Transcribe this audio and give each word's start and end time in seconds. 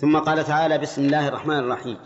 ثم 0.00 0.18
قال 0.18 0.44
تعالى 0.44 0.78
بسم 0.78 1.04
الله 1.04 1.28
الرحمن 1.28 1.58
الرحيم. 1.58 1.98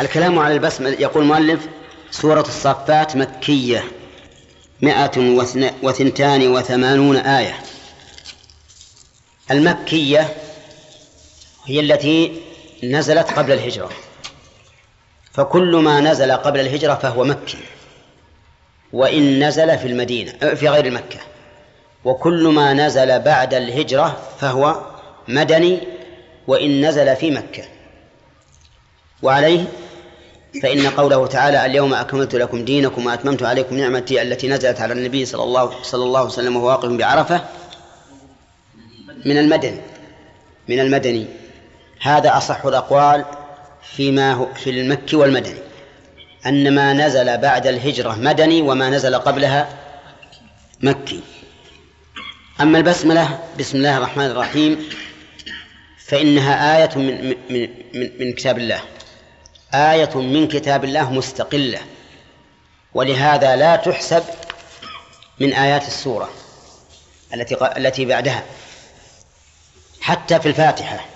الكلام 0.00 0.38
على 0.38 0.54
البسمة 0.54 0.88
يقول 0.88 1.22
المؤلف 1.22 1.68
سورة 2.10 2.40
الصفات 2.40 3.16
مكية 3.16 3.84
مائة 4.82 5.36
وثنتان 5.82 6.48
وثمانون 6.48 7.16
آية. 7.16 7.54
المكية 9.50 10.28
هي 11.64 11.80
التي 11.80 12.42
نزلت 12.84 13.30
قبل 13.30 13.52
الهجرة. 13.52 13.90
فكل 15.32 15.76
ما 15.76 16.00
نزل 16.00 16.32
قبل 16.32 16.60
الهجرة 16.60 16.94
فهو 16.94 17.24
مكي. 17.24 17.58
وإن 18.92 19.48
نزل 19.48 19.78
في 19.78 19.88
المدينة 19.88 20.32
في 20.54 20.68
غير 20.68 20.90
مكة. 20.90 21.20
وكل 22.04 22.48
ما 22.48 22.72
نزل 22.72 23.20
بعد 23.20 23.54
الهجرة 23.54 24.22
فهو 24.38 24.91
مدني 25.28 25.80
وإن 26.46 26.86
نزل 26.88 27.16
في 27.16 27.30
مكة. 27.30 27.64
وعليه 29.22 29.64
فإن 30.62 30.86
قوله 30.86 31.26
تعالى 31.26 31.66
اليوم 31.66 31.94
أكملت 31.94 32.34
لكم 32.34 32.64
دينكم 32.64 33.06
وأتممت 33.06 33.42
عليكم 33.42 33.76
نعمتي 33.76 34.22
التي 34.22 34.48
نزلت 34.48 34.80
على 34.80 34.92
النبي 34.92 35.24
صلى 35.24 35.42
الله 35.42 35.82
صلى 35.82 36.04
الله 36.04 36.18
عليه 36.18 36.28
وسلم 36.28 36.56
وهو 36.56 36.66
واقف 36.66 36.88
بعرفة 36.88 37.40
من 39.24 39.38
المدني 39.38 39.80
من 40.68 40.80
المدني. 40.80 41.26
هذا 42.00 42.36
أصح 42.36 42.66
الأقوال 42.66 43.24
فيما 43.96 44.32
هو 44.32 44.54
في 44.54 44.70
المكي 44.70 45.16
والمدني 45.16 45.58
أن 46.46 46.74
ما 46.74 46.92
نزل 46.92 47.38
بعد 47.38 47.66
الهجرة 47.66 48.14
مدني 48.14 48.62
وما 48.62 48.90
نزل 48.90 49.14
قبلها 49.14 49.68
مكي. 50.80 51.20
أما 52.60 52.78
البسملة 52.78 53.38
بسم 53.58 53.78
الله 53.78 53.96
الرحمن 53.96 54.26
الرحيم. 54.26 54.88
فإنها 56.12 56.76
آية 56.78 56.98
من, 56.98 57.28
من, 57.28 57.68
من, 57.94 58.10
من 58.18 58.32
كتاب 58.32 58.58
الله. 58.58 58.80
آية 59.74 60.14
من 60.14 60.48
كتاب 60.48 60.84
الله 60.84 61.12
مستقلة. 61.12 61.78
ولهذا 62.94 63.56
لا 63.56 63.76
تحسب 63.76 64.22
من 65.40 65.52
آيات 65.52 65.86
السورة 65.86 66.28
التي 67.34 67.56
التي 67.76 68.04
بعدها. 68.04 68.44
حتى 70.00 70.40
في 70.40 70.48
الفاتحة 70.48 71.06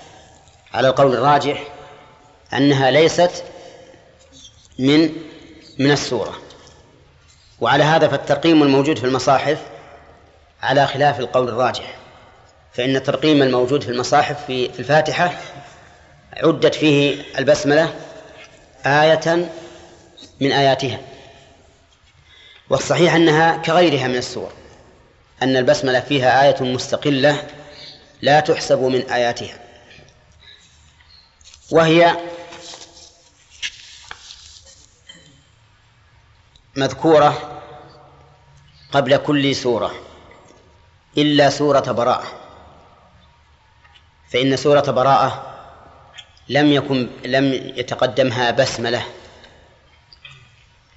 على 0.75 0.89
القول 0.89 1.15
الراجح 1.15 1.65
أنها 2.53 2.91
ليست 2.91 3.45
من 4.79 5.13
من 5.79 5.91
السورة. 5.91 6.39
وعلى 7.61 7.85
هذا 7.85 8.09
فالترقيم 8.09 8.63
الموجود 8.63 8.99
في 8.99 9.05
المصاحف 9.07 9.59
على 10.63 10.87
خلاف 10.87 11.21
القول 11.21 11.49
الراجح. 11.49 11.95
فإن 12.77 12.97
الترقيم 12.97 13.43
الموجود 13.43 13.83
في 13.83 13.91
المصاحف 13.91 14.47
في 14.47 14.79
الفاتحة 14.79 15.39
عدت 16.33 16.75
فيه 16.75 17.23
البسملة 17.39 17.95
آية 18.87 19.51
من 20.41 20.53
آياتها. 20.53 21.01
والصحيح 22.71 23.15
أنها 23.15 23.57
كغيرها 23.57 24.09
من 24.09 24.17
السور 24.17 24.53
أن 25.43 25.57
البسملة 25.57 26.01
فيها 26.01 26.43
آية 26.43 26.63
مستقلة 26.63 27.47
لا 28.23 28.41
تحسب 28.41 28.79
من 28.79 29.11
آياتها. 29.11 29.59
وهي 31.71 32.17
مذكورة 36.77 37.63
قبل 38.93 39.17
كل 39.17 39.55
سورة 39.55 39.95
إلا 41.19 41.51
سورة 41.51 41.93
براءة. 41.93 42.46
فإن 44.37 44.57
سورة 44.57 44.81
براءة 44.81 45.57
لم 46.49 46.73
يكن 46.73 47.09
لم 47.25 47.53
يتقدمها 47.53 48.51
بسملة. 48.51 49.07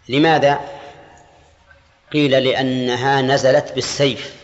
لماذا؟ 0.10 0.60
قيل 2.14 2.32
لأنها 2.44 3.22
نزلت 3.22 3.72
بالسيف 3.72 4.36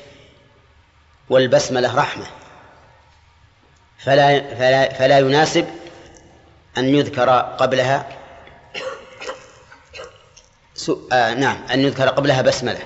والبسملة 1.29 1.95
رحمة. 1.95 2.25
فلا 3.97 4.55
فلا, 4.55 4.93
فلا 4.93 5.19
يناسب 5.19 5.67
أن 6.77 6.95
يذكر 6.95 7.29
قبلها 7.39 8.09
آه 11.11 11.33
نعم 11.33 11.57
أن 11.71 11.79
يذكر 11.79 12.09
قبلها 12.09 12.41
بسملة. 12.41 12.83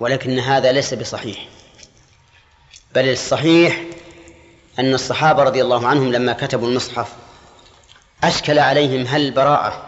ولكن 0.00 0.38
هذا 0.38 0.72
ليس 0.72 0.94
بصحيح. 0.94 1.48
بل 2.94 3.08
الصحيح 3.08 3.82
أن 4.78 4.94
الصحابة 4.94 5.42
رضي 5.42 5.62
الله 5.62 5.86
عنهم 5.86 6.12
لما 6.12 6.32
كتبوا 6.32 6.68
المصحف 6.68 7.08
أشكل 8.24 8.58
عليهم 8.58 9.06
هل 9.06 9.26
البراءة 9.26 9.82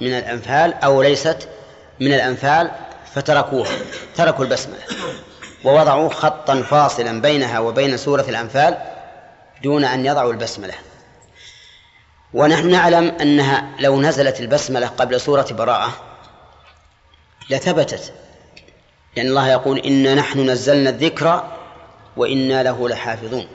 من 0.00 0.18
الأنفال 0.18 0.74
أو 0.74 1.02
ليست 1.02 1.48
من 2.00 2.14
الأنفال 2.14 2.70
فتركوها. 3.14 3.70
تركوا 4.16 4.44
البسملة. 4.44 4.80
ووضعوا 5.64 6.08
خطا 6.08 6.62
فاصلا 6.62 7.20
بينها 7.20 7.58
وبين 7.58 7.96
سورة 7.96 8.24
الأنفال 8.28 8.78
دون 9.62 9.84
أن 9.84 10.06
يضعوا 10.06 10.32
البسملة. 10.32 10.74
ونحن 12.34 12.70
نعلم 12.70 13.08
أنها 13.20 13.68
لو 13.78 14.00
نزلت 14.00 14.40
البسملة 14.40 14.86
قبل 14.86 15.20
سورة 15.20 15.46
براءة 15.50 15.92
لثبتت. 17.50 18.12
لأن 19.16 19.26
الله 19.26 19.48
يقول 19.48 19.78
إنا 19.78 20.14
نحن 20.14 20.50
نزلنا 20.50 20.90
الذكر 20.90 21.44
وإنا 22.16 22.62
له 22.62 22.88
لحافظون. 22.88 23.46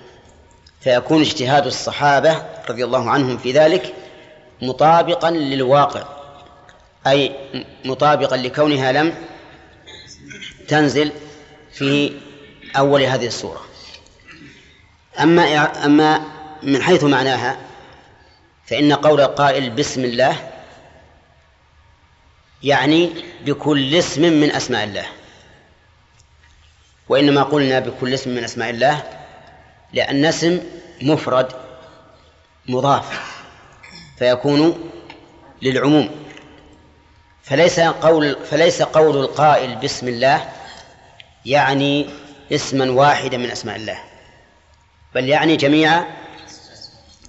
فيكون 0.81 1.21
اجتهاد 1.21 1.65
الصحابة 1.65 2.45
رضي 2.69 2.83
الله 2.83 3.09
عنهم 3.09 3.37
في 3.37 3.51
ذلك 3.51 3.93
مطابقا 4.61 5.31
للواقع 5.31 6.07
أي 7.07 7.35
مطابقا 7.85 8.37
لكونها 8.37 8.91
لم 8.91 9.13
تنزل 10.67 11.11
في 11.71 12.13
أول 12.77 13.03
هذه 13.03 13.27
السورة 13.27 13.61
أما 15.19 15.85
أما 15.85 16.21
من 16.63 16.81
حيث 16.81 17.03
معناها 17.03 17.57
فإن 18.65 18.93
قول 18.93 19.21
القائل 19.21 19.69
بسم 19.69 20.03
الله 20.05 20.49
يعني 22.63 23.13
بكل 23.45 23.95
اسم 23.95 24.21
من 24.21 24.51
أسماء 24.51 24.83
الله 24.83 25.05
وإنما 27.09 27.43
قلنا 27.43 27.79
بكل 27.79 28.13
اسم 28.13 28.29
من 28.29 28.43
أسماء 28.43 28.69
الله 28.69 29.03
لأن 29.93 30.25
اسم 30.25 30.59
مفرد 31.01 31.47
مضاف 32.67 33.35
فيكون 34.19 34.89
للعموم. 35.61 36.09
فليس 37.43 37.79
قول 37.79 38.37
فليس 38.51 38.81
قول 38.81 39.17
القائل 39.17 39.75
بسم 39.75 40.07
الله 40.07 40.49
يعني 41.45 42.09
اسما 42.51 42.91
واحدا 42.91 43.37
من 43.37 43.51
أسماء 43.51 43.75
الله 43.75 43.99
بل 45.15 45.29
يعني 45.29 45.55
جميع 45.55 46.03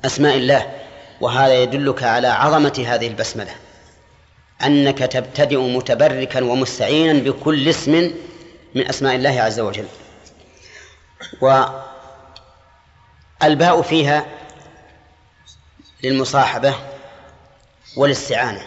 أسماء 0.05 0.37
الله 0.37 0.73
وهذا 1.21 1.63
يدلك 1.63 2.03
على 2.03 2.29
عظمة 2.29 2.85
هذه 2.87 3.07
البسملة 3.07 3.55
أنك 4.65 4.99
تبتدئ 4.99 5.57
متبركا 5.57 6.45
ومستعينا 6.45 7.13
بكل 7.13 7.69
اسم 7.69 8.13
من 8.75 8.89
أسماء 8.89 9.15
الله 9.15 9.41
عز 9.43 9.61
وجل. 9.61 9.87
و 11.41 11.65
الباء 13.43 13.82
فيها 13.82 14.26
للمصاحبة 16.03 16.75
والاستعانة 17.97 18.66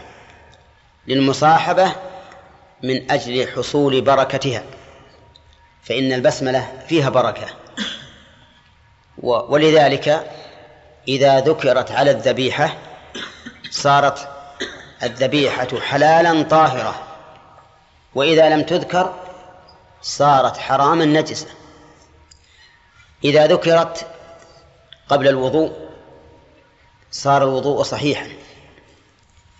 للمصاحبة 1.07 1.95
من 2.83 3.11
أجل 3.11 3.47
حصول 3.55 4.01
بركتها 4.01 4.63
فإن 5.83 6.13
البسملة 6.13 6.83
فيها 6.87 7.09
بركة. 7.09 7.47
ولذلك 9.23 10.31
إذا 11.07 11.39
ذكرت 11.39 11.91
على 11.91 12.11
الذبيحة 12.11 12.77
صارت 13.69 14.29
الذبيحة 15.03 15.79
حلالا 15.79 16.43
طاهرة 16.43 17.03
وإذا 18.15 18.49
لم 18.49 18.61
تذكر 18.61 19.13
صارت 20.01 20.57
حراما 20.57 21.05
نجسة. 21.05 21.47
إذا 23.23 23.47
ذكرت 23.47 24.07
قبل 25.11 25.27
الوضوء 25.27 25.71
صار 27.11 27.43
الوضوء 27.43 27.83
صحيحا. 27.83 28.27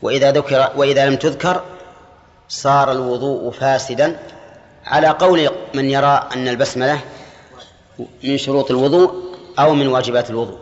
وإذا 0.01 0.31
ذكر 0.31 0.71
وإذا 0.75 1.09
لم 1.09 1.15
تذكر 1.15 1.63
صار 2.49 2.91
الوضوء 2.91 3.51
فاسدا 3.51 4.19
على 4.85 5.07
قول 5.07 5.49
من 5.73 5.89
يرى 5.89 6.29
أن 6.35 6.47
البسملة 6.47 6.99
من 8.23 8.37
شروط 8.37 8.71
الوضوء 8.71 9.13
أو 9.59 9.73
من 9.73 9.87
واجبات 9.87 10.29
الوضوء. 10.29 10.59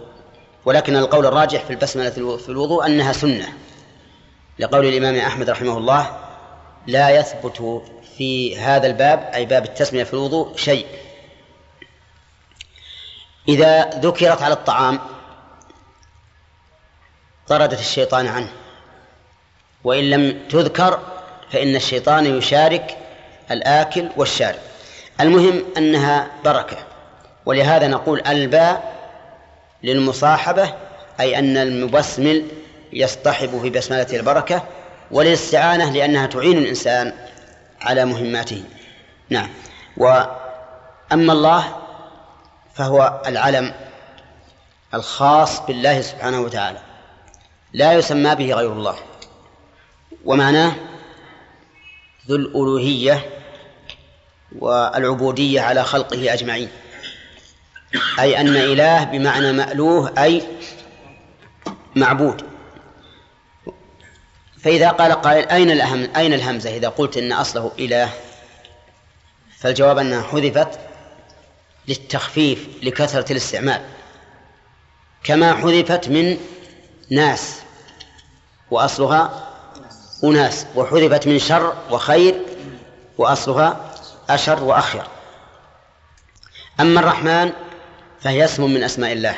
ولكن 0.65 0.95
القول 0.95 1.25
الراجح 1.25 1.63
في 1.63 1.69
البسملة 1.69 2.37
في 2.37 2.49
الوضوء 2.49 2.85
أنها 2.85 3.13
سنة. 3.13 3.47
لقول 4.59 4.85
الإمام 4.85 5.15
أحمد 5.15 5.49
رحمه 5.49 5.77
الله 5.77 6.17
لا 6.87 7.09
يثبت 7.09 7.81
في 8.17 8.57
هذا 8.57 8.87
الباب 8.87 9.31
أي 9.33 9.45
باب 9.45 9.65
التسمية 9.65 10.03
في 10.03 10.13
الوضوء 10.13 10.55
شيء. 10.55 10.85
إذا 13.49 13.89
ذكرت 13.89 14.41
على 14.41 14.53
الطعام 14.53 14.99
طردت 17.47 17.79
الشيطان 17.79 18.27
عنه 18.27 18.49
وإن 19.83 20.09
لم 20.09 20.47
تذكر 20.49 20.99
فإن 21.51 21.75
الشيطان 21.75 22.25
يشارك 22.37 22.97
الآكل 23.51 24.09
والشارب. 24.17 24.59
المهم 25.21 25.63
أنها 25.77 26.27
بركة 26.45 26.77
ولهذا 27.45 27.87
نقول 27.87 28.21
الباء 28.27 28.95
للمصاحبة 29.83 30.73
أي 31.19 31.39
أن 31.39 31.57
المبسمل 31.57 32.45
يصطحب 32.93 33.61
في 33.61 33.69
بسملة 33.69 34.07
البركة 34.13 34.63
وللاستعانة 35.11 35.91
لأنها 35.91 36.25
تعين 36.25 36.57
الإنسان 36.57 37.13
على 37.81 38.05
مهماته. 38.05 38.63
نعم. 39.29 39.49
وأما 39.97 41.33
الله 41.33 41.78
فهو 42.79 43.21
العلم 43.27 43.73
الخاص 44.93 45.59
بالله 45.59 46.01
سبحانه 46.01 46.41
وتعالى. 46.41 46.79
لا 47.73 47.93
يسمى 47.93 48.35
به 48.35 48.53
غير 48.53 48.71
الله. 48.71 48.95
ومعناه 50.25 50.75
ذو 52.27 52.35
الألوهية 52.35 53.29
والعبودية 54.59 55.61
على 55.61 55.83
خلقه 55.83 56.33
أجمعين. 56.33 56.69
أي 58.19 58.41
أن 58.41 58.47
إله 58.47 59.03
بمعنى 59.03 59.51
مألوه 59.51 60.13
أي 60.17 60.43
معبود. 61.95 62.45
فإذا 64.63 64.89
قال 64.89 65.11
قائل 65.11 65.49
أين 65.49 65.71
الأهم 65.71 66.09
أين 66.15 66.33
الهمزة؟ 66.33 66.75
إذا 66.75 66.89
قلت 66.89 67.17
إن 67.17 67.31
أصله 67.31 67.71
إله 67.79 68.09
فالجواب 69.57 69.97
أنها 69.97 70.21
حذفت 70.21 70.88
للتخفيف 71.89 72.67
لكثرة 72.83 73.31
الاستعمال 73.31 73.81
كما 75.23 75.53
حذفت 75.53 76.09
من 76.09 76.37
ناس 77.09 77.61
وأصلها 78.71 79.49
أناس 80.23 80.65
وحذفت 80.75 81.27
من 81.27 81.39
شر 81.39 81.73
وخير 81.91 82.41
وأصلها 83.17 83.91
أشر 84.29 84.63
وأخير. 84.63 85.03
أما 86.79 86.99
الرحمن 86.99 87.51
فهي 88.21 88.45
اسم 88.45 88.73
من 88.73 88.83
أسماء 88.83 89.13
الله 89.13 89.35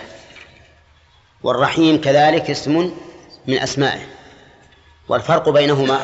والرحيم 1.43 2.01
كذلك 2.01 2.49
اسم 2.49 2.91
من 3.47 3.59
أسمائه. 3.59 4.05
والفرق 5.09 5.49
بينهما 5.49 5.99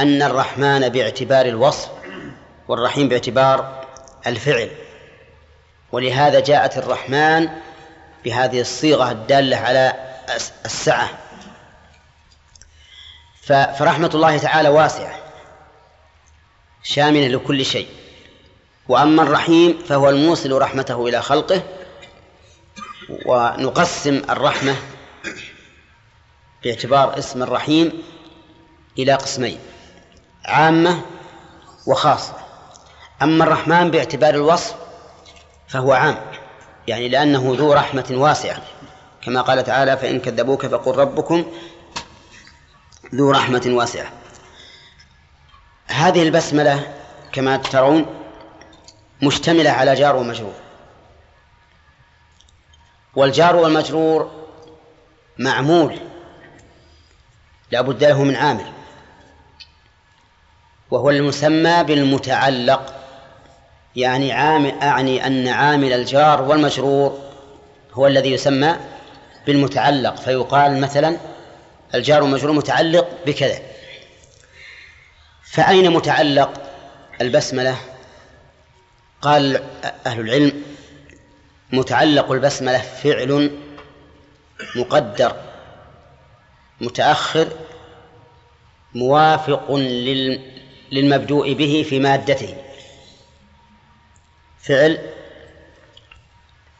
أن 0.00 0.22
الرحمن 0.22 0.88
باعتبار 0.88 1.46
الوصف 1.46 1.90
والرحيم 2.68 3.08
باعتبار 3.08 3.86
الفعل. 4.26 4.70
ولهذا 5.96 6.40
جاءت 6.40 6.78
الرحمن 6.78 7.48
بهذه 8.24 8.60
الصيغة 8.60 9.10
الدالة 9.10 9.56
على 9.56 9.92
السعة. 10.64 11.08
فرحمة 13.78 14.10
الله 14.14 14.38
تعالى 14.38 14.68
واسعة 14.68 15.18
شاملة 16.82 17.28
لكل 17.28 17.64
شيء. 17.64 17.88
وأما 18.88 19.22
الرحيم 19.22 19.78
فهو 19.88 20.10
الموصل 20.10 20.52
رحمته 20.52 21.08
إلى 21.08 21.22
خلقه 21.22 21.62
ونقسم 23.26 24.22
الرحمة 24.30 24.76
باعتبار 26.64 27.18
اسم 27.18 27.42
الرحيم 27.42 28.02
إلى 28.98 29.14
قسمين 29.14 29.58
عامة 30.44 31.00
وخاصة. 31.86 32.34
أما 33.22 33.44
الرحمن 33.44 33.90
باعتبار 33.90 34.34
الوصف 34.34 34.85
فهو 35.68 35.92
عام 35.92 36.18
يعني 36.88 37.08
لأنه 37.08 37.54
ذو 37.58 37.72
رحمة 37.72 38.06
واسعة. 38.10 38.62
كما 39.22 39.40
قال 39.40 39.64
تعالى 39.64 39.96
فإن 39.96 40.20
كذبوك 40.20 40.66
فقل 40.66 40.96
ربكم 40.96 41.52
ذو 43.14 43.30
رحمة 43.30 43.62
واسعة. 43.66 44.12
هذه 45.86 46.22
البسملة 46.22 46.94
كما 47.32 47.56
ترون 47.56 48.06
مشتملة 49.22 49.70
على 49.70 49.94
جار 49.94 50.16
ومجرور. 50.16 50.54
والجار 53.16 53.56
والمجرور 53.56 54.46
معمول 55.38 55.98
لا 57.70 57.80
بد 57.80 58.04
له 58.04 58.22
من 58.22 58.36
عامل 58.36 58.72
وهو 60.90 61.10
المسمى 61.10 61.84
بالمتعلق. 61.84 62.95
يعني 63.96 64.32
عامل 64.32 64.70
أعني 64.82 65.26
أن 65.26 65.48
عامل 65.48 65.92
الجار 65.92 66.42
والمجرور 66.42 67.20
هو 67.92 68.06
الذي 68.06 68.32
يسمى 68.32 68.76
بالمتعلق 69.46 70.16
فيقال 70.16 70.80
مثلا 70.80 71.16
الجار 71.94 72.22
والمجرور 72.22 72.52
متعلق 72.52 73.08
بكذا. 73.26 73.58
فأين 75.52 75.92
متعلق 75.92 76.62
البسملة؟ 77.20 77.76
قال 79.22 79.62
أهل 80.06 80.20
العلم 80.20 80.62
متعلق 81.72 82.32
البسملة 82.32 82.78
فعل 82.78 83.50
مقدر 84.76 85.36
متأخر 86.80 87.48
موافق 88.94 89.74
للمبدوء 90.92 91.52
به 91.52 91.86
في 91.88 91.98
مادته. 91.98 92.65
فعل 94.66 94.98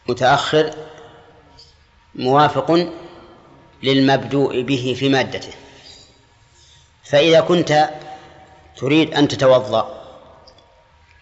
متأخر 0.09 0.71
موافق 2.15 2.89
للمبدوء 3.83 4.63
به 4.63 4.97
في 4.99 5.09
مادته. 5.09 5.53
فإذا 7.05 7.41
كنت 7.41 7.91
تريد 8.77 9.15
أن 9.15 9.29
تتوضأ 9.29 10.03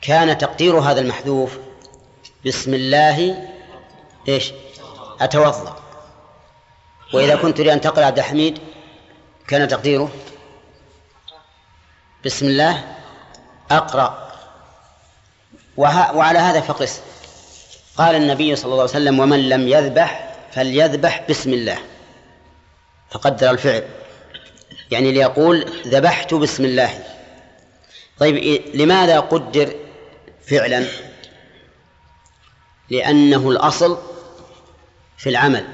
كان 0.03 0.39
تقدير 0.39 0.79
هذا 0.79 1.01
المحذوف 1.01 1.59
بسم 2.47 2.75
الله 2.75 3.49
إيش؟ 4.29 4.53
أتوضأ. 5.21 5.77
وإذا 7.15 7.37
كنت 7.37 7.57
تريد 7.57 7.69
أن 7.69 7.81
تقرأ 7.81 8.05
عبد 8.05 8.19
الحميد 8.19 8.59
كان 9.49 9.69
تقديره 9.69 10.11
بسم 12.25 12.47
الله 12.47 12.97
أقرأ. 13.71 14.24
وعلى 15.77 16.39
هذا 16.39 16.61
فقس. 16.61 17.01
قال 17.97 18.15
النبي 18.15 18.57
صلى 18.57 18.65
الله 18.65 18.83
عليه 18.83 18.85
وسلم 18.91 19.21
ومن 19.21 19.49
لم 19.49 19.69
يذبح 19.69 20.35
فليذبح 20.53 21.25
بسم 21.29 21.53
الله. 21.53 21.79
فقدر 23.11 23.51
الفعل. 23.51 23.85
يعني 24.91 25.13
ليقول 25.13 25.67
ذبحت 25.87 26.35
بسم 26.35 26.65
الله. 26.65 27.05
طيب 28.19 28.63
لماذا 28.75 29.21
قدر 29.21 29.75
فعلا؟ 30.47 30.87
لأنه 32.91 33.51
الأصل 33.51 33.99
في 35.17 35.29
العمل. 35.29 35.67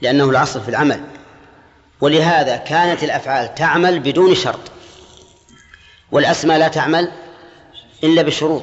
لأنه 0.00 0.30
الأصل 0.30 0.60
في 0.60 0.68
العمل. 0.68 1.04
ولهذا 2.00 2.56
كانت 2.56 3.04
الأفعال 3.04 3.54
تعمل 3.54 4.00
بدون 4.00 4.34
شرط. 4.34 4.60
والأسماء 6.12 6.58
لا 6.58 6.68
تعمل 6.68 7.12
إلا 8.04 8.22
بشروط 8.22 8.62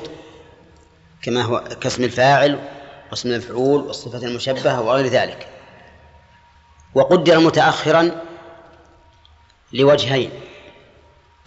كما 1.22 1.42
هو 1.42 1.64
كاسم 1.82 2.04
الفاعل 2.04 2.60
واسم 3.12 3.30
المفعول 3.30 3.82
والصفة 3.84 4.28
المشبهة 4.28 4.82
وغير 4.82 5.08
ذلك. 5.08 5.48
وقدر 6.96 7.40
متأخرا 7.40 8.22
لوجهين 9.74 10.30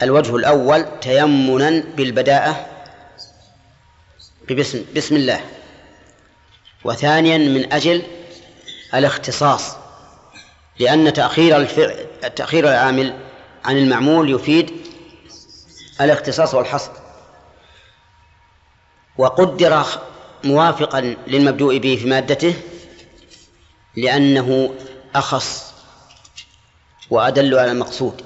الوجه 0.02 0.36
الأول 0.36 0.86
تيمنا 1.00 1.84
بالبداءة 1.96 2.66
ببسم 4.48 4.84
بسم 4.96 5.16
الله 5.16 5.40
وثانيا 6.84 7.38
من 7.38 7.72
أجل 7.72 8.02
الاختصاص 8.94 9.76
لأن 10.78 11.12
تأخير 11.12 11.56
الفعل 11.56 12.06
تأخير 12.36 12.68
العامل 12.68 13.18
عن 13.64 13.78
المعمول 13.78 14.30
يفيد 14.30 14.70
الاختصاص 16.00 16.54
والحصر. 16.54 16.92
وقدر 19.18 19.84
موافقا 20.44 21.00
للمبدوء 21.26 21.78
به 21.78 21.96
في 21.96 22.06
مادته 22.06 22.54
لأنه 23.96 24.74
أخص 25.14 25.74
وأدل 27.10 27.58
على 27.58 27.70
المقصود. 27.70 28.22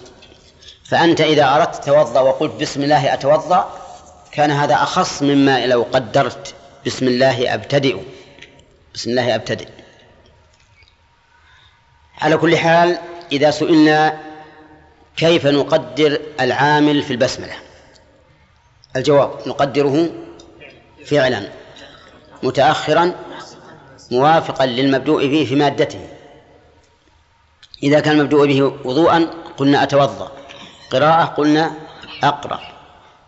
فأنت 0.85 1.21
إذا 1.21 1.57
أردت 1.57 1.85
توضأ 1.85 2.21
وقلت 2.21 2.61
بسم 2.61 2.83
الله 2.83 3.15
أتوضأ 3.15 3.81
كان 4.33 4.51
هذا 4.51 4.75
أخص 4.75 5.23
مما 5.23 5.67
لو 5.67 5.83
قدرت 5.93 6.55
بسم 6.87 7.09
الله 7.09 7.55
أبتدئ. 7.55 7.97
بسم 8.95 9.11
الله 9.11 9.35
أبتدئ. 9.35 9.69
على 12.19 12.37
كل 12.37 12.57
حال 12.57 12.99
إذا 13.33 13.51
سئلنا 13.51 14.21
كيف 15.17 15.47
نقدر 15.47 16.21
العامل 16.41 17.03
في 17.03 17.11
البسملة؟ 17.11 17.55
الجواب 18.97 19.49
نقدره 19.49 20.11
فعلا 21.07 21.49
متأخرا 22.43 23.15
موافقا 24.11 24.67
للمبدوء 24.67 25.27
به 25.27 25.45
في 25.49 25.55
مادته. 25.55 26.09
إذا 27.83 28.01
كان 28.01 28.19
المبدوء 28.19 28.47
به 28.47 28.63
وضوءا 28.63 29.31
قلنا 29.57 29.83
أتوضأ. 29.83 30.33
قراءة 30.91 31.25
قلنا 31.25 31.73
أقرأ. 32.23 32.61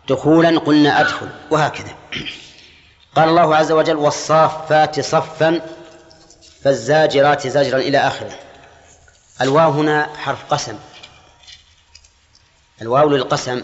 دخولا 0.09 0.59
قلنا 0.59 1.01
أدخل. 1.01 1.29
وهكذا. 1.51 1.95
قال 3.15 3.29
الله 3.29 3.55
عز 3.55 3.71
وجل 3.71 3.95
والصافات 3.95 4.99
صفا 4.99 5.61
فالزاجرات 6.63 7.47
زجرا 7.47 7.77
إلى 7.77 7.97
آخره. 7.97 8.39
الواو 9.41 9.71
هنا 9.71 10.09
حرف 10.15 10.53
قسم. 10.53 10.79
الواو 12.81 13.09
للقسم 13.09 13.61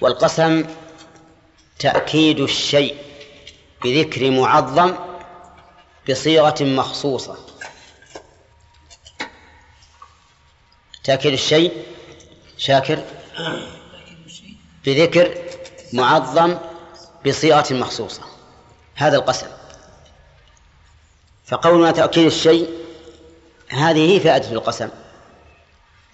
والقسم 0.00 0.64
تأكيد 1.78 2.40
الشيء 2.40 2.96
بذكر 3.84 4.30
معظم 4.30 4.96
بصيغة 6.10 6.64
مخصوصة. 6.64 7.36
تأكيد 11.04 11.32
الشيء 11.32 11.72
شاكر 12.58 13.04
بذكر 14.84 15.34
معظم 15.92 16.58
بصيغة 17.26 17.66
مخصوصة. 17.74 18.22
هذا 18.94 19.16
القسم. 19.16 19.46
فقولنا 21.46 21.90
تأكيد 21.90 22.26
الشيء 22.26 22.70
هذه 23.68 24.14
هي 24.14 24.20
فائدة 24.20 24.52
القسم 24.52 24.88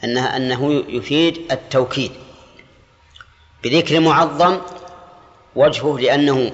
أنها 0.05 0.37
أنه 0.37 0.85
يفيد 0.89 1.53
التوكيد 1.53 2.13
بذكر 3.65 4.01
معظم 4.01 4.61
وجهه 5.57 5.99
لأنه 5.99 6.53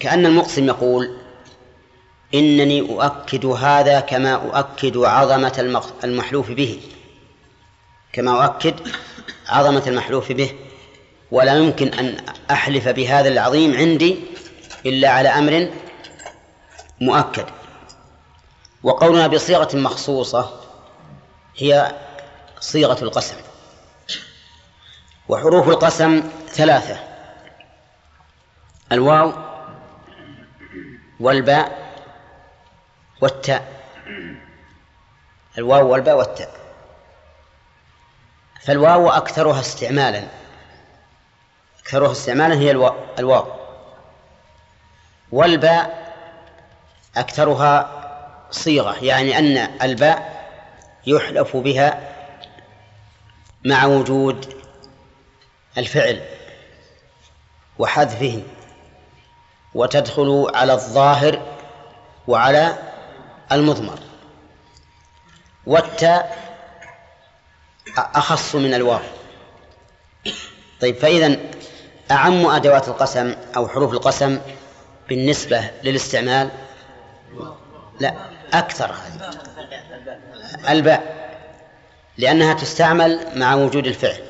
كأن 0.00 0.26
المقسم 0.26 0.66
يقول 0.66 1.16
إنني 2.34 2.80
أؤكد 2.80 3.46
هذا 3.46 4.00
كما 4.00 4.34
أؤكد 4.34 4.96
عظمة 4.96 5.86
المحلوف 6.04 6.50
به. 6.50 6.80
كما 8.12 8.44
أؤكد 8.44 8.74
عظمة 9.48 9.82
المحلوف 9.86 10.32
به. 10.32 10.50
ولا 11.30 11.56
يمكن 11.56 11.88
أن 11.88 12.16
أحلف 12.50 12.88
بهذا 12.88 13.28
العظيم 13.28 13.76
عندي 13.76 14.16
إلا 14.86 15.10
على 15.10 15.28
أمر 15.28 15.70
مؤكد. 17.00 17.46
وقولنا 18.82 19.26
بصيغة 19.26 19.76
مخصوصة 19.76 20.60
هي 21.56 21.94
صيغة 22.60 23.04
القسم. 23.04 23.36
وحروف 25.28 25.68
القسم 25.68 26.22
ثلاثة. 26.48 27.07
الواو 28.92 29.32
والباء 31.20 31.92
والتاء. 33.20 33.82
الواو 35.58 35.88
والباء 35.92 36.16
والتاء. 36.16 36.50
فالواو 38.62 39.10
أكثرها 39.10 39.60
استعمالا. 39.60 40.28
أكثرها 41.80 42.12
استعمالا 42.12 42.54
هي 42.54 42.70
الواو 43.18 43.46
والباء 45.32 46.14
أكثرها 47.16 47.90
صيغة 48.50 49.04
يعني 49.04 49.38
أن 49.38 49.56
الباء 49.82 50.38
يحلف 51.06 51.56
بها 51.56 52.14
مع 53.64 53.84
وجود 53.84 54.54
الفعل 55.78 56.24
وحذفه. 57.78 58.42
وتدخل 59.74 60.46
على 60.54 60.72
الظاهر 60.72 61.42
وعلى 62.26 62.78
المضمر. 63.52 63.98
والتاء 65.66 66.38
أخص 67.96 68.54
من 68.54 68.74
الواو. 68.74 69.00
طيب 70.80 70.96
فإذا 70.96 71.36
أعم 72.10 72.46
أدوات 72.46 72.88
القسم 72.88 73.34
أو 73.56 73.68
حروف 73.68 73.92
القسم 73.92 74.40
بالنسبة 75.08 75.70
للاستعمال؟ 75.84 76.50
لا 78.00 78.14
أكثر 78.52 78.94
الباء 80.68 81.18
لأنها 82.18 82.54
تستعمل 82.54 83.26
مع 83.34 83.54
وجود 83.54 83.86
الفعل 83.86 84.22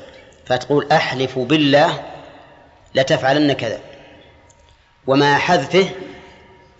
فتقول 0.46 0.92
أحلف 0.92 1.38
بالله 1.38 2.02
لتفعلن 2.94 3.52
كذا. 3.52 3.80
ومع 5.08 5.38
حذفه 5.38 5.90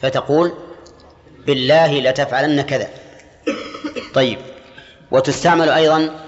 فتقول 0.01 0.55
بالله 1.47 2.01
لتفعلن 2.01 2.63
كذا. 2.63 2.91
طيب 4.15 4.39
وتستعمل 5.11 5.69
أيضا 5.69 6.27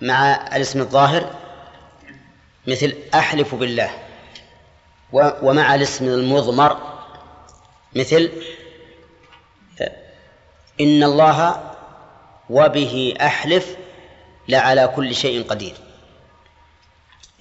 مع 0.00 0.34
الاسم 0.56 0.80
الظاهر 0.80 1.34
مثل 2.66 2.94
أحلف 3.14 3.54
بالله 3.54 3.90
ومع 5.42 5.74
الاسم 5.74 6.04
المضمر 6.04 6.76
مثل 7.96 8.30
إن 10.80 11.02
الله 11.02 11.70
وبه 12.50 13.14
أحلف 13.20 13.76
لعلى 14.48 14.88
كل 14.96 15.14
شيء 15.14 15.46
قدير. 15.46 15.74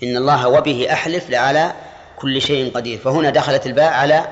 إن 0.03 0.17
الله 0.17 0.47
وبه 0.47 0.93
أحلف 0.93 1.29
لعلى 1.29 1.73
كل 2.21 2.41
شيء 2.41 2.75
قدير. 2.75 2.99
فهنا 2.99 3.29
دخلت 3.29 3.65
الباء 3.65 3.93
على 3.93 4.27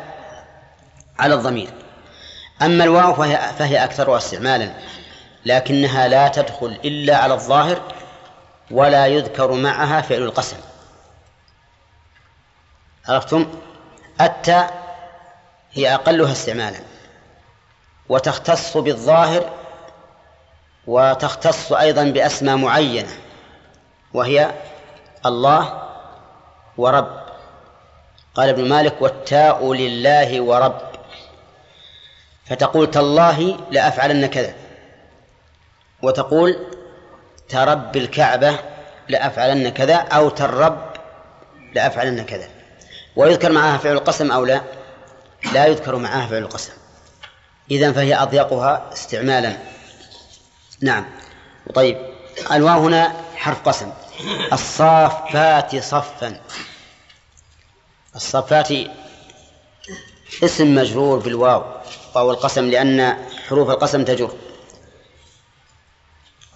على 1.20 1.34
الضمير. 1.34 1.70
أما 2.62 2.84
الواو 2.84 3.14
فهي, 3.14 3.54
فهي 3.60 3.84
أكثرها 3.84 4.18
استعمالا 4.18 4.74
لكنها 5.46 6.08
لا 6.08 6.28
تدخل 6.28 6.80
إلا 6.86 7.18
على 7.18 7.34
الظاهر 7.34 7.82
ولا 8.72 9.08
يذكر 9.08 9.52
معها 9.52 10.02
فعل 10.02 10.22
القسم. 10.22 10.58
عرفتم؟ 13.08 13.48
التاء 14.22 14.98
هي 15.72 15.94
أقلها 15.94 16.32
استعمالا. 16.32 16.80
وتختص 18.10 18.78
بالظاهر 18.78 19.50
وتختص 20.88 21.74
أيضا 21.74 22.04
بأسماء 22.04 22.56
معينة 22.56 23.12
وهي 24.14 24.52
الله 25.26 25.84
ورب. 26.78 27.27
قال 28.38 28.50
ابن 28.50 28.70
مالك 28.70 29.02
والتاء 29.02 29.74
لله 29.74 30.42
ورب. 30.42 30.82
فتقول 32.46 32.92
تالله 32.92 33.58
لأفعلن 33.72 34.26
كذا. 34.26 34.54
وتقول 36.02 36.66
ترب 37.50 37.98
الكعبة 37.98 38.60
لأفعلن 39.10 39.70
كذا 39.70 39.96
أو 39.96 40.30
ترب 40.30 40.94
لأفعلن 41.76 42.26
كذا. 42.26 42.48
ويذكر 43.16 43.52
معها 43.52 43.78
فعل 43.78 43.94
القسم 43.94 44.32
أو 44.32 44.46
لا؟ 44.46 44.62
لا 45.54 45.66
يذكر 45.66 45.96
معها 45.96 46.28
فعل 46.28 46.42
القسم. 46.42 46.74
إذن 47.72 47.94
فهي 47.94 48.16
أضيقها 48.16 48.90
استعمالا. 48.94 49.58
نعم. 50.82 51.06
طيب 51.74 51.98
الواو 52.52 52.80
هنا 52.80 53.14
حرف 53.36 53.62
قسم. 53.62 53.92
الصافات 54.54 55.76
صفا. 55.76 56.40
الصفات 58.18 58.72
اسم 60.44 60.76
مجرور 60.76 61.20
بالواو 61.20 61.64
واو 62.16 62.32
القسم 62.32 62.70
لأن 62.70 63.26
حروف 63.48 63.70
القسم 63.70 64.04
تجر. 64.04 64.34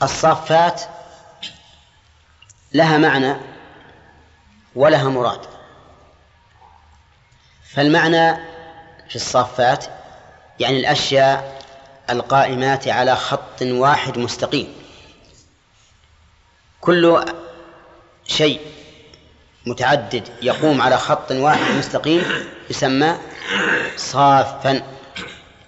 الصافات 0.04 0.82
لها 2.74 2.98
معنى 2.98 3.36
ولها 4.76 5.10
مراد. 5.10 5.42
فالمعنى 7.74 8.36
في 9.10 9.16
الصافات 9.16 9.86
يعني 10.60 10.80
الأشياء 10.80 11.62
القائمات 12.10 12.88
على 12.88 13.16
خط 13.16 13.62
واحد 13.62 14.18
مستقيم. 14.18 14.74
كل 16.82 17.26
شيء 18.28 18.81
متعدد 19.66 20.28
يقوم 20.42 20.82
على 20.82 20.98
خط 20.98 21.32
واحد 21.32 21.76
مستقيم 21.76 22.24
يسمى 22.70 23.18
صافا. 23.98 24.72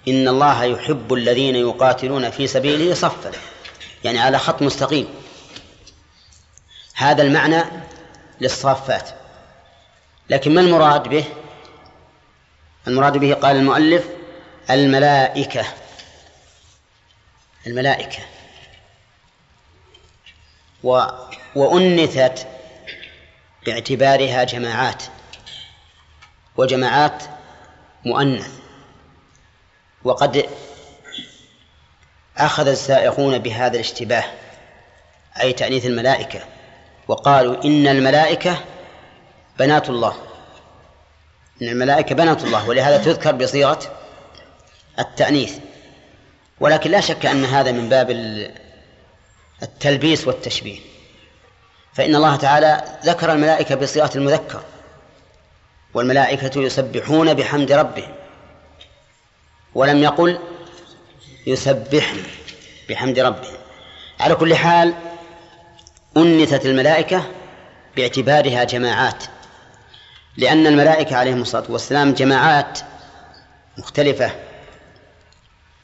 إن 0.08 0.28
الله 0.28 0.64
يحب 0.64 1.12
الذين 1.14 1.56
يقاتلون 1.56 2.30
في 2.30 2.46
سبيله 2.46 2.94
صفا 2.94 3.30
يعني 4.04 4.18
على 4.18 4.38
خط 4.38 4.62
مستقيم. 4.62 5.08
هذا 6.94 7.22
المعنى 7.22 7.62
للصافات. 8.40 9.10
لكن 10.30 10.54
ما 10.54 10.60
المراد 10.60 11.08
به؟ 11.08 11.24
المراد 12.88 13.16
به 13.18 13.34
قال 13.34 13.56
المؤلف 13.56 14.04
الملائكة. 14.70 15.64
الملائكة. 17.66 18.18
و 20.84 21.02
وأنثت 21.54 22.46
باعتبارها 23.66 24.44
جماعات 24.44 25.02
وجماعات 26.56 27.22
مؤنث. 28.04 28.48
وقد 30.04 30.46
أخذ 32.36 32.68
السائقون 32.68 33.38
بهذا 33.38 33.74
الاشتباه 33.74 34.24
أي 35.40 35.52
تأنيث 35.52 35.86
الملائكة 35.86 36.40
وقالوا 37.08 37.64
إن 37.64 37.86
الملائكة 37.86 38.64
بنات 39.58 39.88
الله. 39.88 40.16
إن 41.62 41.68
الملائكة 41.68 42.14
بنات 42.14 42.44
الله 42.44 42.68
ولهذا 42.68 43.04
تذكر 43.04 43.32
بصيغة 43.32 43.80
التأنيث. 44.98 45.58
ولكن 46.60 46.90
لا 46.90 47.00
شك 47.00 47.26
أن 47.26 47.44
هذا 47.44 47.72
من 47.72 47.88
باب 47.88 48.10
التلبيس 49.62 50.26
والتشبيه. 50.26 50.93
فإن 51.94 52.14
الله 52.16 52.36
تعالى 52.36 52.84
ذكر 53.04 53.32
الملائكة 53.32 53.74
بصيغة 53.74 54.10
المذكر 54.14 54.62
والملائكة 55.94 56.60
يسبحون 56.60 57.34
بحمد 57.34 57.72
ربهم 57.72 58.14
ولم 59.74 60.02
يقل 60.02 60.38
يسبحن 61.46 62.22
بحمد 62.88 63.18
ربهم. 63.18 63.56
على 64.20 64.34
كل 64.34 64.54
حال 64.54 64.94
أنثت 66.16 66.66
الملائكة 66.66 67.24
باعتبارها 67.96 68.64
جماعات 68.64 69.24
لأن 70.36 70.66
الملائكة 70.66 71.16
عليهم 71.16 71.42
الصلاة 71.42 71.64
والسلام 71.68 72.12
جماعات 72.12 72.78
مختلفة. 73.78 74.30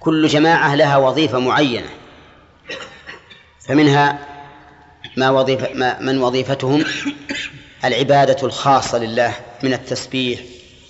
كل 0.00 0.26
جماعة 0.26 0.74
لها 0.74 0.96
وظيفة 0.96 1.38
معينة 1.38 1.88
فمنها 3.60 4.29
ما 5.16 5.30
وظيفة 5.30 5.68
ما 5.74 6.00
من 6.00 6.22
وظيفتهم 6.22 6.84
العبادة 7.84 8.46
الخاصة 8.46 8.98
لله 8.98 9.34
من 9.62 9.72
التسبيح 9.72 10.40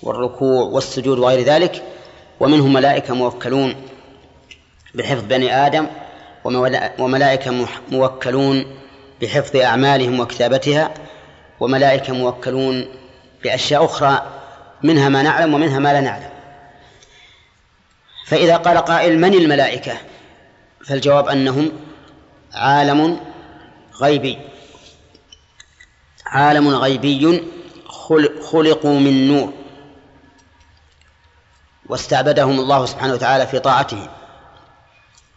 والركوع 0.03 0.63
والسجود 0.63 1.19
وغير 1.19 1.39
ذلك 1.39 1.83
ومنهم 2.39 2.73
ملائكة 2.73 3.13
موكلون 3.13 3.75
بحفظ 4.95 5.23
بني 5.23 5.65
آدم 5.67 5.87
وملائكة 6.99 7.67
موكلون 7.91 8.65
بحفظ 9.21 9.55
أعمالهم 9.55 10.19
وكتابتها 10.19 10.93
وملائكة 11.59 12.13
موكلون 12.13 12.85
بأشياء 13.43 13.85
أخرى 13.85 14.25
منها 14.83 15.09
ما 15.09 15.23
نعلم 15.23 15.53
ومنها 15.53 15.79
ما 15.79 15.93
لا 15.93 16.01
نعلم. 16.01 16.29
فإذا 18.27 18.57
قال 18.57 18.77
قائل 18.77 19.19
من 19.19 19.33
الملائكة؟ 19.33 19.93
فالجواب 20.85 21.27
أنهم 21.27 21.71
عالم 22.53 23.19
غيبي. 23.99 24.37
عالم 26.25 26.67
غيبي 26.67 27.43
خلقوا 28.51 28.99
من 28.99 29.27
نور. 29.27 29.53
واستعبدهم 31.85 32.59
الله 32.59 32.85
سبحانه 32.85 33.13
وتعالى 33.13 33.47
في 33.47 33.59
طاعته. 33.59 34.09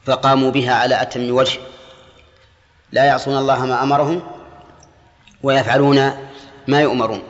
فقاموا 0.05 0.51
بها 0.51 0.75
على 0.75 1.03
أتم 1.03 1.31
وجه. 1.31 1.61
لا 2.93 3.05
يعصون 3.05 3.39
الله 3.39 3.67
ما 3.67 3.83
أمرهم 3.83 4.23
ويفعلون 5.43 6.29
ما 6.69 6.81
يؤمرون. 6.81 7.23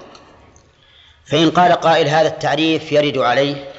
فإن 1.27 1.51
قال 1.51 1.73
قائل 1.73 2.09
هذا 2.09 2.29
التعريف 2.29 2.93
يرد 2.93 3.19
عليه 3.19 3.73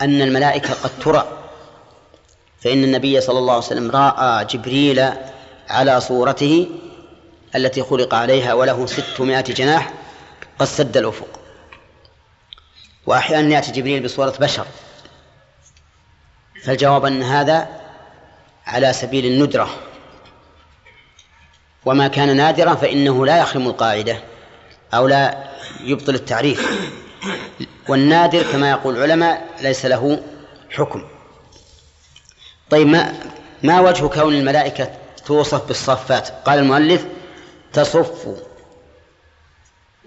أن 0.00 0.22
الملائكة 0.22 0.74
قد 0.74 0.90
ترى. 0.98 1.38
فإن 2.60 2.84
النبي 2.84 3.20
صلى 3.20 3.38
الله 3.38 3.54
عليه 3.54 3.64
وسلم 3.64 3.90
رأى 3.90 4.44
جبريل 4.44 5.12
على 5.68 6.00
صورته 6.00 6.70
التي 7.54 7.82
خلق 7.82 8.14
عليها 8.14 8.54
وله 8.54 8.86
ستمائة 8.86 9.40
جناح 9.40 9.92
قد 10.58 10.66
سد 10.66 10.96
الأفق. 10.96 11.40
وأحيانا 13.06 13.54
يأتي 13.54 13.72
جبريل 13.72 14.02
بصورة 14.02 14.34
بشر. 14.40 14.66
فالجواب 16.64 17.04
أن 17.04 17.22
هذا 17.22 17.80
على 18.66 18.92
سبيل 18.92 19.26
الندرة. 19.26 19.70
وما 21.84 22.08
كان 22.08 22.36
نادرا 22.36 22.74
فإنه 22.74 23.26
لا 23.26 23.38
يخرم 23.38 23.66
القاعدة 23.66 24.20
أو 24.94 25.08
لا 25.08 25.50
يبطل 25.80 26.14
التعريف. 26.14 26.90
والنادر 27.88 28.42
كما 28.52 28.70
يقول 28.70 28.96
العلماء 28.96 29.48
ليس 29.60 29.86
له 29.86 30.22
حكم. 30.70 31.04
طيب 32.70 32.86
ما 32.86 33.14
ما 33.62 33.80
وجه 33.80 34.06
كون 34.06 34.34
الملائكة 34.34 35.03
توصف 35.26 35.66
بالصفات. 35.66 36.28
قال 36.28 36.58
المؤلف 36.58 37.06
تصف 37.72 38.28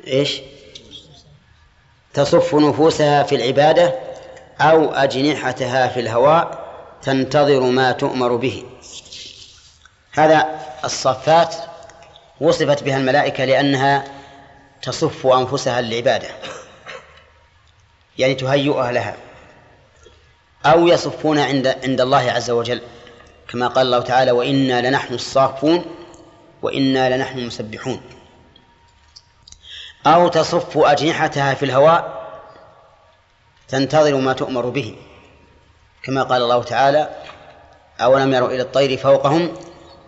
إيش؟ 0.08 0.42
تصف 2.14 2.56
نفوسها 2.56 3.24
في 3.24 3.36
العبادة 3.36 3.96
أو 4.62 4.94
أجنحتها 4.94 5.88
في 5.88 6.00
الهواء 6.00 6.68
تنتظر 7.02 7.60
ما 7.60 7.92
تؤمر 7.92 8.36
به. 8.36 8.66
هذا 10.12 10.60
الصفات 10.84 11.56
وصفت 12.42 12.84
بها 12.84 12.98
الملائكة 12.98 13.46
لأنها 13.46 14.04
تصف 14.82 15.28
أنفسها 15.28 15.82
للعبادة. 15.82 16.28
يعني 18.18 18.36
تهيئها 18.36 18.92
لها. 18.92 19.16
أو 20.66 20.88
يصفون 20.88 21.40
عند 21.40 21.68
عند 21.68 22.02
الله 22.02 22.32
عز 22.32 22.52
وجل. 22.52 22.82
كما 23.50 23.68
قال 23.68 23.86
الله 23.86 24.00
تعالى 24.00 24.32
وإنا 24.32 24.90
لنحن 24.90 25.14
الصافون 25.14 25.86
وإنا 26.62 27.16
لنحن 27.16 27.40
المسبحون. 27.40 28.02
أو 30.08 30.28
تصف 30.28 30.78
أجنحتها 30.78 31.54
في 31.54 31.66
الهواء 31.66 32.28
تنتظر 33.68 34.16
ما 34.16 34.34
تؤمر 34.34 34.70
به. 34.70 34.96
كما 36.04 36.24
قال 36.24 36.42
الله 36.42 36.64
تعالى 36.64 37.10
أولم 38.02 38.34
يروا 38.34 38.50
إلى 38.50 38.62
الطير 38.62 38.98
فوقهم 38.98 39.54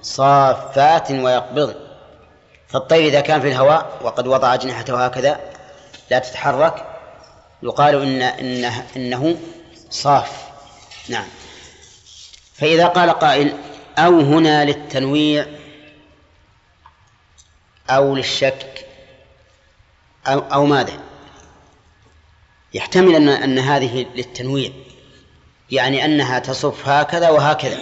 صافات 0.02 1.12
ويقبضن 1.12 1.76
فالطير 2.68 3.08
إذا 3.08 3.22
كان 3.22 3.42
في 3.42 3.48
الهواء 3.48 4.00
وقد 4.02 4.28
وضع 4.28 4.54
أجنحته 4.54 5.06
هكذا 5.06 5.40
لا 6.12 6.20
تتحرك 6.20 6.86
يقال 7.64 7.96
إن 7.96 8.22
إنه, 8.22 8.86
إنه 8.96 9.38
صاف. 9.90 10.50
نعم. 11.10 11.26
فإذا 12.60 12.88
قال 12.88 13.10
قائل 13.10 13.54
أو 13.98 14.20
هنا 14.20 14.66
للتنويع 14.66 15.46
أو 17.90 18.16
للشك 18.16 18.86
أو, 20.28 20.40
أو 20.40 20.66
ماذا؟ 20.66 21.00
يحتمل 22.74 23.16
أن 23.16 23.30
أن 23.30 23.60
هذه 23.60 24.06
للتنويع 24.16 24.72
يعني 25.72 26.06
أنها 26.06 26.40
تصف 26.40 26.88
هكذا 26.90 27.30
وهكذا 27.30 27.80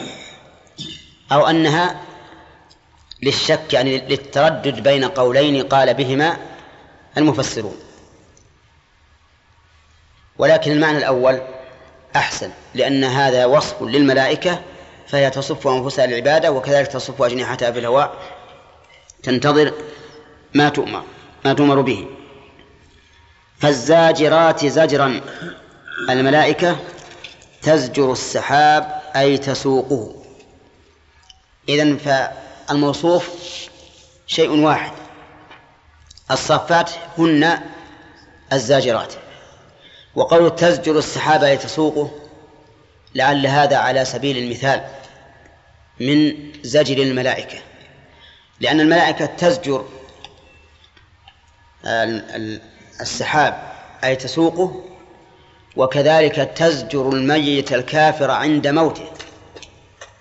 أو 1.31 1.47
أنها 1.47 2.01
للشك 3.23 3.73
يعني 3.73 3.97
للتردد 3.97 4.83
بين 4.83 5.05
قولين 5.05 5.63
قال 5.63 5.93
بهما 5.93 6.37
المفسرون. 7.17 7.77
ولكن 10.37 10.71
المعنى 10.71 10.97
الأول 10.97 11.41
أحسن 12.17 12.51
لأن 12.75 13.03
هذا 13.03 13.45
وصف 13.45 13.81
للملائكة 13.81 14.61
فهي 15.07 15.29
تصف 15.29 15.67
أنفسها 15.67 16.05
للعبادة 16.05 16.51
وكذلك 16.51 16.87
تصف 16.87 17.21
أجنحتها 17.21 17.71
في 17.71 17.79
الهواء. 17.79 18.15
تنتظر 19.23 19.73
ما 20.53 20.69
تؤمر 20.69 21.03
ما 21.45 21.53
تؤمر 21.53 21.81
به. 21.81 22.07
فالزاجرات 23.59 24.65
زجرا. 24.65 25.21
الملائكة 26.09 26.77
تزجر 27.61 28.11
السحاب 28.11 29.01
أي 29.15 29.37
تسوقه. 29.37 30.15
إذن 31.69 31.97
فالموصوف 31.97 33.29
شيء 34.27 34.49
واحد. 34.49 34.91
الصفات 36.31 36.91
هن 37.17 37.59
الزاجرات. 38.53 39.13
وقول 40.17 40.55
تزجر 40.55 40.97
السحاب 40.97 41.43
أي 41.43 41.57
تسوقه 41.57 42.11
لعل 43.15 43.47
هذا 43.47 43.77
على 43.77 44.05
سبيل 44.05 44.37
المثال 44.37 44.85
من 45.99 46.33
زجر 46.63 46.97
الملائكة. 46.97 47.57
لأن 48.59 48.79
الملائكة 48.79 49.25
تزجر 49.25 49.85
السحاب 53.01 53.73
أي 54.03 54.15
تسوقه 54.15 54.83
وكذلك 55.75 56.35
تزجر 56.35 57.09
الميت 57.09 57.73
الكافر 57.73 58.31
عند 58.31 58.67
موته. 58.67 59.11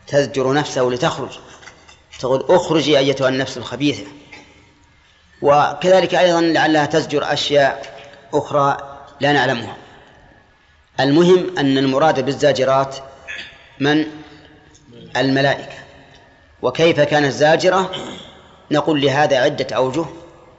تزجر 0.06 0.52
نفسه 0.52 0.82
لتخرج. 0.82 1.38
تقول 2.20 2.46
اخرجي 2.48 2.98
أيتها 2.98 3.28
النفس 3.28 3.56
الخبيثة. 3.56 4.04
وكذلك 5.42 6.14
أيضا 6.14 6.40
لعلها 6.40 6.86
تزجر 6.86 7.32
أشياء 7.32 7.96
أخرى 8.34 8.76
لا 9.20 9.32
نعلمها. 9.32 9.85
المهم 11.00 11.58
أن 11.58 11.78
المراد 11.78 12.24
بالزاجرات 12.24 12.96
من؟ 13.80 14.06
الملائكة. 15.16 15.76
وكيف 16.62 17.00
كانت 17.00 17.32
زاجرة 17.32 17.90
نقول 18.70 19.00
لهذا 19.00 19.36
عدة 19.36 19.76
أوجه 19.76 20.04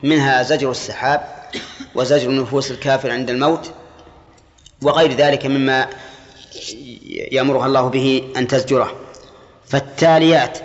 منها 0.03 0.43
زجر 0.43 0.71
السحاب 0.71 1.49
وزجر 1.95 2.31
نفوس 2.31 2.71
الكافر 2.71 3.11
عند 3.11 3.29
الموت 3.29 3.71
وغير 4.81 5.13
ذلك 5.13 5.45
مما 5.45 5.87
يأمرها 7.31 7.65
الله 7.65 7.87
به 7.87 8.33
أن 8.37 8.47
تزجره. 8.47 8.95
فالتاليات 9.67 10.57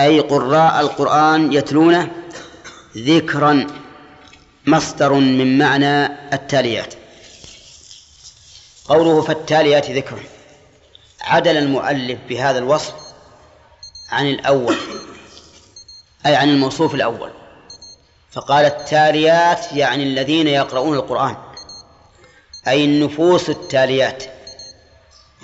أي 0.00 0.20
قراء 0.20 0.80
القرآن 0.80 1.52
يتلونه 1.52 2.10
ذكرا 2.96 3.66
مصدر 4.66 5.12
من 5.12 5.58
معنى 5.58 6.06
التاليات. 6.32 6.94
قوله 8.88 9.22
فالتاليات 9.22 9.90
ذكرا 9.90 10.22
عدل 11.20 11.56
المؤلف 11.56 12.18
بهذا 12.28 12.58
الوصف 12.58 12.94
عن 14.10 14.26
الأول 14.26 14.76
أي 16.26 16.36
عن 16.36 16.48
الموصوف 16.48 16.94
الأول. 16.94 17.30
فقال 18.32 18.64
التاليات 18.64 19.72
يعني 19.72 20.02
الذين 20.02 20.46
يقرؤون 20.46 20.96
القرآن. 20.96 21.36
أي 22.68 22.84
النفوس 22.84 23.50
التاليات. 23.50 24.24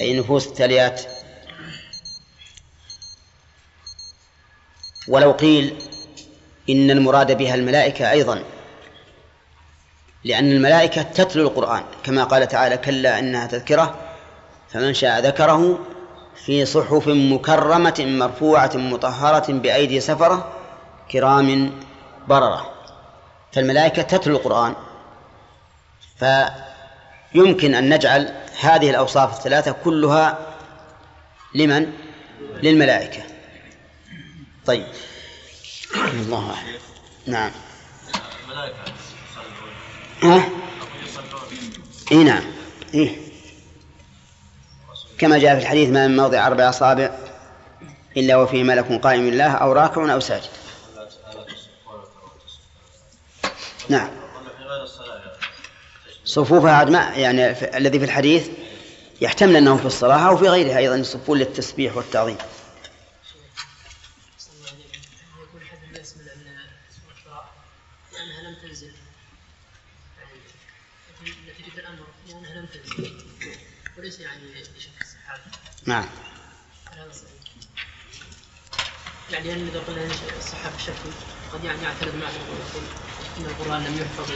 أي 0.01 0.13
النفوس 0.13 0.47
التاليات. 0.47 1.03
ولو 5.09 5.33
قيل 5.33 5.83
إن 6.71 6.91
المراد 6.91 7.37
بها 7.37 7.55
الملائكة 7.55 8.11
أيضا. 8.11 8.45
لأن 10.25 10.53
الملائكة 10.53 11.03
تتلو 11.03 11.43
القرآن 11.43 11.83
كما 12.05 12.25
قال 12.25 12.49
تعالى 12.49 12.77
كلا 12.77 13.19
إنها 13.19 13.47
تذكرة 13.47 13.95
فمن 14.73 14.95
شاء 14.95 15.21
ذكره 15.21 15.79
في 16.45 16.67
صحف 16.67 17.09
مكرمة 17.09 17.95
مرفوعة 17.99 18.71
مطهرة 18.75 19.53
بأيدي 19.53 20.01
سفرة 20.01 20.53
كرام 21.11 21.71
بررة. 22.29 22.73
فالملائكة 23.53 24.03
تتلو 24.03 24.37
القرآن 24.37 24.75
فيمكن 26.19 27.75
أن 27.75 27.95
نجعل 27.95 28.35
هذه 28.61 28.91
الأوصاف 28.91 29.39
الثلاثة 29.39 29.73
كلها 29.85 30.39
لمن؟ 31.55 31.93
للملائكة. 32.63 33.23
طيب. 34.67 34.87
الله 35.95 36.51
أعلم. 36.51 36.79
نعم. 37.27 37.51
الملائكة. 38.45 39.02
ها؟ 40.23 40.49
إي 42.13 42.25
نعم 42.25 42.43
إيه؟ 42.95 43.17
كما 45.19 45.39
جاء 45.39 45.55
في 45.55 45.63
الحديث 45.63 45.89
ما 45.91 46.07
من 46.09 46.17
موضع 46.17 46.47
أربع 46.47 46.69
أصابع 46.69 47.11
إلا 48.17 48.37
وفيه 48.37 48.63
ملك 48.63 48.93
قائم 48.93 49.29
الله 49.29 49.51
أو 49.51 49.73
راكع 49.73 50.15
أو 50.15 50.21
ساجد 50.21 50.51
نعم 53.89 54.11
صفوفها 56.25 56.73
عاد 56.73 56.91
ما 56.91 56.99
يعني 56.99 57.51
الذي 57.77 57.99
في 57.99 58.05
الحديث 58.05 58.49
يحتمل 59.21 59.57
أنه 59.57 59.77
في 59.77 59.87
الصلاة 59.87 60.29
أو 60.29 60.37
في 60.37 60.49
غيرها 60.49 60.79
أيضا 60.79 60.97
يصفون 60.97 61.39
للتسبيح 61.39 61.97
والتعظيم 61.97 62.37
وليس 73.99 74.21
يعني 74.21 74.43
بشك 74.77 74.91
الصحابة 75.01 75.72
نعم. 75.87 76.05
يعني 79.33 79.53
إذا 79.53 79.81
قلنا 79.89 80.07
الصحابة 80.39 80.79
شكوا 80.79 81.11
قد 81.53 81.65
يعني 81.65 81.83
يعترض 81.83 82.15
معنا 82.15 82.33
ويقول 82.51 82.83
إن 83.39 83.45
القرآن 83.45 83.85
لم 83.85 83.97
يحفظ 84.01 84.33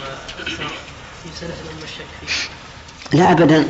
في 1.22 1.28
سنة 1.40 1.54
الأمة 1.64 1.85
الشك 1.85 2.06
فيه. 2.26 3.18
لا 3.18 3.32
ابدا. 3.32 3.68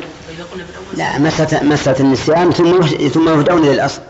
لا 0.93 1.19
مسألة 1.19 1.63
مسألة 1.63 1.99
النسيان 1.99 2.51
ثم 2.51 2.81
ثم 3.07 3.29
يهدون 3.29 3.63
إلى 3.63 3.73
الاصل 3.73 4.01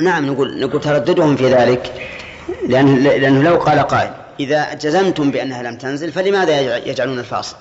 نعم 0.00 0.26
نقول 0.26 0.60
نقول 0.60 0.80
ترددهم 0.80 1.36
في 1.36 1.54
ذلك 1.54 2.10
لأنه, 2.68 2.96
لأنه 2.96 3.42
لو 3.42 3.56
قال 3.56 3.78
قائل 3.78 4.14
إذا 4.40 4.74
جزمتم 4.74 5.30
بأنها 5.30 5.62
لم 5.62 5.78
تنزل 5.78 6.12
فلماذا 6.12 6.76
يجعلون 6.76 7.18
الفاصل؟ 7.18 7.56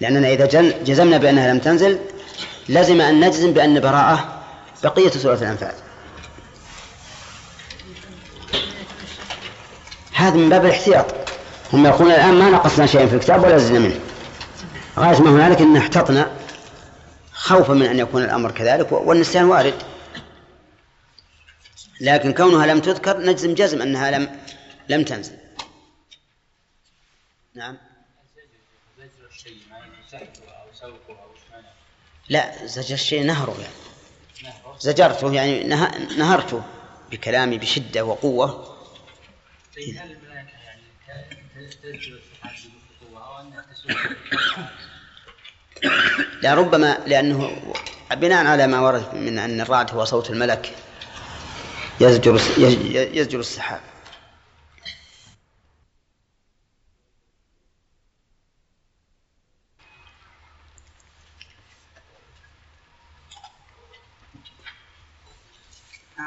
لأننا 0.00 0.28
إذا 0.28 0.46
جزمنا 0.84 1.18
بأنها 1.18 1.52
لم 1.52 1.58
تنزل 1.58 1.98
لزم 2.68 3.00
أن 3.00 3.24
نجزم 3.24 3.52
بأن 3.52 3.80
براءة 3.80 4.42
بقية 4.84 5.10
سورة 5.10 5.34
الأنفال. 5.34 5.72
هذا 10.12 10.36
من 10.36 10.48
باب 10.48 10.64
الاحتياط. 10.64 11.14
هم 11.72 11.86
يقولون 11.86 12.12
الآن 12.12 12.34
ما 12.34 12.50
نقصنا 12.50 12.86
شيئا 12.86 13.06
في 13.06 13.14
الكتاب 13.14 13.44
ولا 13.44 13.58
زدنا 13.58 13.78
منه. 13.78 14.00
غاية 14.98 15.20
ما 15.20 15.30
هنالك 15.30 15.60
أن 15.60 15.76
احتطنا 15.76 16.30
خوفا 17.32 17.74
من 17.74 17.86
أن 17.86 17.98
يكون 17.98 18.22
الأمر 18.22 18.50
كذلك 18.50 18.92
والنسيان 18.92 19.44
وارد. 19.44 19.74
لكن 22.00 22.32
كونها 22.32 22.66
لم 22.66 22.80
تذكر 22.80 23.18
نجزم 23.18 23.54
جزم 23.54 23.82
أنها 23.82 24.10
لم 24.10 24.38
لم 24.88 25.04
تنزل. 25.04 25.36
نعم. 27.54 27.76
لا 32.28 32.66
زجر 32.66 32.94
الشيء 32.94 33.22
نهره 33.24 33.56
يعني. 33.60 33.74
زجرته 34.80 35.32
يعني 35.32 35.64
نهرته 36.18 36.62
بكلامي 37.10 37.58
بشدة 37.58 38.04
وقوة. 38.04 38.76
لا 46.42 46.54
ربما 46.54 46.98
لأنه 47.06 47.62
بناء 48.10 48.46
على 48.46 48.66
ما 48.66 48.80
ورد 48.80 49.14
من 49.14 49.38
أن 49.38 49.60
الرعد 49.60 49.90
هو 49.90 50.04
صوت 50.04 50.30
الملك 50.30 50.74
يزجر 52.00 52.40
يزجر 53.14 53.40
السحاب. 53.40 53.80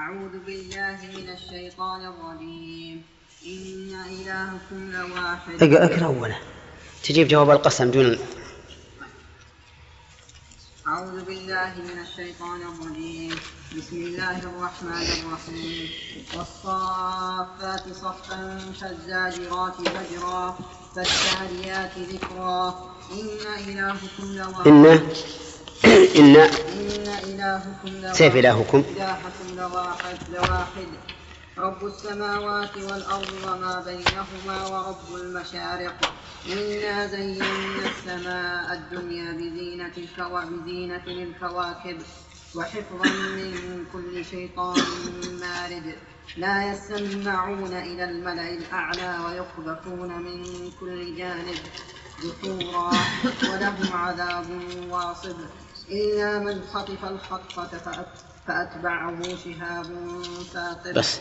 أعوذ 0.01 0.35
بالله 0.45 0.97
من 1.17 1.29
الشيطان 1.29 2.01
الرجيم. 2.05 3.03
إن 3.45 3.93
إلهكم 4.09 4.91
لواحد. 4.91 5.63
إقرأ 5.63 6.05
أولا. 6.05 6.35
تجيب 7.03 7.27
جواب 7.27 7.49
القسم 7.49 7.91
دون 7.91 8.17
أعوذ 10.87 11.25
بالله 11.25 11.73
من 11.89 11.97
الشيطان 12.01 12.61
الرجيم. 12.61 13.35
بسم 13.77 13.95
الله 13.95 14.37
الرحمن 14.39 15.07
الرحيم. 15.19 15.89
والصافات 16.37 17.83
صفا 17.93 18.71
فالزاجرات 18.81 19.75
زجرا 19.77 20.57
فالتاليات 20.95 21.97
ذكرا. 21.97 22.89
إن 23.11 23.29
إلهكم 23.69 24.25
لواحد. 24.37 24.67
إن 24.67 24.85
إن 26.19 26.35
إن 26.35 27.07
إلهكم. 27.07 27.89
لواحد 28.01 28.13
سيف 28.15 28.35
إلهكم 28.35 28.83
إلهكم 28.89 29.55
لواحد 29.57 30.17
لواحد. 30.29 30.87
رب 31.57 31.85
السماوات 31.85 32.77
والأرض 32.77 33.33
وما 33.43 33.83
بينهما 33.85 34.67
ورب 34.67 35.15
المشارق. 35.15 36.13
إنا 36.47 37.07
زينا 37.07 37.45
السماء 37.89 38.73
الدنيا 38.73 39.31
بزينة. 39.31 39.91
بزينة 40.45 41.03
الكواكب. 41.07 41.97
وحفظا 42.55 43.09
من 43.09 43.85
كل 43.93 44.25
شيطان 44.25 44.85
مارد. 45.41 45.95
لا 46.37 46.71
يسمعون 46.71 47.73
إلى 47.73 48.03
الملأ 48.03 48.49
الأعلى 48.49 49.19
ويقذفون 49.25 50.17
من 50.21 50.71
كل 50.79 51.15
جانب. 51.15 51.59
دحورا 52.23 52.91
ولهم 53.49 53.93
عذاب 53.93 54.45
واصب. 54.89 55.37
إلا 55.91 56.39
من 56.39 56.61
خطف 56.73 57.05
الخطفة 57.05 58.05
فأتبعه 58.47 59.21
شهاب 59.23 59.85
ثاقب 60.53 60.93
بس. 60.93 61.19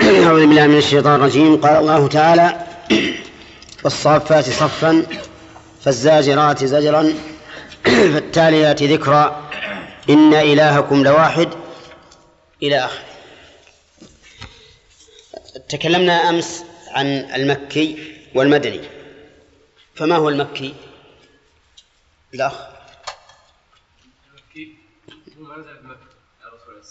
أعوذ 0.26 0.46
بالله 0.46 0.66
من 0.66 0.78
الشيطان 0.78 1.14
الرجيم. 1.14 1.60
قال 1.60 1.76
الله 1.76 2.08
تعالى 2.08 2.66
والصافات 3.84 4.44
صفا 4.44 5.06
فالزاجرات 5.84 6.64
زجرا 6.64 7.14
فالتاليات 8.12 8.82
ذكرا 8.82 9.50
إن 10.10 10.34
إلهكم 10.34 11.04
لواحد 11.04 11.48
إلى 12.62 12.84
آخره. 12.84 13.04
تكلمنا 15.68 16.28
أمس 16.28 16.64
عن 16.90 17.06
المكي 17.06 18.14
والمدني. 18.34 18.80
فما 19.94 20.16
هو 20.16 20.28
المكي؟ 20.28 20.74
الأخ 22.34 22.54
المكي 24.28 24.76
هو 25.38 25.44
مكة 25.82 26.08
يا 26.42 26.48
رسول 26.48 26.74
الله 26.74 26.82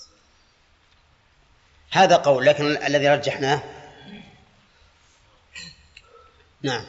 هذا 1.92 2.16
قول 2.16 2.46
لكن 2.46 2.66
الذي 2.66 3.10
رجحناه. 3.10 3.64
نعم. 6.62 6.86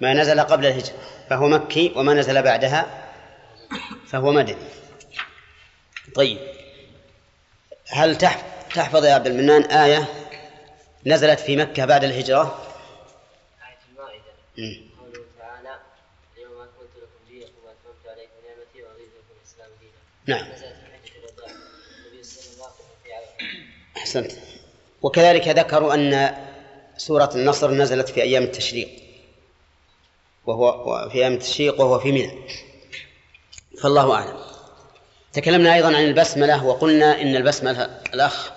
ما 0.00 0.14
نزل 0.14 0.40
قبل 0.40 0.66
الهجرة 0.66 0.96
فهو 1.30 1.48
مكي 1.48 1.92
وما 1.96 2.14
نزل 2.14 2.42
بعدها 2.42 3.10
فهو 4.06 4.32
مدني. 4.32 4.68
طيب. 6.14 6.38
هل 7.88 8.18
تحفظ 8.18 9.04
يا 9.04 9.14
عبد 9.14 9.26
المنان 9.26 9.62
آية 9.62 10.08
نزلت 11.06 11.40
في 11.40 11.56
مكة 11.56 11.84
بعد 11.84 12.04
الهجرة؟ 12.04 12.68
آية 13.62 13.78
المائدة. 13.90 14.32
قوله 15.00 15.24
تعالى 15.38 15.80
اليوم 16.36 16.60
أكملت 16.60 16.90
لكم 16.96 17.28
دينكم 17.28 17.52
وأتممت 17.64 18.06
عليكم 18.06 18.32
نعمتي 18.46 18.82
ورضيت 18.82 19.08
لكم 19.08 19.34
الإسلام 19.40 19.70
دينا. 19.80 20.38
نعم 20.38 20.48
نزلت 20.52 20.76
في 20.76 21.10
حجة 21.10 21.18
الوداع 21.18 21.50
النبي 21.98 22.22
صلى 22.22 22.54
الله 22.54 22.66
عليه 22.66 22.74
وسلم 22.74 22.88
أحسنت. 24.08 24.32
وكذلك 25.02 25.48
ذكروا 25.48 25.94
أن 25.94 26.36
سورة 26.96 27.30
النصر 27.34 27.70
نزلت 27.70 28.08
في 28.08 28.22
أيام 28.22 28.42
التشريق 28.42 28.88
وهو 30.46 31.08
في 31.08 31.18
أيام 31.18 31.32
التشريق 31.32 31.80
وهو 31.80 31.98
في 31.98 32.12
منى. 32.12 32.48
فالله 33.82 34.14
أعلم. 34.14 34.40
تكلمنا 35.32 35.74
أيضا 35.74 35.86
عن 35.88 36.04
البسملة 36.04 36.64
وقلنا 36.64 37.22
إن 37.22 37.36
البسملة 37.36 37.84
الأخ. 38.14 38.50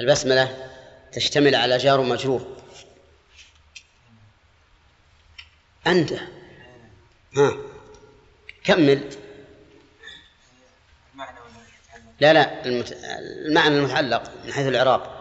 البسملة 0.00 0.70
تشتمل 1.12 1.54
على 1.54 1.76
جار 1.76 2.00
ومجرور 2.00 2.56
أنت. 5.86 6.12
ها. 7.36 7.56
كمل. 8.64 9.29
لا 12.20 12.32
لا 12.32 12.64
المعنى 13.46 13.76
المتعلق 13.76 14.22
من 14.44 14.52
حيث 14.52 14.66
الإعراب. 14.66 15.20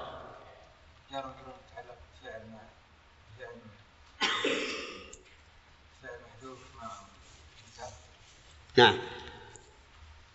نعم. 8.77 8.97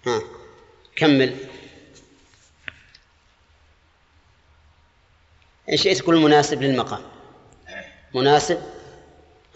ها 0.07 0.21
كمل. 0.97 1.37
إن 5.71 5.77
شئت 5.77 6.03
كل 6.03 6.17
مناسب 6.17 6.63
للمقام. 6.63 7.03
مناسب؟ 8.15 8.63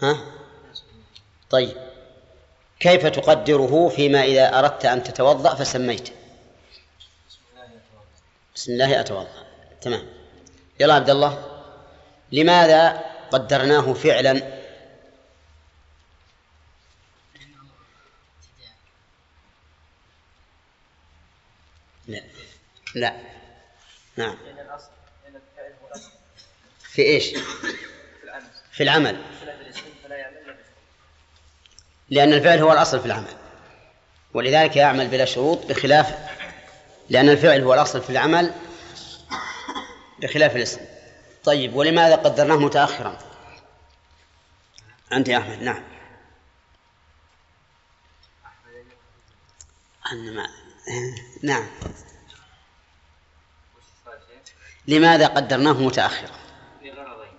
ها؟ 0.02 0.18
طيب. 1.50 1.76
كيف 2.80 3.06
تقدره 3.06 3.88
فيما 3.88 4.22
إذا 4.22 4.58
أردت 4.58 4.84
أن 4.84 5.02
تتوضأ 5.02 5.54
فسميت 5.54 6.17
بسم 8.58 8.72
الله 8.72 9.00
أتوضأ 9.00 9.46
تمام. 9.80 10.06
يلا 10.80 10.94
عبد 10.94 11.10
الله 11.10 11.62
لماذا 12.32 13.04
قدرناه 13.30 13.92
فعلا؟ 13.92 14.32
لا. 22.08 22.22
لا. 22.94 23.16
نعم. 24.16 24.36
في 26.80 27.02
إيش؟ 27.02 27.34
في 28.72 28.82
العمل. 28.82 29.22
لأن 32.10 32.32
الفعل 32.32 32.58
هو 32.58 32.72
الأصل 32.72 33.00
في 33.00 33.06
العمل. 33.06 33.36
ولذلك 34.34 34.76
يعمل 34.76 35.08
بلا 35.08 35.24
شروط 35.24 35.66
بخلاف 35.66 36.37
لأن 37.10 37.28
الفعل 37.28 37.62
هو 37.62 37.74
الأصل 37.74 38.02
في 38.02 38.10
العمل 38.10 38.54
بخلاف 40.18 40.56
الاسم. 40.56 40.80
طيب 41.44 41.74
ولماذا 41.74 42.16
قدرناه 42.16 42.56
متأخرا؟ 42.56 43.18
أنت 45.12 45.28
يا 45.28 45.38
أحمد 45.38 45.62
نعم. 45.62 45.82
أنا 50.12 50.30
ما 50.30 50.48
نعم. 51.42 51.66
لماذا 54.86 55.26
قدرناه 55.26 55.72
متأخرا؟ 55.72 56.38
لغرضين 56.82 57.38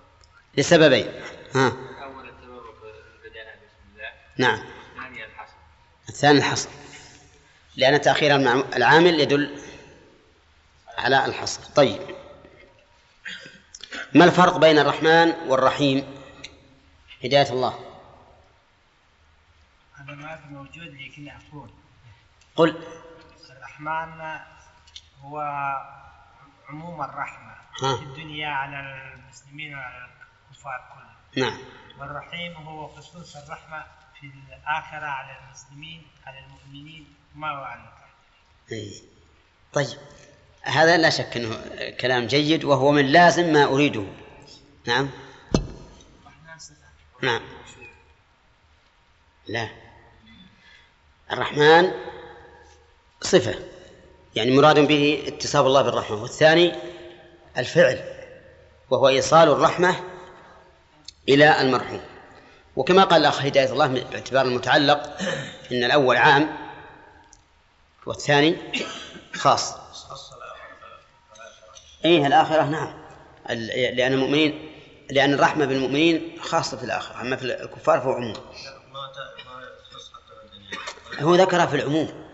لسببين. 0.58 1.22
ها. 1.56 1.68
أول 2.04 2.30
التبرك 2.30 2.76
بالبدانة 2.82 3.52
بسم 3.52 3.96
الله. 3.96 4.12
نعم. 4.38 4.64
الثاني 4.98 5.26
الحصر. 5.26 5.54
الثاني 6.10 6.38
الحصر. 6.38 6.70
لأن 7.80 8.02
تأخير 8.02 8.36
العامل 8.76 9.20
يدل 9.20 9.62
على 10.98 11.26
الحصر. 11.26 11.64
طيب. 11.76 12.02
ما 14.16 14.26
الفرق 14.26 14.58
بين 14.58 14.80
الرحمن 14.80 15.34
والرحيم؟ 15.48 16.22
هداية 17.24 17.50
الله. 17.50 17.80
هذا 19.96 20.14
ما 20.14 20.40
موجود 20.50 20.88
لكن 20.88 21.26
يعفون 21.26 21.74
قل. 22.56 22.84
الرحمن 23.50 24.40
هو 25.22 25.40
عموم 26.70 27.02
الرحمة 27.02 27.56
ها. 27.84 27.96
في 27.96 28.04
الدنيا 28.04 28.50
على 28.50 28.80
المسلمين 29.14 29.76
وعلى 29.76 30.10
الكفار 30.52 30.90
كلهم. 30.94 31.50
نعم. 31.50 31.60
والرحيم 32.00 32.54
هو 32.54 32.88
خصوص 32.88 33.36
الرحمة 33.36 33.86
في 34.20 34.32
الآخرة 34.58 35.06
على 35.06 35.38
المسلمين 35.40 36.08
على 36.26 36.40
المؤمنين. 36.40 37.19
ما 37.36 37.50
هو 37.50 37.64
على 37.64 37.82
الكافرين 37.82 38.10
إيه. 38.72 39.02
طيب. 39.74 39.98
هذا 40.62 40.98
لا 40.98 41.10
شك 41.10 41.38
إنه 41.38 41.58
كلام 41.92 42.28
جيد 42.28 42.64
وهو 42.64 42.92
من 42.92 43.06
لازم 43.06 43.54
ما 43.54 43.64
أريده. 43.66 44.04
نعم. 44.88 45.10
نعم. 47.24 47.42
لا. 49.48 49.70
الرحمن 51.32 51.92
صفة. 53.22 53.56
يعني 54.36 54.52
مراد 54.52 54.80
به 54.80 55.24
اتصاب 55.28 55.66
الله 55.66 55.82
بالرحمة. 55.82 56.22
والثاني 56.22 56.76
الفعل. 57.58 58.04
وهو 58.90 59.08
إيصال 59.08 59.50
الرحمة 59.50 59.96
إلى 61.30 61.62
المرحوم. 61.62 62.02
وكما 62.76 63.04
قال 63.04 63.22
الأخ 63.22 63.42
هداية 63.42 63.72
الله 63.72 63.88
باعتبار 63.88 64.46
المتعلق 64.46 65.18
إن 65.72 65.84
الأول 65.84 66.18
عام 66.18 66.69
والثاني 68.10 68.58
خاص. 69.36 69.74
أيه 72.06 72.28
الآخرة 72.28 72.64
نعم. 72.64 72.94
لأن 73.96 74.14
المؤمنين 74.14 74.70
لأن 75.12 75.34
الرحمة 75.34 75.66
بالمؤمنين 75.66 76.40
خاصة 76.42 76.78
في 76.78 76.84
الآخرة 76.84 77.22
أما 77.22 77.36
في 77.36 77.44
الكفار 77.46 78.00
فهو 78.02 78.12
عموم. 78.12 78.34
هو 81.20 81.36
ذكرها 81.36 81.66
في 81.66 81.76
العموم. 81.76 82.26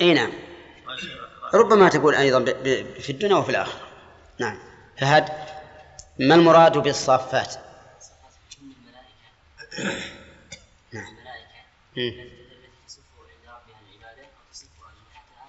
اي 0.00 0.14
نعم. 0.14 0.32
ربما 1.54 1.88
تقول 1.88 2.14
ب- 2.44 3.00
في 3.00 3.10
الدنيا 3.10 3.36
وفي 3.36 3.50
الآخرة. 3.50 3.80
نعم. 4.38 4.58
فهد 4.98 5.28
ما 6.18 6.34
المراد 6.34 6.78
بالصافات؟ 6.78 7.54
نعم 10.92 11.04
الملائكة 11.06 11.60
مم. 11.96 12.02
التي 12.20 12.70
تصف 12.86 13.00
عند 13.18 13.44
ربها 13.46 13.80
العبادة 13.80 14.22
أو 14.22 14.52
تصف 14.52 14.66
أجنحتها 14.82 15.46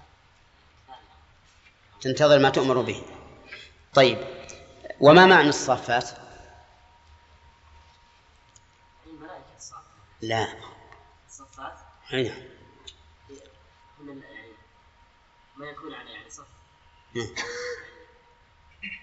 ثانية 0.88 1.16
تنتظر 2.02 2.40
ما 2.40 2.50
تؤمر 2.50 2.82
به. 2.82 3.04
طيب 3.94 4.18
وما 5.00 5.26
معنى 5.26 5.50
الصافات 5.50 6.10
لا. 10.22 10.48
الصفات؟ 11.28 11.74
أي 12.14 12.24
نعم. 12.24 12.38
يعني 14.08 14.54
ما 15.58 15.66
يكون 15.66 15.94
على 15.94 16.12
يعني 16.12 16.30
صف. 16.30 16.48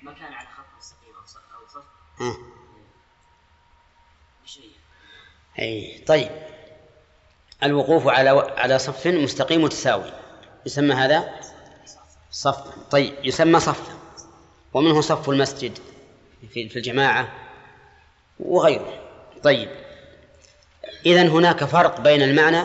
ما 0.03 0.13
كان 0.13 0.33
على 0.33 0.49
خط 0.49 0.65
مستقيم 0.79 1.15
أو 1.15 1.27
صف 1.27 1.41
أو 1.55 1.69
صف. 1.69 1.85
بشيء. 4.45 4.73
أي. 5.59 6.05
طيب. 6.09 6.49
الوقوف 7.63 8.07
على 8.07 8.31
على 8.57 8.79
صف 8.79 9.07
مستقيم 9.07 9.63
متساوي. 9.63 10.13
يسمى 10.67 10.95
هذا؟ 10.95 11.41
صف 12.31 12.89
طيب 12.91 13.15
يسمى 13.25 13.61
صفا 13.61 13.99
ومنه 14.75 15.01
صف 15.01 15.29
المسجد 15.31 15.79
في 16.53 16.77
الجماعة 16.77 17.33
وغيره. 18.41 19.01
طيب 19.43 19.69
إذا 21.07 21.23
هناك 21.29 21.65
فرق 21.65 22.01
بين 22.01 22.23
المعنى 22.23 22.63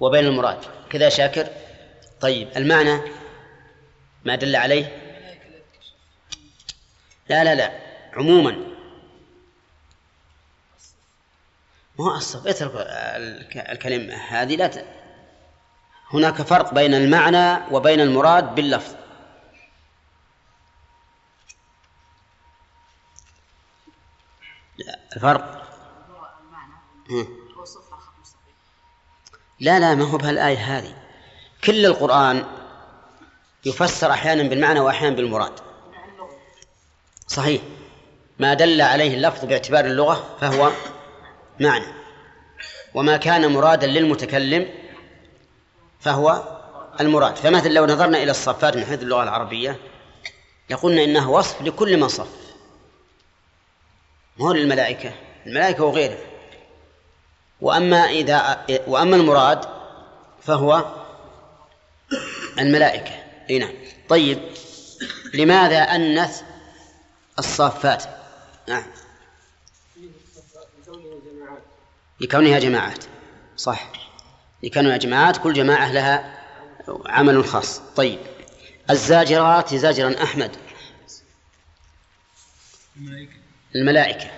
وبين 0.00 0.26
المراد. 0.26 0.58
كذا 0.90 1.08
شاكر. 1.08 1.48
طيب 2.20 2.48
المعنى 2.56 3.00
ما 4.24 4.34
دل 4.36 4.56
عليه؟ 4.56 5.00
لا 7.28 7.44
لا 7.44 7.54
لا 7.54 7.72
عموما. 8.12 8.50
ما 11.98 12.04
هو 12.04 12.14
الصف؟ 12.16 12.46
اترك 12.46 12.72
الك- 12.76 13.56
الكلمة 13.70 14.14
هذه 14.14 14.56
لا. 14.56 14.84
هناك 16.14 16.42
فرق 16.42 16.74
بين 16.74 16.94
المعنى 16.94 17.74
وبين 17.74 18.00
المراد 18.00 18.54
باللفظ. 18.54 18.94
الفرق؟ 25.16 25.64
لا 29.60 29.80
لا 29.80 29.94
ما 29.94 30.04
هو 30.04 30.16
بهالآية 30.16 30.78
هذه. 30.78 30.94
كل 31.64 31.86
القرآن 31.86 32.44
يفسر 33.64 34.10
أحيانا 34.10 34.42
بالمعنى 34.42 34.80
وأحيانا 34.80 35.16
بالمراد. 35.16 35.52
صحيح. 37.26 37.62
ما 38.38 38.54
دل 38.54 38.80
عليه 38.80 39.14
اللفظ 39.14 39.44
باعتبار 39.44 39.84
اللغة 39.84 40.36
فهو 40.40 40.72
معنى. 41.60 41.86
وما 42.94 43.16
كان 43.16 43.52
مرادا 43.52 43.86
للمتكلم 43.86 44.83
فهو 46.04 46.42
المراد. 47.00 47.36
فمثلا 47.36 47.72
لو 47.72 47.86
نظرنا 47.86 48.22
إلى 48.22 48.30
الصفات 48.30 48.76
من 48.76 48.84
حيث 48.84 49.02
اللغة 49.02 49.22
العربية 49.22 49.80
لقلنا 50.70 51.04
إنه 51.04 51.30
وصف 51.30 51.62
لكل 51.62 51.96
من 51.96 52.08
صف. 52.08 52.28
ما 54.38 54.46
هو 54.46 54.52
للملائكة؟ 54.52 55.12
الملائكة 55.46 55.84
وغيرها 55.84 56.18
وأما 57.60 57.96
إذا 57.96 58.64
وأما 58.86 59.16
المراد 59.16 59.64
فهو 60.42 60.84
الملائكة. 62.58 63.24
أي 63.50 63.58
نعم. 63.58 63.74
طيب 64.08 64.38
لماذا 65.34 65.78
أنث 65.78 66.42
الصافات 67.38 68.04
نعم. 68.68 68.84
لكونها 72.20 72.58
جماعات. 72.58 73.04
صح. 73.56 73.92
لكونها 74.62 74.96
جماعات 74.96 75.36
كل 75.36 75.52
جماعة 75.52 75.92
لها 75.92 76.44
عمل 77.06 77.44
خاص. 77.44 77.78
طيب 77.78 78.18
الزاجرات 78.90 79.74
زاجرا 79.74 80.22
أحمد. 80.22 80.56
الملائكة. 82.96 83.32
الملائكة 83.74 84.30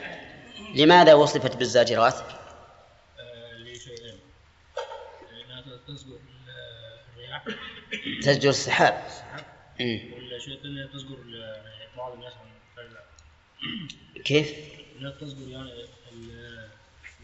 لماذا 0.75 1.15
وصفت 1.15 1.57
بالزاجرات؟ 1.57 2.15
تزجر 5.87 6.19
الرياح 7.17 7.45
السحاب. 8.51 9.07
بعض 11.97 12.13
الناس 12.13 12.33
كيف؟ 14.25 14.53
لا 14.99 15.11
تزجر 15.11 15.49
يعني 15.49 15.71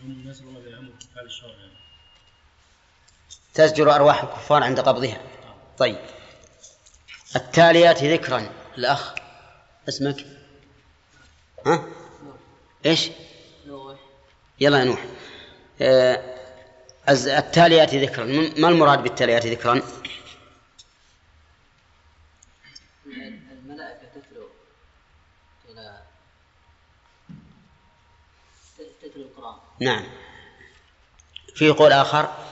الناس 0.03 0.41
اللي 0.41 0.51
فعل 1.15 1.27
يعني. 1.51 1.82
تزجر 3.55 3.95
أرواح 3.95 4.23
الكفار 4.23 4.63
عند 4.63 4.81
قبضها. 4.81 5.21
طيب. 5.79 5.99
التاليات 7.37 8.05
ذكرا. 8.05 8.51
الأخ 8.79 9.15
اسمك؟ 9.89 10.27
ها؟ 11.67 11.85
إيش؟ 12.87 13.11
نوح 13.67 13.97
يلا 14.61 14.79
يا 14.79 14.85
نوح. 14.85 15.05
آه 15.81 16.33
التاليات 17.09 17.95
ذكرا. 17.95 18.25
ما 18.59 18.69
المراد 18.69 19.03
بالتاليات 19.03 19.47
ذكرا؟ 19.47 19.83
الملائكة 23.07 24.09
تتلو 24.15 24.49
إلى 25.69 26.03
تتلو 29.03 29.23
القرآن. 29.23 29.55
نعم. 29.81 30.05
في 31.55 31.71
قول 31.71 31.93
آخر؟ 31.93 32.52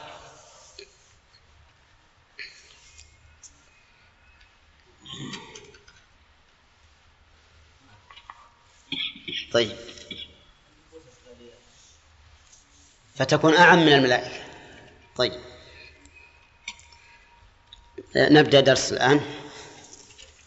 طيب. 9.53 9.77
فتكون 13.15 13.55
أعم 13.55 13.79
من 13.79 13.93
الملائكة. 13.93 14.41
طيب. 15.17 15.41
نبدأ 18.17 18.61
درس 18.61 18.93
الآن. 18.93 19.21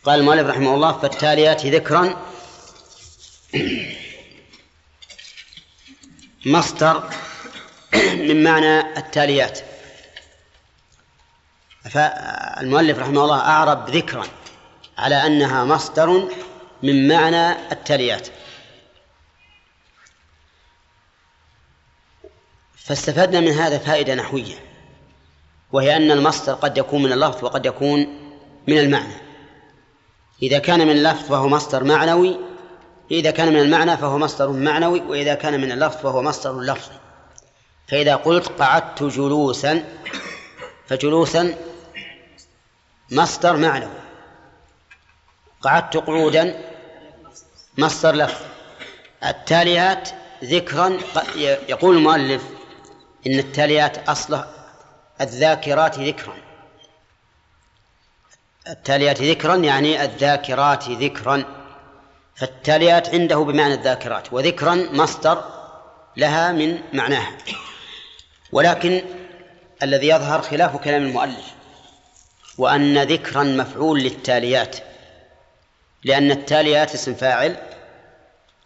قال 0.03 0.19
المؤلف 0.19 0.47
رحمه 0.47 0.75
الله 0.75 0.97
فالتاليات 0.97 1.65
ذكرا. 1.65 2.31
مصدر 6.45 7.09
من 7.93 8.43
معنى 8.43 8.97
التاليات. 8.97 9.59
فالمؤلف 11.89 12.99
رحمه 12.99 13.23
الله 13.23 13.39
أعرب 13.39 13.89
ذكرا 13.89 14.27
على 14.97 15.15
أنها 15.15 15.65
مصدر 15.65 16.29
من 16.83 17.07
معنى 17.07 17.71
التاليات. 17.71 18.27
فاستفدنا 22.83 23.39
من 23.39 23.51
هذا 23.51 23.77
فائدة 23.77 24.15
نحوية 24.15 24.55
وهي 25.71 25.97
أن 25.97 26.11
المصدر 26.11 26.53
قد 26.53 26.77
يكون 26.77 27.03
من 27.03 27.11
اللفظ 27.11 27.43
وقد 27.43 27.65
يكون 27.65 27.99
من 28.67 28.77
المعنى. 28.77 29.13
إذا 30.41 30.59
كان 30.59 30.79
من 30.79 30.91
اللفظ 30.91 31.27
فهو 31.29 31.47
مصدر 31.47 31.83
معنوي 31.83 32.39
إذا 33.11 33.31
كان 33.31 33.53
من 33.53 33.59
المعنى 33.59 33.97
فهو 33.97 34.17
مصدر 34.17 34.49
معنوي 34.49 35.01
وإذا 35.01 35.33
كان 35.33 35.61
من 35.61 35.71
اللفظ 35.71 35.97
فهو 35.97 36.21
مصدر 36.21 36.59
لفظي. 36.59 36.95
فإذا 37.87 38.15
قلت 38.15 38.47
قعدت 38.47 39.03
جلوسا 39.03 39.83
فجلوسا 40.87 41.55
مصدر 43.11 43.57
معنوي. 43.57 44.03
قعدت 45.61 45.97
قعودا 45.97 46.61
مصدر 47.77 48.15
لفظ 48.15 48.41
التاليات 49.25 50.09
ذكرا 50.43 50.97
يقول 51.69 51.97
المؤلف 51.97 52.43
إن 53.27 53.39
التاليات 53.39 54.09
أصله 54.09 54.47
الذاكرات 55.21 55.99
ذكرا. 55.99 56.33
التاليات 58.69 59.21
ذكرا 59.21 59.55
يعني 59.55 60.03
الذاكرات 60.03 60.89
ذكرا. 60.89 61.45
فالتاليات 62.35 63.09
عنده 63.09 63.37
بمعنى 63.37 63.73
الذاكرات 63.73 64.33
وذكرا 64.33 64.75
مصدر 64.75 65.43
لها 66.17 66.51
من 66.51 66.81
معناها. 66.93 67.31
ولكن 68.51 69.01
الذي 69.83 70.07
يظهر 70.07 70.41
خلاف 70.41 70.77
كلام 70.77 71.01
المؤلف 71.03 71.53
وأن 72.57 73.03
ذكرا 73.03 73.43
مفعول 73.43 73.99
للتاليات 73.99 74.77
لأن 76.03 76.31
التاليات 76.31 76.93
اسم 76.93 77.13
فاعل 77.13 77.55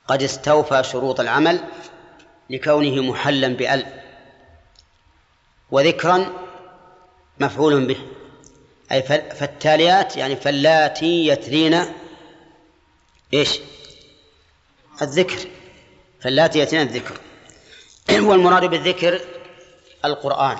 قد 0.08 0.24
استوفى 0.24 0.84
شروط 0.84 1.20
العمل 1.20 1.60
لكونه 2.50 3.02
محلا 3.04 3.48
بأل. 3.48 3.86
وذكرا 5.72 6.34
مفعول 7.40 7.86
به. 7.86 7.98
أي 8.92 9.04
فالتاليات 9.04 10.18
يعني 10.18 10.36
فاللاتي 10.36 11.28
يتلين 11.28 11.86
إيش؟ 13.34 13.60
الذكر. 15.02 15.50
فاللاتي 16.22 16.60
يتلين 16.60 16.82
الذكر. 16.82 17.20
والمراد 18.28 18.66
بالذكر 18.66 19.22
القرآن. 20.06 20.58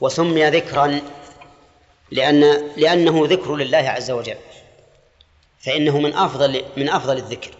وسمي 0.00 0.50
ذكرا 0.50 1.00
لأن 2.10 2.70
لأنه 2.76 3.26
ذكر 3.26 3.56
لله 3.56 3.78
عز 3.78 4.10
وجل. 4.10 4.36
فإنه 5.60 5.98
من 5.98 6.14
أفضل 6.14 6.64
من 6.76 6.88
أفضل 6.88 7.16
الذكر. 7.16 7.50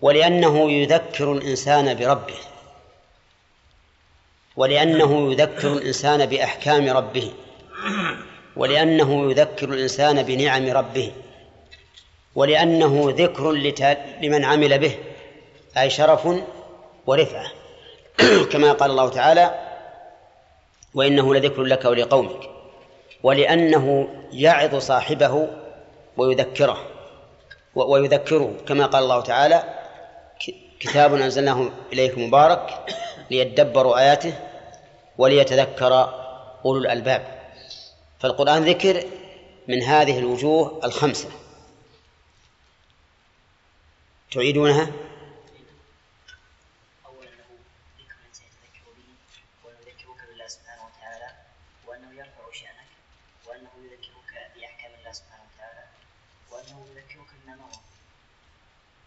ولأنه 0.00 0.70
يذكر 0.70 1.32
الإنسان 1.32 1.94
بربه. 1.94 2.53
ولأنه 4.56 5.32
يذكر 5.32 5.72
الإنسان 5.72 6.26
بأحكام 6.26 6.88
ربه. 6.88 7.32
ولأنه 8.56 9.30
يذكر 9.30 9.68
الإنسان 9.68 10.22
بنعم 10.22 10.68
ربه. 10.68 11.12
ولأنه 12.34 13.14
ذكر 13.16 13.52
لمن 14.22 14.44
عمل 14.44 14.78
به 14.78 14.98
أي 15.78 15.90
شرف 15.90 16.28
ورفعة. 17.06 17.46
كما 18.52 18.72
قال 18.72 18.90
الله 18.90 19.08
تعالى 19.08 19.54
وإنه 20.94 21.34
لذكر 21.34 21.62
لك 21.62 21.84
ولقومك. 21.84 22.50
ولأنه 23.22 24.08
يعظ 24.32 24.76
صاحبه 24.76 25.48
ويذكره. 26.16 26.78
ويذكره. 27.74 28.54
كما 28.68 28.86
قال 28.86 29.02
الله 29.02 29.20
تعالى 29.20 29.64
كتاب 30.80 31.14
أنزلناه 31.14 31.70
إليك 31.92 32.18
مبارك. 32.18 32.94
ليدبروا 33.30 33.98
آياته 33.98 34.34
وليتذكر 35.18 35.94
أولو 36.64 36.78
الألباب 36.80 37.50
فالقرآن 38.20 38.64
ذكر 38.64 39.04
من 39.68 39.82
هذه 39.82 40.18
الوجوه 40.18 40.80
الخمسة 40.84 41.28
تعيدونها؟ 44.32 44.90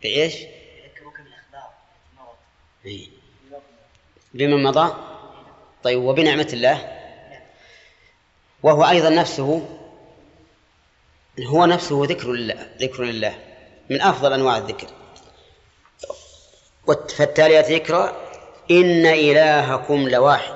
بإيش؟ 0.01 0.33
يذكرك 0.35 1.21
بالأخبار 1.21 1.73
التي 2.83 2.89
إيه. 2.89 3.16
بمن 4.37 4.63
مضى؟ 4.63 4.93
طيب 5.83 6.03
وبنعمة 6.03 6.47
الله؟ 6.53 6.97
وهو 8.63 8.83
أيضا 8.89 9.09
نفسه 9.09 9.61
هو 11.45 11.65
نفسه 11.65 12.05
ذكر 12.05 12.31
لله 12.31 12.67
ذكر 12.81 13.03
لله 13.03 13.35
من 13.89 14.01
أفضل 14.01 14.33
أنواع 14.33 14.57
الذكر. 14.57 14.87
فالتالية 17.17 17.59
ذكرى 17.59 18.15
إن 18.71 19.05
إلهكم 19.05 20.09
لواحد. 20.09 20.55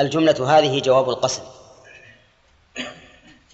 الجملة 0.00 0.58
هذه 0.58 0.80
جواب 0.80 1.10
القسم. 1.10 1.42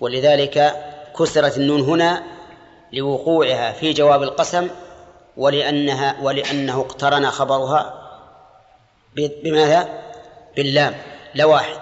ولذلك 0.01 0.75
كسرت 1.19 1.57
النون 1.57 1.81
هنا 1.81 2.23
لوقوعها 2.93 3.73
في 3.73 3.93
جواب 3.93 4.23
القسم 4.23 4.71
ولأنها 5.37 6.21
ولأنه 6.21 6.81
اقترن 6.81 7.31
خبرها. 7.31 8.06
بماذا؟ 9.17 10.03
باللام 10.57 10.95
لواحد. 11.35 11.81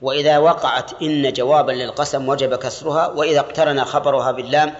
وإذا 0.00 0.38
وقعت 0.38 1.02
إن 1.02 1.32
جوابا 1.32 1.72
للقسم 1.72 2.28
وجب 2.28 2.54
كسرها 2.54 3.06
وإذا 3.06 3.40
اقترن 3.40 3.84
خبرها 3.84 4.32
باللام 4.32 4.74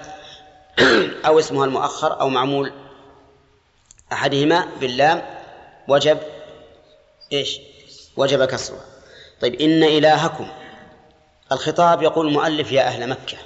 أو 1.27 1.39
اسمها 1.39 1.64
المؤخر 1.64 2.21
أو 2.21 2.29
معمول 2.29 2.73
أحدهما 4.12 4.69
باللام 4.81 5.23
وجب 5.89 6.19
إيش؟ 7.33 7.61
وجب 8.16 8.45
كسرها. 8.45 8.85
طيب 9.41 9.55
إن 9.61 9.85
إلهكم 9.85 10.49
الخطاب 11.53 12.03
يقول 12.03 12.29
المؤلف 12.29 12.73
يا 12.73 12.83
أهل 12.83 13.09
مكة 13.09 13.39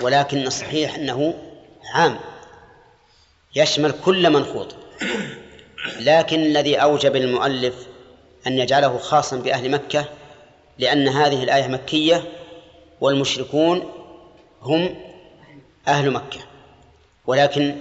ولكن 0.00 0.46
الصحيح 0.46 0.94
أنه 0.94 1.34
عام 1.94 2.18
يشمل 3.56 3.94
كل 4.04 4.30
من 4.30 4.44
خوط 4.44 4.74
لكن 6.00 6.42
الذي 6.42 6.76
أوجب 6.76 7.16
المؤلف 7.16 7.74
أن 8.46 8.58
يجعله 8.58 8.98
خاصا 8.98 9.36
بأهل 9.36 9.70
مكة 9.70 10.08
لأن 10.78 11.08
هذه 11.08 11.42
الآية 11.42 11.66
مكية 11.66 12.24
والمشركون 13.00 13.92
هم 14.62 14.94
أهل 15.88 16.10
مكة. 16.10 16.40
ولكن 17.26 17.76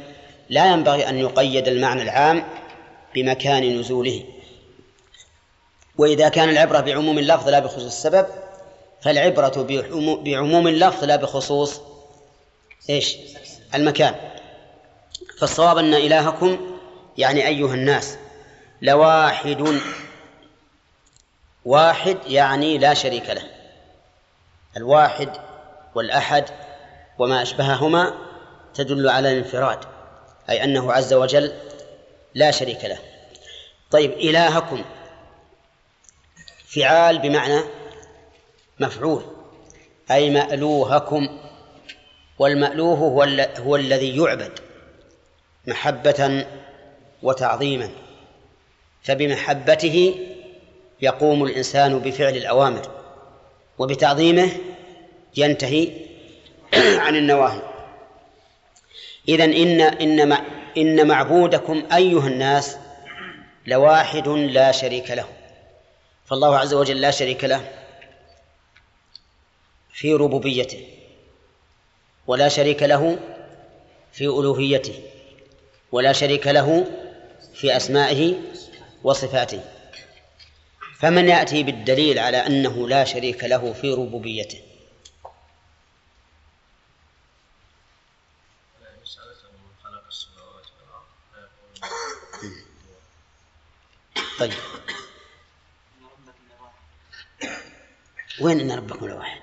لا 0.50 0.72
ينبغي 0.72 1.10
أن 1.10 1.18
يقيد 1.20 1.68
المعنى 1.68 2.02
العام 2.02 2.44
بمكان 3.16 3.80
نزوله. 3.80 4.24
وإذا 5.98 6.30
كان 6.30 6.50
العبرة 6.50 6.80
بعموم 6.80 7.20
اللفظ 7.20 7.50
لا 7.50 7.60
بخصوص 7.60 7.84
السبب 7.84 8.26
فالعبرة 9.02 9.68
بعموم 10.24 10.68
اللفظ 10.68 11.04
لا 11.04 11.16
بخصوص 11.16 11.82
إيش؟ 12.90 13.18
المكان. 13.76 14.16
فالصواب 15.40 15.78
أن 15.78 15.94
إلهكم 15.94 16.73
يعني 17.18 17.48
أيها 17.48 17.74
الناس 17.74 18.18
لواحد 18.82 19.82
واحد 21.66 22.18
يعني 22.28 22.78
لا 22.78 22.94
شريك 22.94 23.30
له. 23.30 23.44
الواحد 24.78 25.30
والأحد 25.96 26.46
وما 27.20 27.42
أشبههما 27.42 28.14
تدل 28.74 29.10
على 29.10 29.32
الانفراد 29.32 29.80
أي 30.50 30.64
أنه 30.64 30.94
عز 30.94 31.14
وجل 31.14 31.54
لا 32.34 32.52
شريك 32.52 32.86
له. 32.86 33.00
طيب 33.92 34.12
إلهكم. 34.12 34.84
فعال 36.66 37.20
بمعنى 37.20 37.60
مفعول 38.80 39.24
أي 40.12 40.30
مألوهكم. 40.30 41.40
والمألوه 42.40 42.98
هو, 42.98 43.24
هو 43.58 43.76
الذي 43.76 44.18
يعبد 44.18 44.60
محبة 45.68 46.46
وتعظيما 47.24 47.90
فبمحبته 49.04 50.16
يقوم 51.02 51.44
الإنسان 51.44 52.00
بفعل 52.00 52.38
الأوامر 52.38 52.92
وبتعظيمه 53.78 54.50
ينتهي 55.38 55.90
عن 57.06 57.16
النواهي. 57.16 57.62
إذن 59.30 59.54
إن 59.54 59.82
إن 59.82 60.38
إن 60.78 61.08
معبودكم 61.08 61.84
أيها 61.94 62.28
الناس 62.28 62.78
لواحد 63.68 64.28
لا 64.28 64.72
شريك 64.72 65.12
له 65.12 65.26
فالله 66.26 66.58
عز 66.58 66.74
وجل 66.74 67.02
لا 67.02 67.12
شريك 67.12 67.44
له 67.44 67.72
في 69.94 70.14
ربوبيته 70.14 70.88
ولا 72.28 72.48
شريك 72.48 72.84
له 72.84 73.20
في 74.14 74.26
ألوهيته 74.26 74.94
ولا 75.92 76.14
شريك 76.14 76.48
له 76.48 76.86
في 77.54 77.78
أسمائه 77.78 78.42
وصفاته. 79.04 79.64
فمن 81.00 81.30
يأتي 81.30 81.64
بالدليل 81.64 82.20
على 82.20 82.38
أنه 82.38 82.88
لا 82.88 83.04
شريك 83.04 83.44
له 83.44 83.74
في 83.74 83.94
ربوبيته. 83.94 84.62
طيب. 94.40 94.54
وين 98.42 98.60
إن 98.60 98.72
ربكم 98.72 99.08
لواحد؟ 99.08 99.42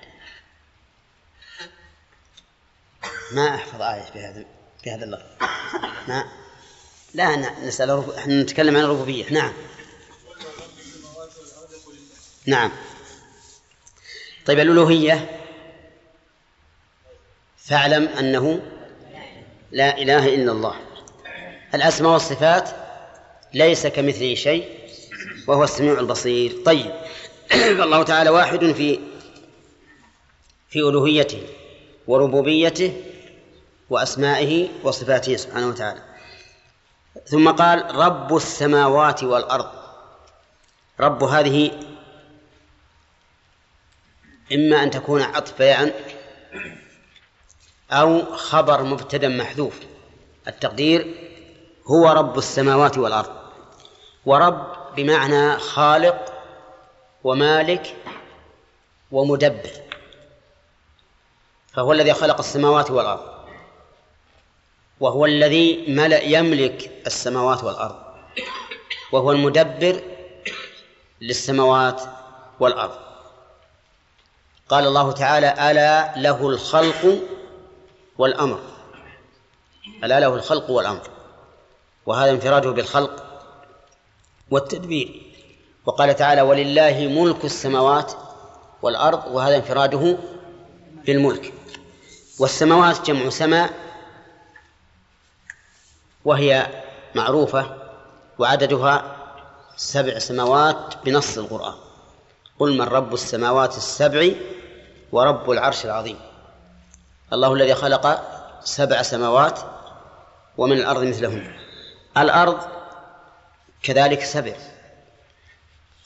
ما 3.31 3.55
أحفظ 3.55 3.81
آية 3.81 4.11
بهذا 4.15 4.45
بهذا 4.85 5.05
اللفظ. 5.05 5.25
ما 6.07 6.40
لا 7.13 7.35
نسأل 7.65 8.03
إحنا 8.17 8.41
نتكلم 8.41 8.77
عن 8.77 8.83
الربوبية. 8.83 9.25
نعم. 9.31 9.53
نعم. 12.45 12.71
طيب 14.45 14.59
الألوهية. 14.59 15.39
فاعلم 17.57 18.07
أنه 18.07 18.61
لا 19.71 19.97
إله 19.97 20.35
إلا 20.35 20.51
الله. 20.51 20.75
الأسماء 21.73 22.11
والصفات 22.11 22.69
ليس 23.53 23.87
كمثله 23.87 24.35
شيء 24.35 24.69
وهو 25.47 25.63
السميع 25.63 25.99
البصير. 25.99 26.63
طيب. 26.65 26.91
فالله 27.77 28.03
تعالى 28.03 28.29
واحد 28.29 28.71
في 28.71 28.99
في 30.69 30.79
ألوهيته 30.79 31.43
وربوبيته 32.07 33.03
وأسمائه 33.89 34.69
وصفاته 34.83 35.35
سبحانه 35.35 35.67
وتعالى. 35.67 36.10
ثم 37.25 37.51
قال 37.51 37.95
رب 37.95 38.35
السماوات 38.35 39.23
والأرض. 39.23 39.71
رب 40.99 41.23
هذه 41.23 41.71
إما 44.53 44.83
أن 44.83 44.91
تكون 44.91 45.21
عطف 45.21 45.57
بيان 45.57 45.93
أو 47.91 48.35
خبر 48.35 48.83
مبتدأ 48.83 49.29
محذوف. 49.29 49.79
التقدير 50.47 51.15
هو 51.87 52.11
رب 52.11 52.37
السماوات 52.37 52.97
والأرض. 52.97 53.35
ورب 54.25 54.95
بمعنى 54.95 55.57
خالق 55.57 56.33
ومالك 57.23 57.95
ومدبر. 59.11 59.71
فهو 61.73 61.91
الذي 61.91 62.13
خلق 62.13 62.37
السماوات 62.37 62.91
والأرض. 62.91 63.30
وهو 65.01 65.25
الذي 65.25 65.85
ملأ 65.87 66.23
يملك 66.23 66.91
السماوات 67.07 67.63
والأرض. 67.63 67.95
وهو 69.11 69.31
المدبر 69.31 70.01
للسماوات 71.21 72.01
والأرض. 72.59 72.99
قال 74.69 74.87
الله 74.87 75.11
تعالى 75.11 75.71
ألا 75.71 76.13
له 76.17 76.49
الخلق 76.49 77.19
والأمر. 78.17 78.59
ألا 80.03 80.19
له 80.19 80.35
الخلق 80.35 80.69
والأمر. 80.69 81.01
وهذا 82.05 82.31
انفراده 82.31 82.71
بالخلق 82.71 83.25
والتدبير. 84.51 85.21
وقال 85.85 86.15
تعالى 86.15 86.41
ولله 86.41 87.07
ملك 87.07 87.45
السماوات 87.45 88.13
والأرض 88.81 89.21
وهذا 89.31 89.55
انفراده 89.55 90.17
بالملك. 91.05 91.53
والسماوات 92.39 93.07
جمع 93.07 93.29
سماء 93.29 93.90
وهي 96.25 96.67
معروفة 97.15 97.77
وعددها 98.39 99.15
سبع 99.75 100.19
سماوات 100.19 100.95
بنص 101.05 101.37
القرآن. 101.37 101.73
قل 102.59 102.77
من 102.77 102.81
رب 102.81 103.13
السماوات 103.13 103.77
السبع 103.77 104.29
ورب 105.11 105.51
العرش 105.51 105.85
العظيم. 105.85 106.19
الله 107.33 107.53
الذي 107.53 107.75
خلق 107.75 108.23
سبع 108.63 109.01
سماوات 109.01 109.59
ومن 110.57 110.77
الأرض 110.77 111.03
مثلهن. 111.03 111.55
الأرض 112.17 112.57
كذلك 113.83 114.23
سبع. 114.23 114.53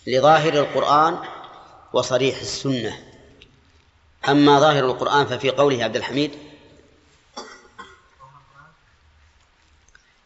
لظاهر 0.07 0.53
القرآن 0.53 1.17
وصريح 1.93 2.39
السنة. 2.39 2.99
أما 4.29 4.59
ظاهر 4.59 4.85
القرآن 4.85 5.25
ففي 5.25 5.49
قوله 5.49 5.83
عبد 5.83 5.95
الحميد 5.95 6.44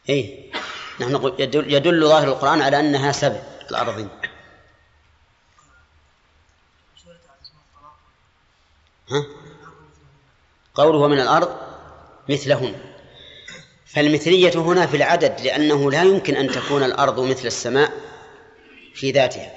إيه. 0.10 0.52
نحن 1.00 1.12
نقول 1.12 1.36
يدل, 1.40 1.74
يدل 1.74 2.08
ظاهر 2.08 2.28
القرآن 2.28 2.62
على 2.62 2.80
أنها 2.80 3.12
سبع 3.12 3.42
الأرضين 3.72 4.10
ها؟ 9.12 9.26
قوله 10.76 11.08
من 11.08 11.20
الأرض 11.20 11.58
مثلهن. 12.30 12.76
فالمثلية 13.86 14.56
هنا 14.56 14.88
في 14.88 14.98
العدد 14.98 15.42
لأنه 15.42 15.92
لا 15.92 16.04
يمكن 16.04 16.36
أن 16.36 16.48
تكون 16.48 16.84
الأرض 16.84 17.20
مثل 17.20 17.48
السماء 17.48 17.92
في 18.94 19.12
ذاتها 19.12 19.52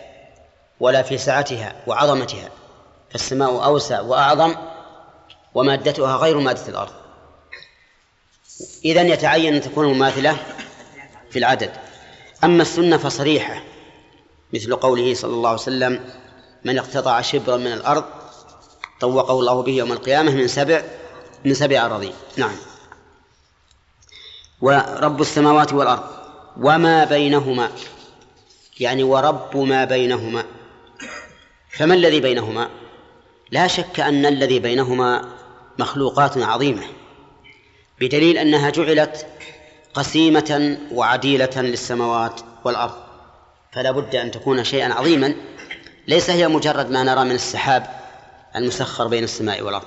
ولا 0.81 1.03
في 1.03 1.19
سعتها 1.19 1.83
وعظمتها. 1.87 2.51
فالسماء 3.11 3.65
أوسع 3.65 4.01
وأعظم 4.01 4.55
ومادتها 5.55 6.17
غير 6.17 6.39
مادة 6.39 6.69
الأرض. 6.69 7.02
إذن 8.85 9.09
يتعين 9.09 9.55
أن 9.55 9.61
تكون 9.61 9.87
مماثلة 9.87 10.37
في 11.31 11.39
العدد. 11.39 11.71
أما 12.45 12.63
السنة 12.63 12.97
فصريحة 12.97 13.63
مثل 14.55 14.77
قوله 14.77 15.15
صلى 15.15 15.35
الله 15.35 15.49
عليه 15.49 15.61
وسلم 15.61 16.01
من 16.65 16.79
اقتطع 16.79 17.21
شبرا 17.21 17.57
من 17.57 17.73
الأرض 17.73 18.05
طوقه 19.01 19.41
الله 19.41 19.63
به 19.63 19.73
يوم 19.73 19.93
القيامة 19.93 20.35
من 20.35 20.49
سبع 20.49 20.83
من 21.45 21.55
سبع 21.55 21.87
أراضين 21.87 22.13
نعم. 22.37 22.57
ورب 24.61 25.21
السماوات 25.21 25.73
والأرض 25.73 26.05
وما 26.57 27.05
بينهما 27.05 27.71
يعني 28.81 29.03
ورب 29.03 29.57
ما 29.57 29.85
بينهما. 29.85 30.45
فما 31.71 31.95
الذي 31.95 32.21
بينهما؟ 32.21 32.69
لا 33.51 33.67
شك 33.67 34.01
أن 34.01 34.27
الذي 34.27 34.59
بينهما 34.59 35.29
مخلوقات 35.79 36.39
عظيمة. 36.39 36.83
بدليل 38.01 38.38
أنها 38.38 38.70
جعلت 38.70 39.26
قسيمة 39.95 40.78
وعديلة 40.93 41.51
للسماوات 41.57 42.40
والأرض. 42.64 43.03
فلا 43.72 43.90
بد 43.90 44.14
أن 44.16 44.30
تكون 44.30 44.64
شيئا 44.64 44.95
عظيما. 44.95 45.34
ليس 46.09 46.30
هي 46.30 46.49
مجرد 46.49 46.90
ما 46.90 47.03
نرى 47.03 47.24
من 47.24 47.34
السحاب 47.34 48.01
المسخر 48.57 49.09
بين 49.09 49.24
السماء 49.24 49.62
والأرض. 49.62 49.86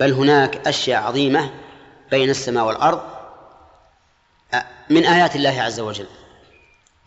بل 0.00 0.12
هناك 0.12 0.66
أشياء 0.66 1.02
عظيمة 1.02 1.50
بين 2.10 2.30
السماء 2.30 2.64
والأرض 2.64 3.16
من 4.90 5.06
آيات 5.06 5.36
الله 5.36 5.62
عز 5.62 5.80
وجل. 5.80 6.06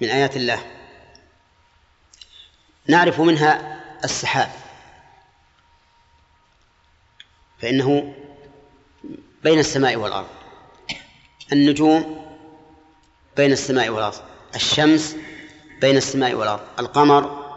من 0.02 0.10
آيات 0.10 0.36
الله. 0.36 0.60
نعرف 2.88 3.20
منها 3.22 3.82
السحاب. 4.04 4.50
فإنه 7.62 8.14
بين 9.44 9.60
السماء 9.60 9.96
والأرض. 9.96 10.28
النجوم 11.54 12.26
بين 13.38 13.52
السماء 13.52 13.90
والأرض. 13.90 14.16
الشمس 14.56 15.16
بين 15.82 15.98
السماء 15.98 16.34
والأرض. 16.34 16.62
القمر 16.80 17.50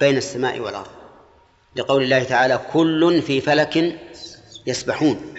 بين 0.00 0.16
السماء 0.16 0.60
والأرض. 0.60 0.90
لقول 1.76 2.02
الله 2.02 2.24
تعالى 2.24 2.60
كل 2.72 3.22
في 3.22 3.40
فلك 3.40 4.00
يسبحون. 4.66 5.34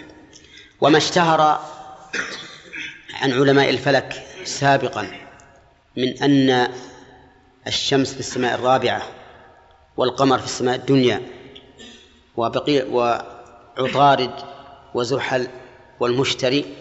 وما 0.82 0.98
اشتهر 0.98 1.42
عن 3.14 3.32
علماء 3.32 3.70
الفلك 3.70 4.24
سابقا 4.44 5.08
من 5.98 6.24
أن 6.24 6.72
الشمس 7.68 8.14
في 8.14 8.20
السماء 8.20 8.56
الرابعة 8.56 9.02
والقمر 9.98 10.40
في 10.40 10.46
السماء 10.46 10.76
الدنيا 10.76 11.22
وبقي 12.38 12.82
وعطارد 12.82 14.32
وزحل 14.94 15.48
والمشتري 16.00 16.76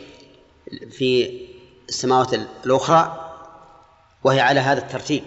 في 0.91 1.41
السماوات 1.89 2.35
الأخرى 2.35 3.31
وهي 4.25 4.41
على 4.41 4.61
هذا 4.61 4.81
الترتيب. 4.81 5.25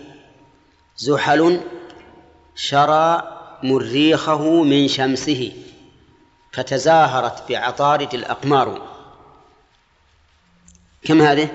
زحل 0.98 1.62
شرى 2.56 3.34
مريخه 3.64 4.64
من 4.64 4.88
شمسه 4.88 5.52
فتزاهرت 6.54 7.50
بعطارد 7.50 8.14
الأقمار. 8.14 8.98
كم 11.04 11.22
هذه؟ 11.22 11.50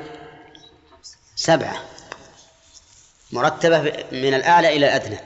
سبعة. 1.36 1.76
مرتبة 3.32 3.80
من 4.12 4.34
الأعلى 4.34 4.76
إلى 4.76 4.86
الأدنى. 4.86 5.18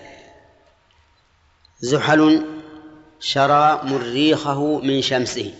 زحل 1.80 2.46
شرى 3.20 3.80
مريخه 3.84 4.78
من 4.78 5.02
شمسه. 5.02 5.54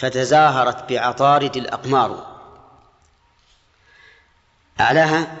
فتزاهرت 0.00 0.92
بعطارد 0.92 1.56
الأقمار. 1.56 2.26
أعلاها 4.80 5.36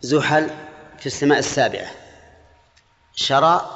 زحل 0.00 0.50
في 0.98 1.06
السماء 1.06 1.38
السابعة 1.38 1.90
شرى 3.14 3.70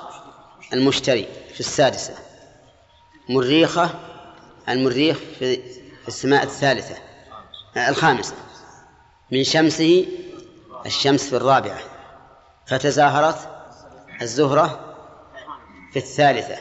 المشتري 0.73 1.29
في 1.55 1.61
السادسة 1.61 2.15
مريخة 3.29 3.91
المريخ 4.69 5.19
في 5.39 5.61
السماء 6.09 6.43
الثالثة 6.43 6.97
الخامسة. 7.77 8.35
من 9.31 9.45
شمسه 9.45 10.07
الشمس 10.87 11.29
في 11.29 11.37
الرابعة. 11.37 11.81
فتزاهرت 12.67 13.49
الزهرة 14.23 14.97
في 15.93 15.99
الثالثة 15.99 16.57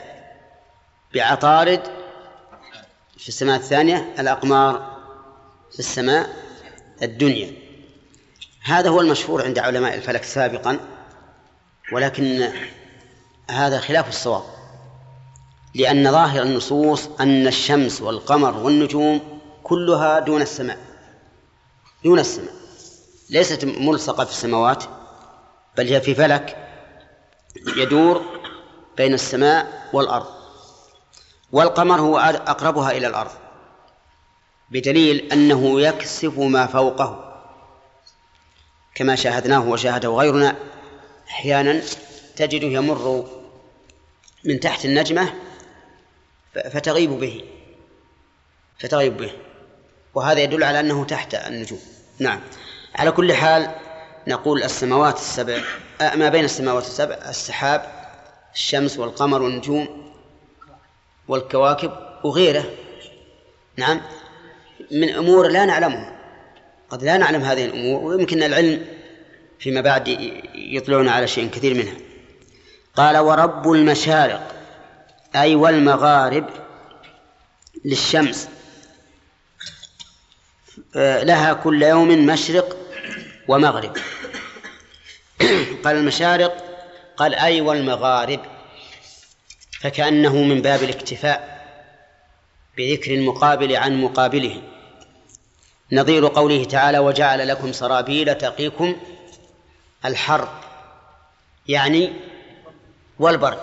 بعطارد 1.13 2.02
في 3.17 3.29
السماء 3.29 3.55
الثانية 3.57 4.13
الأقمار 4.19 4.97
في 5.71 5.79
السماء 5.79 6.29
الدنيا. 7.01 7.51
هذا 8.63 8.89
هو 8.89 9.01
المشهور 9.01 9.43
عند 9.45 9.59
علماء 9.59 9.95
الفلك 9.95 10.23
سابقا 10.23 10.79
ولكن 11.91 12.49
هذا 13.49 13.79
خلاف 13.79 14.09
الصواب 14.09 14.43
لأن 15.75 16.11
ظاهر 16.11 16.41
النصوص 16.41 17.09
أن 17.19 17.47
الشمس 17.47 18.01
والقمر 18.01 18.57
والنجوم 18.57 19.41
كلها 19.63 20.19
دون 20.19 20.41
السماء 20.41 20.77
دون 22.03 22.19
السماء 22.19 22.53
ليست 23.29 23.65
ملصقة 23.65 24.25
في 24.25 24.31
السماوات 24.31 24.83
بل 25.77 25.87
هي 25.87 26.01
في 26.01 26.15
فلك 26.15 26.57
يدور 27.77 28.21
بين 28.97 29.13
السماء 29.13 29.89
والأرض. 29.93 30.32
والقمر 31.53 32.01
هو 32.01 32.17
أقربها 32.17 32.91
إلى 32.91 33.07
الأرض 33.07 33.31
بدليل 34.69 35.31
أنه 35.31 35.81
يكسف 35.81 36.39
ما 36.39 36.65
فوقه 36.67 37.39
كما 38.95 39.15
شاهدناه 39.15 39.67
وشاهده 39.67 40.09
غيرنا. 40.09 40.55
أحيانا 41.29 41.81
تجده 42.35 42.67
يمر 42.67 43.25
من 44.43 44.59
تحت 44.59 44.85
النجمة 44.85 45.33
فتغيب 46.53 47.09
به 47.09 47.43
فتغيب 48.79 49.17
به. 49.17 49.31
وهذا 50.13 50.39
يدل 50.39 50.63
على 50.63 50.79
أنه 50.79 51.05
تحت 51.05 51.35
النجوم. 51.35 51.79
نعم. 52.19 52.39
على 52.95 53.11
كل 53.11 53.33
حال 53.33 53.75
نقول 54.27 54.63
السماوات 54.63 55.15
السبع 55.15 55.61
ما 56.01 56.29
بين 56.29 56.45
السماوات 56.45 56.83
السبع 56.83 57.15
السحاب 57.15 58.09
الشمس 58.53 58.97
والقمر 58.97 59.41
والنجوم 59.41 60.02
والكواكب 61.27 61.91
وغيره. 62.23 62.65
نعم. 63.77 64.01
من 64.91 65.09
أمور 65.09 65.47
لا 65.47 65.65
نعلمها. 65.65 66.13
قد 66.89 67.03
لا 67.03 67.17
نعلم 67.17 67.41
هذه 67.41 67.65
الأمور 67.65 68.03
ويمكن 68.03 68.43
العلم 68.43 68.85
فيما 69.59 69.81
بعد 69.81 70.07
يطلعون 70.55 71.09
على 71.09 71.27
شيء 71.27 71.49
كثير 71.49 71.73
منها. 71.73 71.95
قال 72.95 73.17
ورب 73.17 73.71
المشارق 73.71 74.55
أي 75.35 75.55
والمغارب 75.55 76.49
للشمس 77.85 78.49
لها 80.95 81.53
كل 81.53 81.83
يوم 81.83 82.25
مشرق 82.25 82.77
ومغرب. 83.47 83.97
قال 85.83 85.95
المشارق 85.95 86.63
قال 87.17 87.35
أي 87.35 87.61
والمغارب 87.61 88.39
فكأنه 89.83 90.35
من 90.35 90.61
باب 90.61 90.83
الاكتفاء 90.83 91.67
بذكر 92.77 93.13
المقابل 93.13 93.75
عن 93.75 94.01
مقابله. 94.01 94.61
نظير 95.91 96.27
قوله 96.27 96.63
تعالى 96.63 96.99
وجعل 96.99 97.47
لكم 97.47 97.71
سرابيل 97.71 98.35
تقيكم 98.35 98.95
الحر 100.05 100.47
يعني 101.67 102.13
والبرد. 103.19 103.59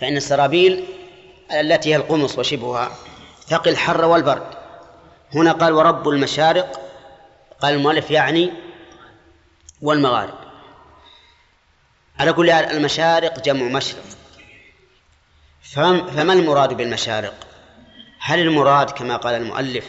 فإن 0.00 0.16
السرابيل 0.16 0.84
التي 1.52 1.90
هي 1.90 1.96
القمص 1.96 2.38
وشبهها 2.38 2.90
تقي 3.48 3.70
الحر 3.70 4.04
والبرد. 4.04 4.46
هنا 5.34 5.52
قال 5.52 5.72
ورب 5.72 6.08
المشارق 6.08 6.80
قال 7.60 7.74
المؤلف 7.74 8.10
يعني 8.10 8.52
والمغارب. 9.82 10.38
على 12.18 12.32
كل 12.32 12.50
المشارق 12.50 13.40
جمع 13.40 13.62
مشرق. 13.62 14.15
فما 15.72 16.32
المراد 16.32 16.74
بالمشارق؟ 16.74 17.46
هل 18.20 18.38
المراد 18.38 18.90
كما 18.90 19.16
قال 19.16 19.34
المؤلف 19.34 19.84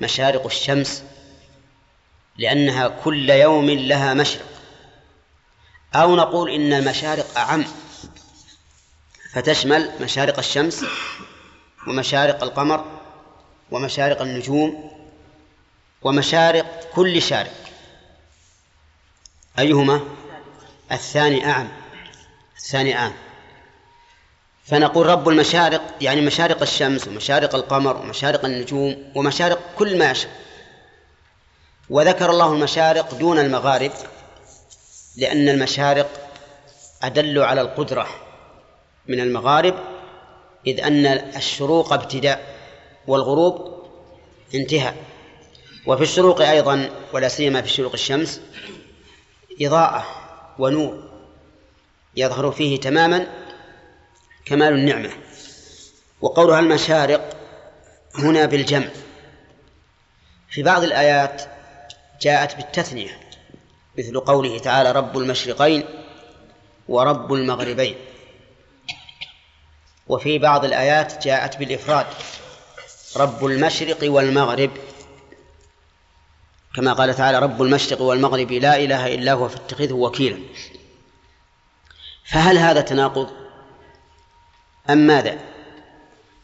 مشارق 0.00 0.44
الشمس؟ 0.46 1.04
لأنها 2.36 2.88
كل 2.88 3.30
يوم 3.30 3.70
لها 3.70 4.14
مشرق. 4.14 4.46
أو 5.94 6.16
نقول 6.16 6.50
إن 6.50 6.72
المشارق 6.72 7.38
أعم 7.38 7.64
فتشمل 9.32 9.90
مشارق 10.00 10.38
الشمس 10.38 10.84
ومشارق 11.86 12.42
القمر 12.42 12.84
ومشارق 13.70 14.22
النجوم 14.22 14.90
ومشارق 16.02 16.90
كل 16.94 17.22
شارق. 17.22 17.54
أيهما؟ 19.58 20.00
الثاني 20.92 21.50
أعم. 21.50 21.68
الثاني 22.56 22.98
أعم. 22.98 23.12
فنقول 24.64 25.06
رب 25.06 25.28
المشارق 25.28 25.82
يعني 26.00 26.20
مشارق 26.20 26.62
الشمس 26.62 27.08
ومشارق 27.08 27.54
القمر 27.54 27.96
ومشارق 27.96 28.44
النجوم 28.44 29.12
ومشارق 29.14 29.60
كل 29.78 29.98
ما 29.98 30.10
يشاء. 30.10 30.30
وذكر 31.90 32.30
الله 32.30 32.52
المشارق 32.52 33.14
دون 33.14 33.38
المغارب 33.38 33.92
لأن 35.16 35.48
المشارق 35.48 36.08
أدل 37.02 37.38
على 37.38 37.60
القدرة 37.60 38.06
من 39.06 39.20
المغارب 39.20 39.74
إذ 40.66 40.80
أن 40.80 41.06
الشروق 41.06 41.92
ابتداء 41.92 42.56
والغروب 43.06 43.84
انتهاء. 44.54 44.96
وفي 45.86 46.02
الشروق 46.02 46.40
أيضا 46.42 46.90
ولا 47.12 47.28
سيما 47.28 47.62
في 47.62 47.68
شروق 47.68 47.92
الشمس 47.92 48.40
إضاءة 49.60 50.06
ونور 50.58 51.02
يظهر 52.16 52.50
فيه 52.50 52.80
تماما 52.80 53.26
كمال 54.44 54.72
النعمة. 54.72 55.10
وقولها 56.20 56.60
المشارق 56.60 57.36
هنا 58.14 58.46
بالجمع. 58.46 58.88
في 60.50 60.62
بعض 60.62 60.82
الآيات 60.82 61.42
جاءت 62.20 62.56
بالتثنية 62.56 63.20
مثل 63.98 64.20
قوله 64.20 64.58
تعالى 64.58 64.92
رب 64.92 65.18
المشرقين 65.18 65.84
ورب 66.88 67.32
المغربين. 67.32 67.96
وفي 70.08 70.38
بعض 70.38 70.64
الآيات 70.64 71.24
جاءت 71.24 71.56
بالإفراد 71.56 72.06
رب 73.16 73.44
المشرق 73.46 73.98
والمغرب. 74.02 74.70
كما 76.76 76.92
قال 76.92 77.14
تعالى 77.14 77.38
رب 77.38 77.62
المشرق 77.62 78.00
والمغرب 78.00 78.52
لا 78.52 78.76
إله 78.76 79.14
إلا 79.14 79.32
هو 79.32 79.48
فاتخذه 79.48 79.92
وكيلا. 79.92 80.38
فهل 82.24 82.58
هذا 82.58 82.80
تناقض؟ 82.80 83.30
أم 84.92 84.98
ماذا؟ 84.98 85.38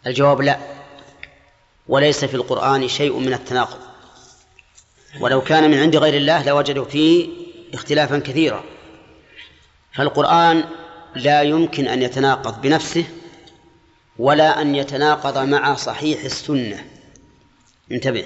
الجواب 0.07 0.41
لا. 0.41 0.59
وليس 1.89 2.25
في 2.25 2.35
القرآن 2.35 2.89
شيء 2.89 3.19
من 3.19 3.33
التناقض. 3.33 3.79
ولو 5.21 5.41
كان 5.41 5.71
من 5.71 5.79
عند 5.79 5.97
غير 5.97 6.15
الله 6.15 6.45
لوجدوا 6.45 6.85
فيه 6.85 7.29
اختلافا 7.75 8.19
كثيرا. 8.19 8.65
فالقرآن 9.93 10.65
لا 11.15 11.43
يمكن 11.43 11.89
أن 11.89 12.03
يتناقض 12.03 12.61
بنفسه 12.61 13.05
ولا 14.19 14.63
أن 14.63 14.75
يتناقض 14.75 15.39
مع 15.39 15.75
صحيح 15.75 16.25
السنة. 16.25 16.85
انتبه. 17.93 18.25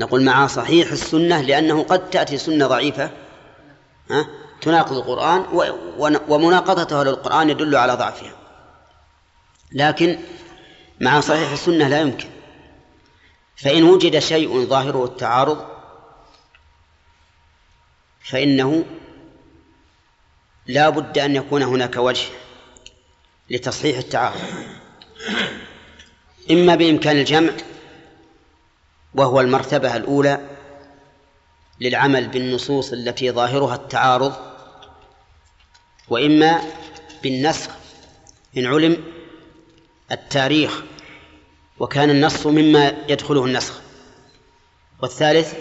نقول 0.00 0.22
مع 0.22 0.46
صحيح 0.46 0.92
السنة 0.92 1.40
لأنه 1.40 1.82
قد 1.82 2.10
تأتي 2.10 2.38
سنة 2.38 2.66
ضعيفة 2.66 3.10
ها؟ 4.10 4.26
تناقض 4.62 4.96
القرآن 4.96 5.44
ومناقضتها 6.28 7.04
للقرآن 7.04 7.50
يدل 7.50 7.76
على 7.76 7.92
ضعفها. 7.92 8.32
لكن 9.72 10.18
مع 11.00 11.20
صحيح 11.20 11.50
السنة 11.50 11.88
لا 11.88 12.00
يمكن. 12.00 12.28
فإن 13.56 13.82
وجد 13.82 14.18
شيء 14.18 14.64
ظاهره 14.64 15.04
التعارض 15.04 15.66
فإنه 18.24 18.84
لا 20.66 20.88
بد 20.88 21.18
أن 21.18 21.36
يكون 21.36 21.62
هناك 21.62 21.96
وجه 21.96 22.28
لتصحيح 23.50 23.98
التعارض. 23.98 24.40
إما 26.50 26.74
بإمكان 26.74 27.16
الجمع 27.16 27.52
وهو 29.14 29.40
المرتبة 29.40 29.96
الأولى 29.96 30.48
للعمل 31.80 32.28
بالنصوص 32.28 32.92
التي 32.92 33.30
ظاهرها 33.30 33.74
التعارض 33.74 34.34
وإما 36.08 36.62
بالنسخ 37.22 37.70
إن 38.56 38.66
علم 38.66 39.04
التاريخ 40.12 40.82
وكان 41.78 42.10
النص 42.10 42.46
مما 42.46 42.92
يدخله 43.08 43.44
النسخ. 43.44 43.80
والثالث 45.02 45.54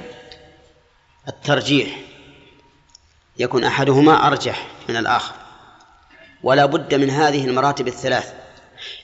الترجيح 1.27 1.99
يكون 3.37 3.63
أحدهما 3.63 4.27
أرجح 4.27 4.67
من 4.89 4.97
الآخر 4.97 5.33
ولا 6.43 6.65
بد 6.65 6.95
من 6.95 7.09
هذه 7.09 7.45
المراتب 7.45 7.87
الثلاث. 7.87 8.33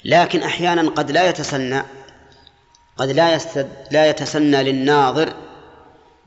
لكن 0.05 0.43
أحيانا 0.43 0.89
قد 0.89 1.11
لا 1.11 1.29
يتسنى 1.29 1.83
قد 2.97 3.09
لا 3.09 3.39
لا 3.91 4.09
يتسنى 4.09 4.63
للناظر 4.63 5.33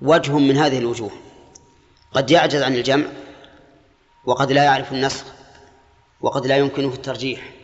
وجه 0.03 0.39
من 0.39 0.57
هذه 0.57 0.79
الوجوه. 0.79 1.11
قد 2.13 2.31
يعجز 2.31 2.63
عن 2.63 2.75
الجمع 2.75 3.07
وقد 4.25 4.53
لا 4.53 4.65
يعرف 4.65 4.93
النسخ 4.93 5.25
وقد 6.21 6.47
لا 6.47 6.57
يمكنه 6.57 6.89
الترجيح. 6.89 7.58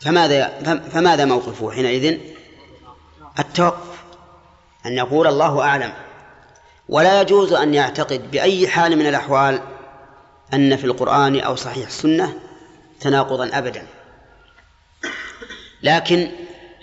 فماذا 0.00 0.48
فماذا 0.92 1.24
موقفه 1.24 1.70
حينئذ؟ 1.70 2.18
التوقف 3.38 3.98
أن 4.86 4.92
يقول 4.92 5.26
الله 5.26 5.62
أعلم. 5.62 5.92
ولا 6.88 7.20
يجوز 7.20 7.52
أن 7.52 7.74
يعتقد 7.74 8.30
بأي 8.30 8.68
حال 8.68 8.96
من 8.98 9.06
الأحوال 9.06 9.62
أن 10.54 10.76
في 10.76 10.84
القرآن 10.84 11.40
أو 11.40 11.56
صحيح 11.56 11.86
السنة 11.86 12.38
تناقضا 13.00 13.50
أبدا. 13.52 13.86
لكن 15.82 16.30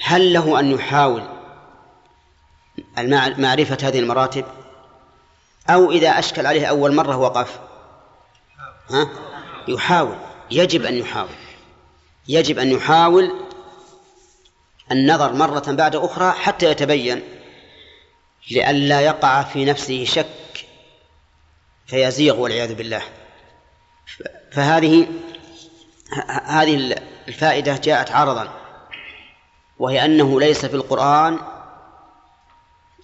هل 0.03 0.33
له 0.33 0.59
أن 0.59 0.71
يحاول 0.71 1.23
معرفة 3.37 3.77
هذه 3.87 3.99
المراتب؟ 3.99 4.45
أو 5.69 5.91
إذا 5.91 6.09
أشكل 6.19 6.45
عليه 6.45 6.65
أول 6.65 6.95
مرة 6.95 7.17
وقف؟ 7.17 7.59
ها؟ 8.89 9.09
يحاول 9.67 10.15
يجب 10.51 10.85
أن 10.85 10.93
يحاول. 10.93 11.44
يجب 12.27 12.59
أن 12.59 12.71
يحاول 12.71 13.31
النظر 14.91 15.33
مرة 15.33 15.71
بعد 15.71 15.95
أخرى 15.95 16.31
حتى 16.31 16.65
يتبين 16.71 17.23
لئلا 18.51 19.01
يقع 19.01 19.43
في 19.43 19.65
نفسه 19.65 20.05
شك 20.05 20.65
فيزيغ 21.87 22.39
والعياذ 22.39 22.75
بالله. 22.75 23.01
فهذه 24.51 25.07
هذه 26.45 26.95
الفائدة 27.27 27.77
جاءت 27.77 28.11
عرضا 28.11 28.53
وهي 29.79 30.05
أنه 30.05 30.39
ليس 30.39 30.65
في 30.65 30.75
القرآن 30.75 31.39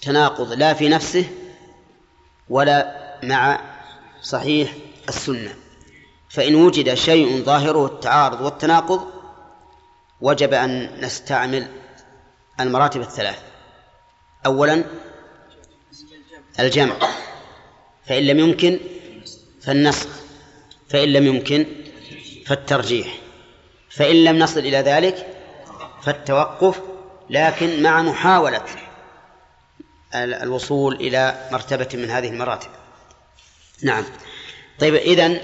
تناقض 0.01 0.53
لا 0.53 0.73
في 0.73 0.89
نفسه 0.89 1.25
ولا 2.49 3.01
مع 3.23 3.61
صحيح 4.21 4.73
السنة. 5.09 5.60
فإن 6.31 6.55
وجد 6.55 6.93
شيء 6.93 7.43
ظاهره 7.43 7.85
التعارض 7.85 8.41
والتناقض 8.41 9.07
وجب 10.21 10.53
أن 10.53 11.01
نستعمل 11.01 11.67
المراتب 12.59 13.01
الثلاث. 13.01 13.39
أولا 14.45 14.83
الجمع. 16.59 16.95
فإن 18.05 18.23
لم 18.23 18.39
يمكن 18.39 18.79
فالنسخ. 19.61 20.07
فإن 20.89 21.13
لم 21.13 21.27
يمكن 21.27 21.65
فالترجيح. 22.45 23.17
فإن 23.89 24.23
لم 24.23 24.39
نصل 24.39 24.59
إلى 24.59 24.77
ذلك 24.77 25.27
فالتوقف 26.01 26.81
لكن 27.29 27.83
مع 27.83 28.01
محاولة 28.01 28.65
الوصول 30.15 30.95
إلى 30.95 31.49
مرتبة 31.51 31.89
من 31.93 32.09
هذه 32.09 32.27
المراتب. 32.29 32.69
نعم. 33.83 34.03
طيب 34.79 34.95
إذن 34.95 35.41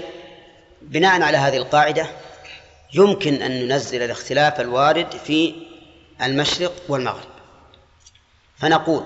بناء 0.82 1.22
على 1.22 1.36
هذه 1.36 1.56
القاعدة 1.56 2.06
يمكن 2.94 3.42
أن 3.42 3.68
ننزل 3.68 4.02
الاختلاف 4.02 4.60
الوارد 4.60 5.16
في 5.16 5.54
المشرق 6.22 6.72
والمغرب. 6.88 7.28
فنقول 8.58 9.04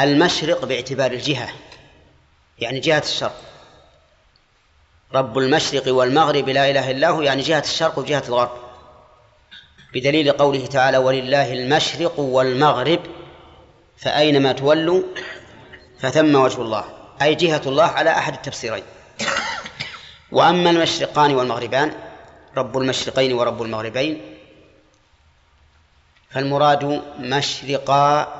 المشرق 0.00 0.64
باعتبار 0.64 1.12
الجهة 1.12 1.48
يعني 2.58 2.80
جهة 2.80 3.02
الشرق. 3.04 3.40
رب 5.14 5.38
المشرق 5.38 5.94
والمغرب 5.94 6.48
لا 6.48 6.70
إله 6.70 6.90
إلا 6.90 7.08
هو 7.08 7.22
يعني 7.22 7.42
جهة 7.42 7.60
الشرق 7.60 7.98
وجهة 7.98 8.24
الغرب. 8.28 8.58
بدليل 9.94 10.32
قوله 10.32 10.66
تعالى 10.66 10.98
ولله 10.98 11.52
المشرق 11.52 12.20
والمغرب 12.20 13.00
فأينما 13.98 14.52
تولوا 14.52 15.02
فثم 16.00 16.34
وجه 16.34 16.62
الله. 16.62 16.84
أي 17.22 17.34
جهة 17.34 17.62
الله 17.66 17.84
على 17.84 18.10
أحد 18.10 18.34
التفسيرين. 18.34 18.84
وأما 20.34 20.70
المشرقان 20.70 21.34
والمغربان 21.34 21.94
رب 22.56 22.78
المشرقين 22.78 23.32
ورب 23.32 23.62
المغربين 23.62 24.38
فالمراد 26.30 26.84
مشرقا 27.18 28.34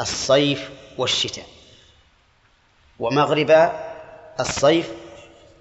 الصيف 0.00 0.70
والشتاء 0.98 1.46
ومغرب 2.98 3.72
الصيف 4.40 4.90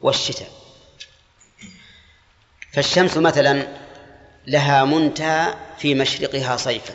والشتاء. 0.02 0.50
فالشمس 2.74 3.18
مثلا 3.18 3.78
لها 4.48 4.86
منتهى 4.86 5.54
في 5.78 5.96
مشرقها 5.96 6.58
صيفا. 6.58 6.94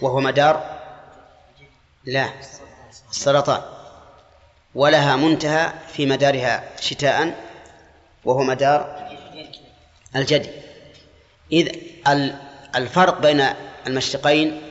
وهو 0.00 0.20
مدار 0.20 0.80
لا 2.04 2.32
السرطان. 3.10 3.79
ولها 4.74 5.16
منتهى 5.16 5.72
في 5.92 6.06
مدارها 6.06 6.64
شتاء 6.80 7.44
وهو 8.24 8.42
مدار 8.42 9.08
الجدي. 10.16 10.50
إذ 11.52 11.68
الفرق 12.76 13.20
بين 13.20 13.44
المشرقين 13.86 14.62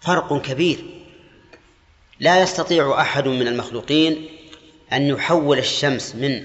فرق 0.00 0.42
كبير. 0.42 0.84
لا 2.20 2.40
يستطيع 2.40 3.00
أحد 3.00 3.28
من 3.28 3.48
المخلوقين 3.48 4.28
أن 4.92 5.02
يحول 5.06 5.58
الشمس 5.58 6.14
من 6.14 6.44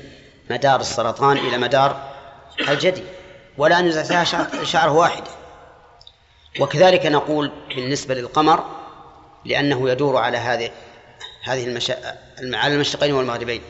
مدار 0.50 0.80
السرطان 0.80 1.38
إلى 1.38 1.58
مدار 1.58 2.12
الجدي 2.70 3.04
ولا 3.58 3.80
أن 3.80 3.88
يزعزعها 3.88 4.64
شعره 4.64 4.92
واحدة 4.92 5.32
وكذلك 6.60 7.06
نقول 7.06 7.52
بالنسبة 7.76 8.16
للقمر 8.16 8.66
لأنه 9.46 9.90
يدور 9.90 10.18
على 10.18 10.38
هذه 10.38 10.72
هذه 11.44 11.68
المشا... 11.68 12.20
على 12.56 12.76
المشرقين 12.76 13.14
والمغربين. 13.14 13.62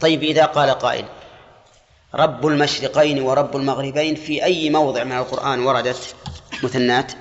طيب 0.00 0.22
إذا 0.22 0.44
قال 0.46 0.70
قائل 0.70 1.08
رب 2.14 2.46
المشرقين 2.46 3.22
ورب 3.22 3.56
المغربين 3.56 4.14
في 4.14 4.44
أي 4.44 4.70
موضع 4.70 5.04
من 5.04 5.12
القرآن 5.12 5.60
وردت 5.60 6.16
مثنات؟ 6.62 7.12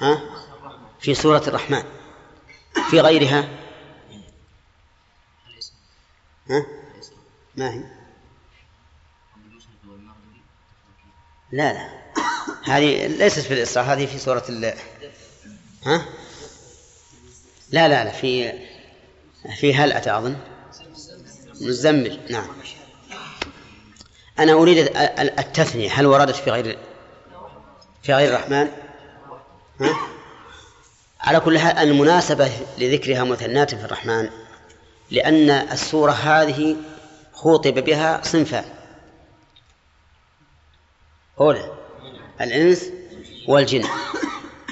ها؟ 0.00 0.22
في 1.00 1.14
سورة 1.14 1.42
الرحمن. 1.46 1.82
في 2.90 3.00
غيرها؟ 3.00 3.48
ها؟ 6.50 6.66
ما 7.56 7.70
هي؟ 7.70 7.84
لا 11.52 11.72
لا. 11.72 12.03
هذه 12.64 13.06
ليست 13.06 13.40
في 13.40 13.54
الإسراء 13.54 13.84
هذه 13.84 14.06
في 14.06 14.18
سورة 14.18 14.44
ال 14.48 14.74
ها؟ 15.86 16.04
لا 17.70 17.88
لا 17.88 18.04
لا 18.04 18.10
في 18.10 18.52
في 19.56 19.74
هل 19.74 19.92
أظن 19.92 20.36
مزمل 21.60 22.20
نعم 22.30 22.46
أنا 24.38 24.52
أريد 24.52 24.78
التثنية 25.18 25.90
هل 25.92 26.06
وردت 26.06 26.36
في 26.36 26.50
غير 26.50 26.78
في 28.02 28.14
غير 28.14 28.28
الرحمن 28.28 28.68
ها؟ 29.80 29.96
على 31.20 31.40
كل 31.40 31.58
حال 31.58 31.78
المناسبة 31.78 32.50
لذكرها 32.78 33.24
مثنات 33.24 33.74
في 33.74 33.84
الرحمن 33.84 34.30
لأن 35.10 35.50
السورة 35.50 36.12
هذه 36.12 36.76
خوطب 37.32 37.74
بها 37.74 38.20
صنفان 38.24 38.64
أولى 41.40 41.73
الإنس 42.40 42.90
والجن. 43.48 43.84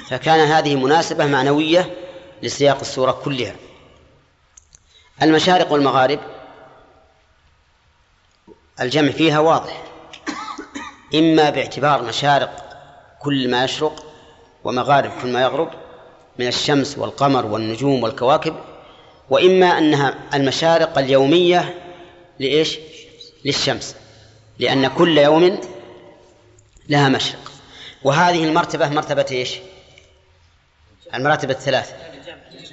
فكان 0.09 0.39
هذه 0.39 0.75
مناسبة 0.75 1.25
معنوية 1.25 1.97
لسياق 2.43 2.79
السورة 2.79 3.11
كلها. 3.11 3.55
المشارق 5.21 5.71
والمغارب 5.71 6.19
الجمع 8.81 9.11
فيها 9.11 9.39
واضح. 9.39 9.83
إما 11.15 11.49
باعتبار 11.49 12.01
مشارق 12.01 12.79
كل 13.21 13.51
ما 13.51 13.63
يشرق 13.63 14.05
ومغارب 14.63 15.11
كل 15.21 15.27
ما 15.27 15.41
يغرب 15.41 15.69
من 16.39 16.47
الشمس 16.47 16.97
والقمر 16.97 17.45
والنجوم 17.45 18.03
والكواكب 18.03 18.55
وإما 19.29 19.77
أنها 19.77 20.15
المشارق 20.33 20.97
اليومية 20.97 21.83
لإيش؟ 22.39 22.79
للشمس. 23.45 23.95
لأن 24.59 24.87
كل 24.87 25.17
يوم 25.17 25.59
لها 26.89 27.09
مشرق. 27.09 27.42
وهذه 28.03 28.43
المرتبة 28.43 28.89
مرتبة 28.89 29.25
إيش؟ 29.31 29.59
المراتب 31.13 31.49
الثلاث. 31.49 31.93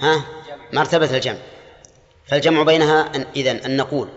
ها؟ 0.01 0.24
مرتبة 0.72 1.16
الجمع. 1.16 1.39
فالجمع 2.26 2.62
بينها 2.62 3.16
أن 3.16 3.26
إذن 3.37 3.57
أن 3.57 3.76
نقول 3.76 4.09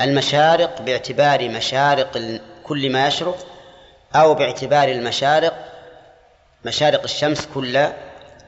المشارق 0.00 0.82
باعتبار 0.82 1.48
مشارق 1.48 2.40
كل 2.64 2.92
ما 2.92 3.08
يشرق 3.08 3.46
أو 4.14 4.34
باعتبار 4.34 4.88
المشارق 4.88 5.72
مشارق 6.64 7.02
الشمس 7.02 7.46
كل 7.54 7.88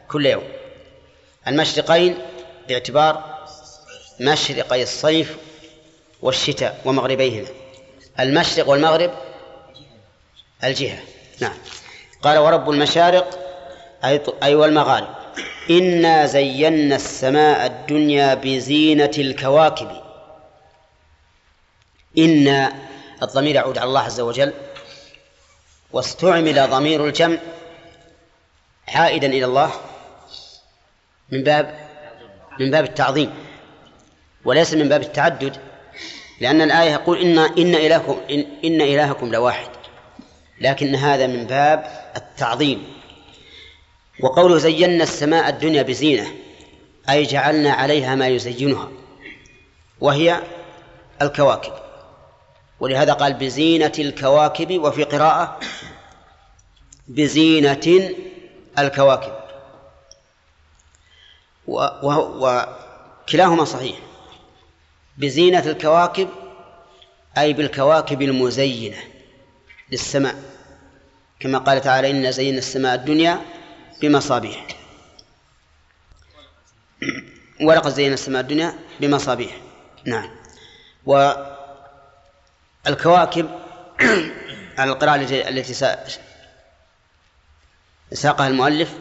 كل 0.09 0.27
يوم. 0.27 0.45
المشرقين 1.49 2.18
باعتبار 2.68 3.47
مشرقي 4.21 4.83
الصيف 4.83 5.37
والشتاء 6.23 6.81
ومغربيهما. 6.85 7.49
المشرق 8.21 8.68
والمغرب 8.68 9.11
الجهة. 10.64 10.99
نعم. 11.41 11.57
قال 12.23 12.39
ورب 12.39 12.71
المشارق 12.71 13.39
أي 14.05 14.21
أي 14.43 14.55
والمغارب. 14.55 15.09
إنا 15.71 16.27
زينا 16.27 16.97
السماء 16.97 17.66
الدنيا 17.66 18.35
بزينة 18.35 19.11
الكواكب. 19.18 19.91
إن 22.18 22.73
الضمير 23.23 23.55
يعود 23.55 23.79
على 23.79 23.89
الله 23.89 24.01
عز 24.01 24.21
وجل. 24.21 24.53
واستعمل 25.93 26.71
ضمير 26.71 27.05
الجمع 27.05 27.39
عائدا 28.89 29.27
إلى 29.27 29.45
الله 29.45 29.71
من 31.31 31.43
باب 31.43 31.89
من 32.61 32.71
باب 32.71 32.85
التعظيم 32.85 33.35
وليس 34.45 34.75
من 34.75 34.89
باب 34.89 35.03
التعدد. 35.03 35.57
لأن 36.41 36.61
الآية 36.62 36.91
يقول 36.91 37.21
إن 37.21 37.39
إن 37.39 37.75
إلهكم 37.75 38.21
إن, 38.31 38.47
إن 38.64 38.81
إلهكم 38.81 39.33
لواحد. 39.33 39.80
لكن 40.61 40.95
هذا 40.95 41.27
من 41.27 41.45
باب 41.45 42.11
التعظيم. 42.17 43.01
وقوله 44.21 44.59
زينا 44.59 45.03
السماء 45.03 45.49
الدنيا 45.49 45.83
بزينة 45.83 46.35
أي 47.11 47.23
جعلنا 47.23 47.73
عليها 47.73 48.15
ما 48.15 48.29
يزينها 48.29 48.89
وهي 50.01 50.43
الكواكب. 51.23 51.73
ولهذا 52.81 53.13
قال 53.13 53.35
بزينة 53.35 53.93
الكواكب 53.99 54.83
وفي 54.83 55.05
قراءة 55.05 55.61
بزينة 57.09 58.11
الكواكب. 58.79 59.33
وكلاهما 61.67 63.65
صحيح. 63.65 63.97
بزينة 65.19 65.67
الكواكب 65.67 66.29
أي 67.39 67.53
بالكواكب 67.53 68.23
المزينة 68.23 68.99
للسماء. 69.93 70.50
كما 71.41 71.59
قال 71.59 71.80
تعالى 71.80 72.11
إنا 72.11 72.30
زينا 72.30 72.59
السماء 72.59 72.95
الدنيا 72.95 73.41
بمصابيح. 74.03 74.66
ولقد 77.61 77.91
زينا 77.91 78.14
السماء 78.14 78.41
الدنيا 78.41 78.74
بمصابيح. 79.01 79.61
نعم. 80.05 80.30
والكواكب 82.86 83.49
على 84.78 84.91
القراءة 84.93 85.16
التي 85.49 85.74
ساقها 88.12 88.49
المؤلف 88.49 88.95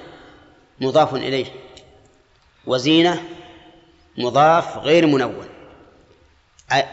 مضاف 0.81 1.15
إليه. 1.15 1.45
وزينة 2.65 3.23
مضاف 4.17 4.77
غير 4.77 5.05
منون. 5.07 5.49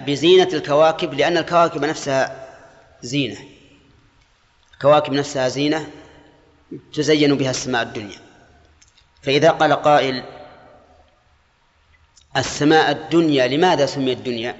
بزينة 0.00 0.48
الكواكب 0.52 1.14
لأن 1.14 1.36
الكواكب 1.36 1.84
نفسها 1.84 2.46
زينة. 3.02 3.55
الكواكب 4.76 5.12
نفسها 5.12 5.48
زينة 5.48 5.90
تزين 6.92 7.36
بها 7.36 7.50
السماء 7.50 7.82
الدنيا. 7.82 8.18
فإذا 9.22 9.50
قال 9.50 9.72
قائل 9.72 10.24
السماء 12.36 12.90
الدنيا 12.90 13.46
لماذا 13.46 13.86
سميت 13.86 14.18
الدنيا؟ 14.18 14.56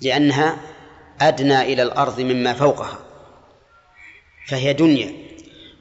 لأنها 0.00 0.56
أدنى 1.20 1.60
إلى 1.60 1.82
الأرض 1.82 2.20
مما 2.20 2.52
فوقها 2.54 2.98
فهي 4.46 4.72
دنيا. 4.72 5.14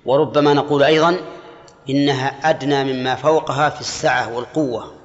وربما 0.05 0.53
نقول 0.53 0.83
أيضا 0.83 1.19
إنها 1.89 2.49
أدنى 2.49 2.83
مما 2.83 3.15
فوقها 3.15 3.69
في 3.69 3.81
السعة 3.81 4.33
والقوة 4.33 4.97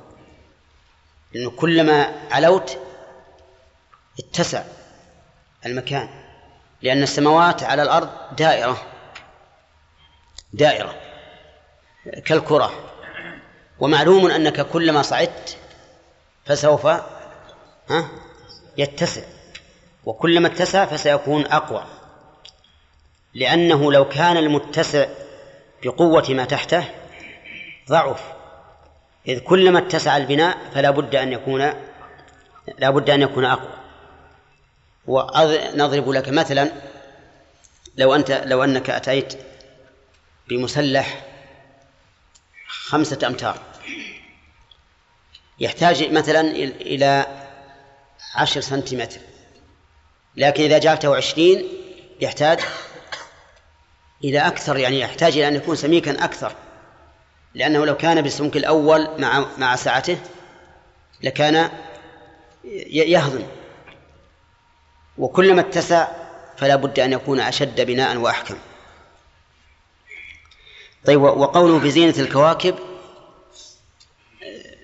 لأنه 1.33 1.51
كلما 1.51 2.15
علوت 2.31 2.79
اتسع 4.19 4.65
المكان. 5.67 6.22
لأن 6.83 7.03
السماوات 7.03 7.63
على 7.63 7.83
الأرض 7.83 8.11
دائرة. 8.37 8.83
دائرة. 10.53 10.95
كالكرة. 12.25 12.73
ومعلوم 13.81 14.31
أنك 14.31 14.61
كلما 14.61 15.03
صعدت 15.03 15.59
فسوف 16.45 16.89
يتسع. 18.79 19.23
وكلما 20.05 20.49
اتسع 20.49 20.85
فسيكون 20.85 21.47
أقوى. 21.47 21.85
لأنه 23.35 23.93
لو 23.93 24.09
كان 24.09 24.37
المتسع 24.37 25.07
بقوة 25.85 26.27
ما 26.31 26.45
تحته 26.45 26.85
ضعف. 27.89 28.33
إذ 29.29 29.39
كلما 29.39 29.79
اتسع 29.79 30.17
البناء 30.17 30.59
فلا 30.75 30.91
بد 30.91 31.15
أن 31.15 31.33
يكون 31.33 31.75
لا 32.79 32.91
بد 32.91 33.11
أن 33.11 33.23
يكون 33.23 33.45
أقوى. 33.45 33.82
ونضرب 35.07 36.11
لك 36.11 36.29
مثلا 36.29 36.73
لو 37.97 38.15
أنت 38.15 38.31
لو 38.31 38.65
أنك 38.65 38.91
أتيت 38.91 39.35
بمسلح 40.49 41.25
خمسة 42.67 43.27
أمتار 43.27 43.59
يحتاج 45.59 46.13
مثلا 46.13 46.41
إلى 46.41 47.27
عشر 48.35 48.61
سنتيمتر 48.61 49.21
لكن 50.37 50.65
إذا 50.65 50.79
جعلته 50.79 51.17
عشرين 51.17 51.69
يحتاج 52.21 52.61
إلى 54.25 54.39
أكثر 54.39 54.77
يعني 54.77 55.01
يحتاج 55.01 55.33
إلى 55.33 55.49
أن 55.49 55.55
يكون 55.55 55.77
سميكا 55.77 56.25
أكثر 56.25 56.53
لأنه 57.55 57.87
لو 57.87 57.97
كان 57.97 58.23
بالسمك 58.23 58.57
الأول 58.57 59.21
مع 59.21 59.47
مع 59.59 59.77
سعته 59.77 60.19
لكان 61.23 61.71
يهضم. 62.91 63.47
وكلما 65.19 65.61
اتسع 65.61 66.09
فلا 66.57 66.77
بد 66.77 67.01
أن 67.01 67.13
يكون 67.13 67.41
أشد 67.41 67.81
بناء 67.81 68.17
وأحكم. 68.17 68.57
طيب 71.05 71.23
وقوله 71.23 71.79
بزينة 71.79 72.15
الكواكب 72.19 72.75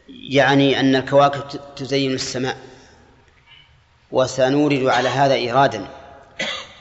يعني 0.09 0.81
أن 0.81 0.97
الكواكب 0.97 1.61
تزين 1.76 2.14
السماء 2.14 2.59
وسنورد 4.11 4.87
على 4.87 5.09
هذا 5.09 5.35
إيرادا 5.35 5.89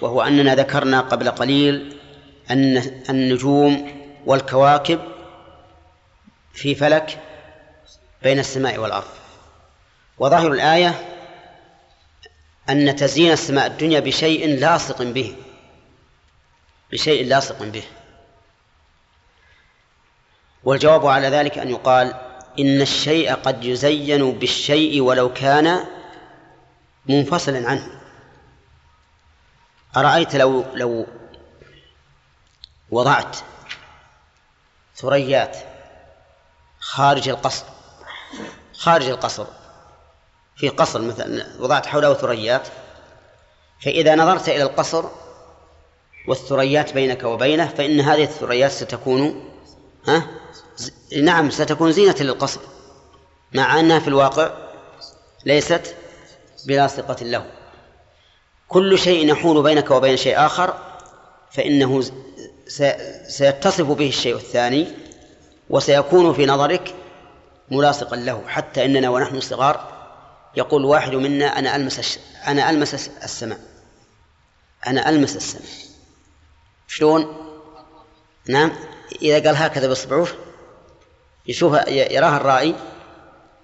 وهو 0.01 0.21
أننا 0.21 0.55
ذكرنا 0.55 1.01
قبل 1.01 1.31
قليل 1.31 1.97
أن 2.51 2.77
النجوم 3.09 3.91
والكواكب 4.25 4.99
في 6.53 6.75
فلك 6.75 7.19
بين 8.23 8.39
السماء 8.39 8.77
والأرض. 8.77 9.07
وظاهر 10.17 10.51
الآية 10.51 11.16
أن 12.69 12.95
تزيين 12.95 13.31
السماء 13.31 13.67
الدنيا 13.67 13.99
بشيء 13.99 14.59
لاصق 14.59 15.01
به. 15.01 15.35
بشيء 16.91 17.25
لاصق 17.25 17.63
به. 17.63 17.83
والجواب 20.63 21.05
على 21.05 21.27
ذلك 21.27 21.57
أن 21.57 21.69
يقال 21.69 22.13
إن 22.59 22.81
الشيء 22.81 23.33
قد 23.33 23.65
يزين 23.65 24.31
بالشيء 24.31 25.01
ولو 25.01 25.33
كان 25.33 25.85
منفصلا 27.05 27.69
عنه. 27.69 28.01
أرأيت 29.97 30.35
لو 30.35 30.65
لو 30.73 31.07
وضعت 32.91 33.37
ثريات 34.95 35.57
خارج 36.79 37.29
القصر 37.29 37.65
خارج 38.73 39.05
القصر 39.05 39.47
في 40.57 40.69
قصر 40.69 41.01
مثلا 41.01 41.45
وضعت 41.59 41.85
حوله 41.85 42.13
ثريات 42.13 42.67
فإذا 43.81 44.15
نظرت 44.15 44.49
إلى 44.49 44.63
القصر 44.63 45.05
والثريات 46.27 46.93
بينك 46.93 47.23
وبينه 47.23 47.67
فإن 47.67 47.99
هذه 47.99 48.23
الثريات 48.23 48.71
ستكون 48.71 49.49
ها؟ 50.07 50.27
نعم 51.21 51.49
ستكون 51.49 51.91
زينة 51.91 52.15
للقصر 52.19 52.61
مع 53.53 53.79
أنها 53.79 53.99
في 53.99 54.07
الواقع 54.07 54.51
ليست 55.45 55.95
بلاصقة 56.65 57.23
له 57.25 57.45
كل 58.67 58.97
شيء 58.97 59.31
يحول 59.31 59.63
بينك 59.63 59.91
وبين 59.91 60.17
شيء 60.17 60.45
آخر 60.45 60.73
فإنه 61.51 62.03
سيتصف 63.27 63.85
به 63.85 64.09
الشيء 64.09 64.35
الثاني 64.35 64.87
وسيكون 65.69 66.33
في 66.33 66.45
نظرك 66.45 66.95
ملاصقا 67.71 68.15
له 68.15 68.43
حتى 68.47 68.85
إننا 68.85 69.09
ونحن 69.09 69.39
صغار 69.39 69.96
يقول 70.55 70.85
واحد 70.85 71.11
منا 71.13 71.59
أنا 71.59 71.75
ألمس 71.75 72.19
أنا 72.47 72.69
ألمس 72.69 72.93
السماء. 73.23 73.59
أنا 74.87 75.09
ألمس 75.09 75.35
السماء. 75.35 75.71
شلون؟ 76.87 77.47
نعم. 78.47 78.71
إذا 79.21 79.47
قال 79.47 79.57
هكذا 79.57 79.87
بإصبعه 79.87 80.27
يشوف 81.47 81.73
يراها 81.87 82.37
الرائي 82.37 82.75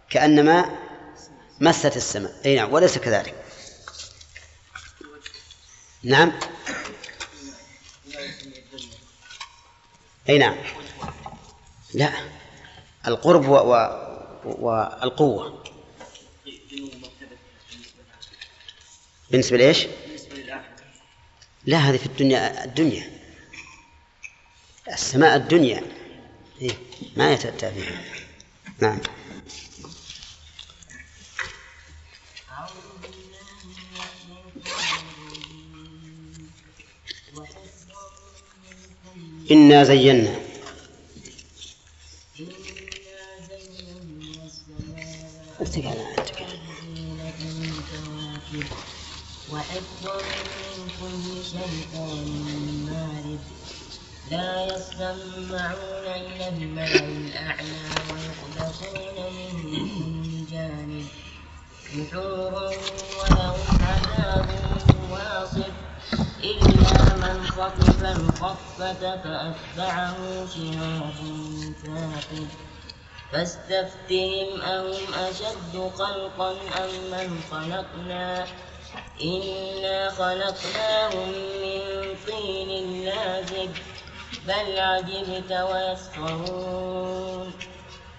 كأنما 0.09 0.77
مست 1.59 1.97
السماء. 1.97 2.35
أي 2.45 2.55
نعم 2.55 2.73
وليس 2.73 2.97
كذلك. 2.97 3.35
نعم. 6.03 6.31
أي 10.29 10.37
نعم. 10.37 10.55
لا. 11.93 12.09
القرب 13.07 13.49
و... 13.49 13.55
و... 13.55 14.03
والقوة. 14.45 15.63
بالنسبة 19.33 19.57
لإيش؟ 19.57 19.87
لا 21.65 21.77
هذه 21.77 21.97
في 21.97 22.05
الدنيا 22.05 22.63
الدنيا. 22.63 23.09
السماء 24.87 25.35
الدنيا. 25.35 25.83
إيه؟ 26.61 26.71
ما 27.17 27.33
يتأتى 27.33 27.71
فيها. 27.71 28.01
نعم. 28.79 28.99
إنا 39.51 39.83
زينا. 39.83 40.39
وحفظا 49.73 50.17
من 50.21 50.91
كل 51.01 51.45
شيطان 51.45 52.27
مارد 52.85 53.39
لا 54.31 54.65
يسمعون 54.65 56.05
إلى 56.05 56.47
الملأ 56.49 57.05
الأعلى 57.05 57.81
ويقذفون 58.09 59.33
من 59.33 59.51
كل 59.93 60.51
جانب 60.51 61.07
نحورا 61.95 62.69
ولهم 63.19 63.77
عذاب 63.81 64.49
واصب 65.11 65.73
إلا 66.43 67.15
من 67.15 67.47
خطف 67.47 68.03
الخطفة 68.03 68.93
فأتبعه 69.23 70.17
شهاب 70.45 71.13
ثاقب 71.85 72.47
فاستفتهم 73.31 74.61
أهم 74.61 75.13
أشد 75.13 75.91
خلقا 75.97 76.51
أم 76.51 77.11
من 77.11 77.41
خلقنا 77.51 78.45
إنا 79.21 80.09
خلقناهم 80.09 81.29
من 81.63 81.81
طين 82.27 83.03
لازب 83.05 83.71
بل 84.47 84.79
عجبت 84.79 85.51
ويسخرون 85.51 87.51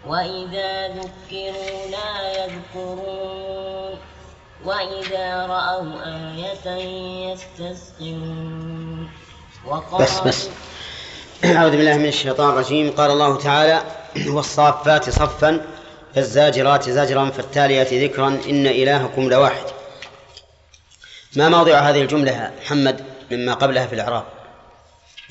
وإذا 0.06 0.88
ذكروا 0.88 1.86
لا 1.90 2.44
يذكرون 2.44 3.98
وإذا 4.64 5.46
رأوا 5.46 5.92
آية 6.04 6.66
يستسخرون 7.32 9.10
بس 10.00 10.20
بس. 10.20 10.48
أعوذ 11.44 11.70
بالله 11.70 11.96
من 11.96 12.06
الشيطان 12.06 12.50
الرجيم. 12.50 12.90
قال 12.90 13.10
الله 13.10 13.38
تعالى 13.38 13.82
والصافات 14.28 15.10
صفا 15.10 15.66
فالزاجرات 16.14 16.90
زجرا 16.90 17.30
فالتاليات 17.30 17.94
ذكرا 17.94 18.28
إن 18.28 18.66
إلهكم 18.66 19.28
لواحد. 19.28 19.64
ما 21.36 21.48
موضع 21.48 21.78
هذه 21.78 22.02
الجملة 22.02 22.54
محمد 22.62 23.04
مما 23.30 23.54
قبلها 23.54 23.86
في 23.86 23.94
الإعراب؟ 23.94 24.26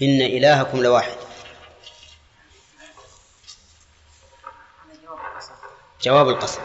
إن 0.02 0.22
إلهكم 0.22 0.84
لواحد. 0.84 1.18
جواب 6.02 6.30
القسم 6.30 6.62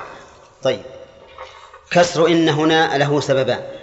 طيب. 0.62 0.82
كسر 1.90 2.26
إن 2.26 2.48
هنا 2.48 2.98
له 2.98 3.20
سببان 3.20 3.78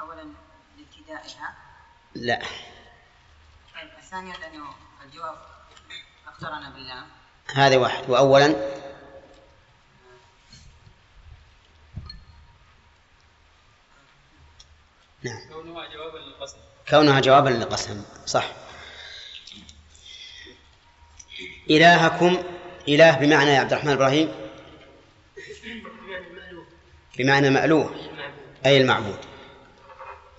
أولا 0.00 0.22
لابتدائها. 0.78 1.54
لا. 2.14 2.42
طيب 3.74 3.90
الثانية 3.98 4.32
لأنه 4.32 4.64
الجواب 5.04 5.36
أخبرنا 6.28 6.70
بالله. 6.70 7.02
هذا 7.54 7.76
واحد. 7.76 8.10
وأولا 8.10 8.72
نعم 15.22 15.52
كونها 15.72 15.88
جوابا 15.94 16.18
للقسم. 16.18 16.56
كونها 16.88 17.20
جوابا 17.20 17.48
للقسم 17.48 18.04
صح. 18.26 18.52
إلهكم 21.70 22.42
إله 22.88 23.16
بمعنى 23.18 23.50
يا 23.50 23.60
عبد 23.60 23.72
الرحمن 23.72 23.92
إبراهيم؟ 23.92 24.32
بمعنى 27.18 27.50
مألوه. 27.50 27.94
أي 28.66 28.80
المعبود. 28.80 29.18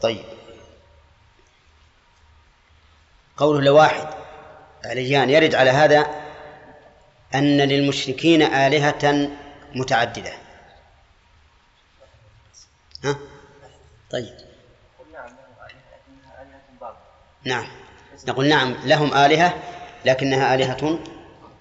طيب. 0.02 0.26
قوله 3.38 3.62
لواحد 3.62 4.08
عليان 4.86 5.30
يرد 5.30 5.56
على 5.56 5.70
هذا 5.70 6.24
أن 7.36 7.62
للمشركين 7.62 8.42
آلهة 8.42 9.32
متعددة. 9.76 10.34
ها؟ 13.04 13.18
طيب. 14.12 14.53
نعم. 17.46 17.68
نقول 18.28 18.48
نعم 18.48 18.76
لهم 18.86 19.14
آلهة 19.14 19.54
لكنها 20.06 20.56
آلهة 20.56 21.00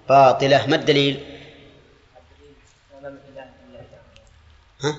باطلة. 0.09 0.67
ما 0.67 0.75
الدليل؟ 0.75 1.39
ها؟ 4.83 4.95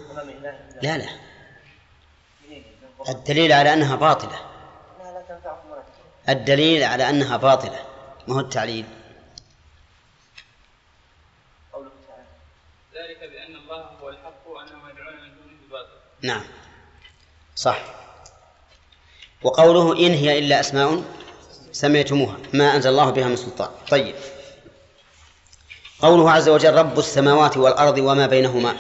لا 0.83 0.99
لا. 0.99 1.09
الدليل 3.09 3.53
على 3.53 3.75
أنها 3.75 3.97
باطلة. 3.97 4.41
الدليل 6.29 6.85
على 6.85 7.11
أنها 7.11 7.37
باطلة. 7.37 7.87
ما 8.29 8.35
هو 8.35 8.41
التعليل؟ 8.41 8.87
ذلك 12.95 13.19
بأن 13.31 13.57
الله 13.57 13.77
هو 13.77 14.09
الحق 14.09 14.47
وأنه 14.47 14.91
يدعون 14.91 15.15
من 15.15 15.35
دونه 15.35 15.59
الباطل 15.65 15.91
نعم. 16.23 16.45
صح. 17.57 18.04
وقوله 19.45 20.07
إن 20.07 20.13
هي 20.13 20.39
إلا 20.39 20.61
أسماء 20.61 21.03
سميتموها 21.73 22.37
ما 22.53 22.77
أنزل 22.77 22.91
الله 22.91 23.11
بها 23.11 23.29
من 23.29 23.37
سلطان. 23.37 23.69
طيب. 23.91 24.15
قوله 26.01 26.31
عز 26.31 26.49
وجل 26.49 26.75
رب 26.75 26.99
السماوات 26.99 27.57
والأرض 27.57 27.99
وما 27.99 28.27
بينهما. 28.27 28.77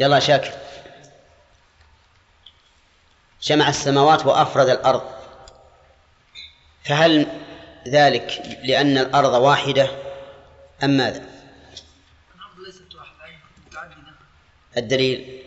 يلا 0.00 0.18
شاكر. 0.18 0.52
جمع 3.42 3.68
السماوات 3.68 4.26
وأفرد 4.26 4.68
الأرض. 4.68 5.02
فهل 6.84 7.26
ذلك 7.88 8.42
لأن 8.64 8.98
الأرض 8.98 9.32
واحدة 9.32 9.90
أم 10.84 10.90
ماذا؟ 10.90 11.18
الأرض 11.18 12.58
ليست 12.66 12.94
واحدة 12.94 13.34
متعددة 13.66 14.14
الدليل. 14.76 15.42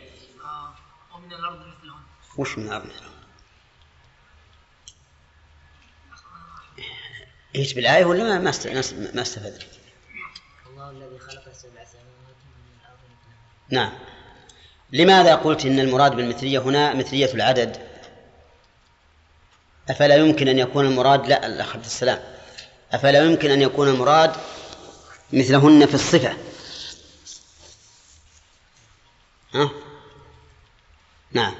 آه، 0.46 0.74
ومن 1.16 1.34
الأرض 1.34 1.58
مثلهم 1.58 2.02
وش 2.38 2.58
من 2.58 2.68
الأرض 2.68 2.86
مثلهم؟ 2.86 3.09
إيش 7.56 7.74
بالآية 7.74 8.06
ولا 8.06 8.24
ما 8.24 8.40
ما 8.40 8.50
است- 8.50 8.68
ما 9.16 9.22
استفدنا؟ 9.22 9.60
الله 10.68 10.90
الذي 10.90 11.20
خلق 11.20 11.44
سبع 11.54 11.84
سماوات 11.86 12.38
ومن 12.46 12.80
الأرض 12.82 13.00
نعم. 13.70 13.92
لماذا 14.92 15.36
قلت 15.36 15.66
إن 15.66 15.80
المراد 15.80 16.16
بالمثلية 16.16 16.60
هنا 16.60 16.94
مثلية 16.94 17.34
العدد؟ 17.34 17.90
أفلا 19.90 20.16
يمكن 20.16 20.48
أن 20.48 20.60
يكون 20.60 20.86
المراد 20.86 21.28
لا 21.28 21.46
الأخ 21.48 21.76
عبد 21.76 21.86
السلام. 21.86 22.20
أفلا 22.92 23.20
يمكن 23.26 23.52
أن 23.52 23.62
يكون 23.62 23.88
المراد 23.90 24.32
مثلهن 25.34 25.86
في 25.86 25.94
الصفة. 25.94 26.38
ها؟ 29.54 29.70
نعم. 31.32 31.56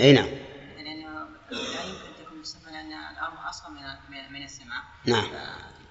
أي 0.00 0.12
نعم 0.12 0.24
لأنه 0.26 1.28
لا 1.50 1.84
يمكن 1.84 2.24
تكون 2.24 2.40
الصفة 2.40 2.70
لأن 2.70 2.92
الأرض 2.92 3.32
أصغر 3.48 3.70
من 3.70 3.80
من- 4.10 4.32
من 4.32 4.44
السماء 4.44 4.82
نعم. 5.10 5.24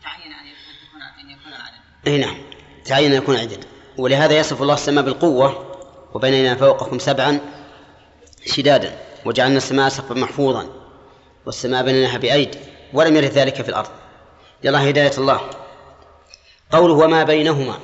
فتعين 0.02 0.34
أن 0.34 1.30
يكون 1.30 1.54
العدد. 1.54 2.08
أي 2.08 2.18
نعم. 2.18 2.38
تعين 2.86 3.12
أن 3.12 3.18
يكون 3.18 3.36
عدد 3.36 3.66
ولهذا 3.98 4.40
يصف 4.40 4.62
الله 4.62 4.74
السماء 4.74 5.04
بالقوة 5.04 5.76
وبنينا 6.14 6.56
فوقكم 6.56 7.00
سبعا 7.00 7.40
شدادا 8.46 8.98
وجعلنا 9.26 9.58
السماء 9.58 9.90
سقفا 9.90 10.16
محفوظا 10.16 10.68
والسماء 11.46 11.84
بنيناها 11.84 12.18
بأيد 12.18 12.56
ولم 12.94 13.16
يرد 13.16 13.32
ذلك 13.32 13.62
في 13.62 13.70
الأرض. 13.70 13.90
يلا 14.64 14.90
هداية 14.90 15.18
الله. 15.18 15.50
قوله 16.72 16.94
وما 16.94 17.24
بينهما 17.24 17.80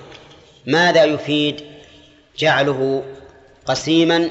ماذا 0.66 1.04
يفيد 1.04 1.66
جعله 2.38 3.06
قسيما 3.66 4.30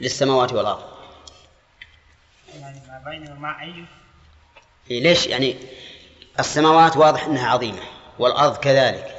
للسماوات 0.00 0.52
والأرض؟ 0.52 0.82
يعني 2.60 2.80
ما 2.88 3.10
بينهما 3.10 3.60
أي 3.60 3.84
إيه 4.90 5.02
ليش؟ 5.02 5.26
يعني 5.26 5.56
السماوات 6.40 6.96
واضح 6.96 7.24
أنها 7.24 7.48
عظيمة 7.48 7.80
والأرض 8.18 8.56
كذلك. 8.56 9.16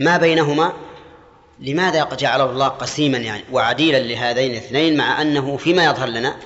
ما 0.00 0.16
بينهما؟ 0.16 0.72
لماذا 1.58 2.04
جعله 2.14 2.44
الله 2.44 2.68
قسيما 2.68 3.18
يعني 3.18 3.44
وعديلا 3.52 3.98
لهذين 3.98 4.50
الاثنين 4.50 4.96
مع 4.96 5.22
أنه 5.22 5.56
فيما 5.56 5.84
يظهر 5.84 6.08
لنا 6.08 6.36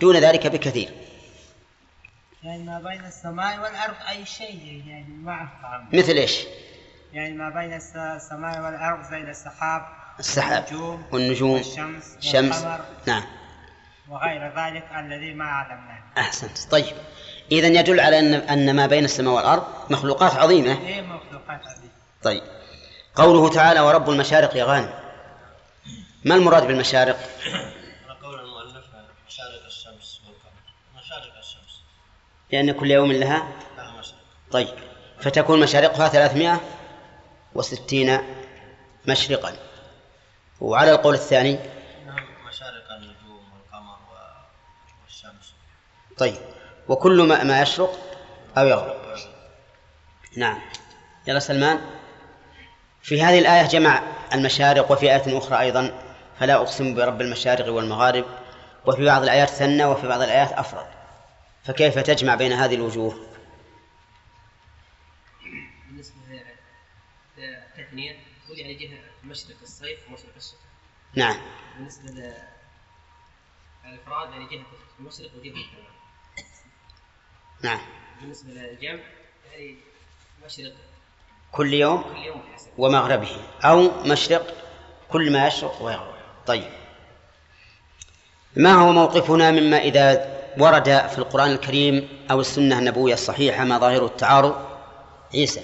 دون 0.00 0.16
ذلك 0.16 0.46
بكثير؟ 0.46 0.88
يعني 2.42 2.62
ما 2.62 2.78
بين 2.80 3.04
السماء 3.04 3.56
والأرض 3.62 3.94
أي 4.08 4.26
شيء 4.26 4.82
يعني 4.86 5.08
ما 5.08 5.48
مثل 5.92 6.12
إيش؟ 6.12 6.38
يعني 7.12 7.34
ما 7.34 7.48
بين 7.50 7.72
الس- 7.74 7.96
السماء 7.96 8.60
والأرض 8.64 9.10
زي 9.10 9.20
السحاب 9.30 9.82
السحاب 10.18 10.64
والنجوم 10.72 11.04
والنجوم 11.12 11.50
والشمس 11.50 12.16
الشمس 12.18 12.56
والقمر 12.56 12.80
نعم. 13.06 13.22
وغير 14.08 14.46
ذلك 14.48 14.84
الذي 14.98 15.34
ما 15.34 15.44
علمناه 15.44 16.02
أحسنت. 16.18 16.58
طيب. 16.70 16.96
إذا 17.52 17.68
يدل 17.68 18.00
على 18.00 18.18
أن 18.18 18.34
أن 18.34 18.76
ما 18.76 18.86
بين 18.86 19.04
السماء 19.04 19.34
والأرض 19.34 19.64
مخلوقات 19.90 20.34
عظيمة. 20.34 20.72
هي 20.72 21.02
مخلوقات 21.02 21.66
هذه 21.66 21.88
طيب. 22.22 22.42
قوله 23.14 23.48
تعالى 23.50 23.80
ورب 23.80 24.10
المشارق 24.10 24.56
يغانم 24.56 24.94
ما 26.24 26.34
المراد 26.34 26.66
بالمشارق؟ 26.66 27.18
قول 28.22 28.40
المؤلف 28.40 28.84
مشارق 29.26 29.64
الشمس 29.66 30.20
والقمر. 30.26 31.02
مشارق 31.04 31.38
الشمس. 31.38 31.80
لأن 32.52 32.72
كل 32.72 32.90
يوم 32.90 33.12
لها 33.12 33.48
لها 33.76 33.98
مشرق 33.98 34.16
طيب. 34.50 34.74
فتكون 35.20 35.60
مشارقها 35.60 36.08
ثلاثمائة 36.08 36.60
وستين 37.54 38.18
مشرقا. 39.08 39.52
وعلى 40.60 40.90
القول 40.90 41.14
الثاني؟ 41.14 41.58
نعم 42.06 42.24
مشارق 42.48 42.92
النجوم 42.92 43.52
والقمر 43.52 43.98
والشمس. 45.04 45.54
طيب. 46.18 46.51
وكل 46.88 47.22
ما, 47.22 47.44
ما 47.44 47.62
يشرق 47.62 47.98
أو 48.58 48.66
يغرب. 48.66 49.02
نعم. 50.36 50.60
يلا 51.26 51.38
سلمان. 51.38 51.80
في 53.02 53.22
هذه 53.22 53.38
الآية 53.38 53.66
جمع 53.66 54.02
المشارق 54.34 54.92
وفي 54.92 55.12
آية 55.12 55.38
أخرى 55.38 55.60
أيضا 55.60 56.02
فلا 56.40 56.54
أقسم 56.54 56.94
برب 56.94 57.20
المشارق 57.20 57.72
والمغارب 57.72 58.24
وفي 58.86 59.04
بعض 59.04 59.22
الآيات 59.22 59.48
ثنى 59.48 59.84
وفي 59.84 60.08
بعض 60.08 60.22
الآيات 60.22 60.52
أفرد. 60.52 60.86
فكيف 61.64 61.98
تجمع 61.98 62.34
بين 62.34 62.52
هذه 62.52 62.74
الوجوه؟ 62.74 63.26
بالنسبة 65.88 66.16
للتثنية 67.38 68.16
تقول 68.46 68.58
يعني 68.58 68.74
جهة 68.74 68.98
مشرق 69.24 69.56
الصيف 69.62 70.08
ومشرق 70.08 70.34
الشتاء. 70.36 70.58
نعم. 71.14 71.36
بالنسبة 71.76 72.10
للإفراد 73.84 74.30
يعني 74.30 74.44
جهة 74.44 74.66
المشرق 75.00 75.30
وجهة 75.38 75.52
الغرب 75.52 75.91
نعم. 77.62 77.80
بالنسبة 78.20 78.50
للجمع 78.52 79.00
يعني 79.52 79.76
مشرق. 80.46 80.72
كل 81.52 81.74
يوم 81.74 82.02
كل 82.02 82.18
يوم 82.18 82.42
بحسب 82.52 82.68
ومغربه 82.78 83.36
أو 83.64 83.90
مشرق 84.04 84.54
كل 85.08 85.32
ما 85.32 85.46
يشرق 85.46 85.82
ويغرب. 85.82 86.14
طيب. 86.46 86.70
ما 88.56 88.72
هو 88.74 88.92
موقفنا 88.92 89.50
مما 89.50 89.78
إذا 89.78 90.32
ورد 90.58 90.84
في 90.84 91.18
القرآن 91.18 91.50
الكريم 91.50 92.08
أو 92.30 92.40
السنة 92.40 92.78
النبوية 92.78 93.14
الصحيحة 93.14 93.64
ما 93.64 93.78
ظاهر 93.78 94.06
التعارض؟ 94.06 94.66
عيسى. 95.34 95.62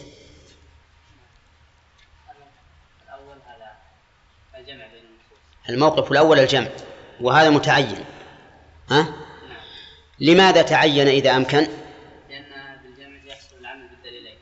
الموقف 5.68 6.12
الأول 6.12 6.38
الجمع 6.38 6.68
وهذا 7.20 7.50
متعين. 7.50 8.04
ها؟ 8.90 9.02
نعم. 9.02 9.12
لماذا 10.20 10.62
تعين 10.62 11.08
إذا 11.08 11.36
أمكن 11.36 11.66
لأن 12.28 12.44
بالجمع 12.82 13.32
يحصل 13.32 13.56
العمل 13.60 13.88
بالدليلين 13.88 14.38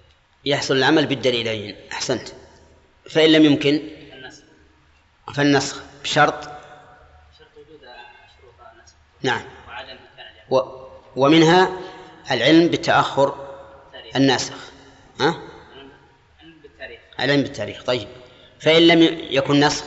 يحصل 0.47 0.76
العمل 0.76 1.07
بالدليلين. 1.07 1.76
أحسنت. 1.92 2.28
فإن 3.11 3.32
لم 3.32 3.44
يمكن؟ 3.44 3.80
النسخ 4.12 4.42
فالنسخ. 5.34 5.82
بشرط؟ 6.03 6.51
نعم. 9.22 9.42
و 10.51 10.61
ومنها 11.16 11.80
العلم 12.30 12.68
التاريخ 13.84 14.16
الناسخ. 14.16 14.55
ها؟ 15.20 15.42
العلم 17.20 17.42
بالتاريخ. 17.42 17.84
طيب. 17.84 18.09
فإن 18.61 18.82
لم 18.82 19.03
يكن 19.30 19.61
نسخ؟ 19.61 19.84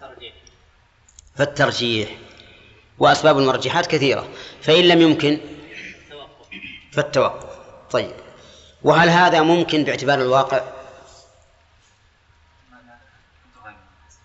ترجيح 0.00 0.34
فالترجيح. 1.36 2.16
وأسباب 2.98 3.38
المرجحات 3.38 3.86
كثيرة. 3.86 4.28
فإن 4.62 4.84
لم 4.84 5.00
يمكن؟ 5.02 5.40
توقف 6.10 6.48
فالتوقف. 6.92 7.58
طيب. 7.90 8.27
وهل 8.82 9.08
هذا 9.08 9.42
ممكن 9.42 9.84
باعتبار 9.84 10.20
الواقع؟ 10.20 10.62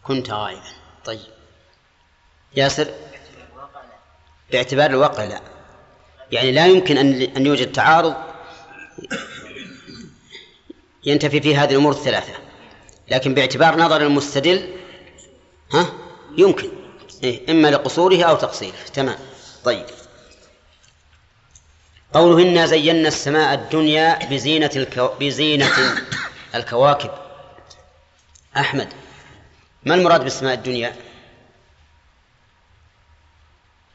كنت 0.03 0.29
غائبا. 0.29 0.61
طيب. 1.05 1.19
ياسر؟ 2.55 2.93
باعتبار 4.51 4.89
الواقع 4.89 5.23
لا. 5.23 5.41
يعني 6.31 6.51
لا 6.51 6.67
يمكن 6.67 6.97
أن 7.37 7.45
يوجد 7.45 7.71
تعارض 7.71 8.15
ينتفي 11.05 11.41
فيه 11.41 11.63
هذه 11.63 11.71
الأمور 11.71 11.91
الثلاثة. 11.91 12.33
لكن 13.07 13.33
باعتبار 13.33 13.75
نظر 13.75 14.01
المستدل 14.01 14.75
ها؟ 15.73 15.93
يمكن. 16.37 16.69
إيه 17.23 17.51
إما 17.51 17.67
لقصوره 17.67 18.23
أو 18.23 18.35
تقصيره. 18.35 18.77
تمام. 18.93 19.17
طيب. 19.63 19.85
قوله 22.13 22.43
إنا 22.43 22.65
زينا 22.65 23.07
السماء 23.07 23.53
الدنيا 23.53 24.29
بزينة 24.29 24.69
الكو... 24.75 25.07
بزينة 25.19 25.69
الكواكب 26.55 27.11
أحمد 28.57 28.93
ما 29.85 29.95
المراد 29.95 30.23
بالسماء 30.23 30.53
الدنيا؟ 30.53 30.95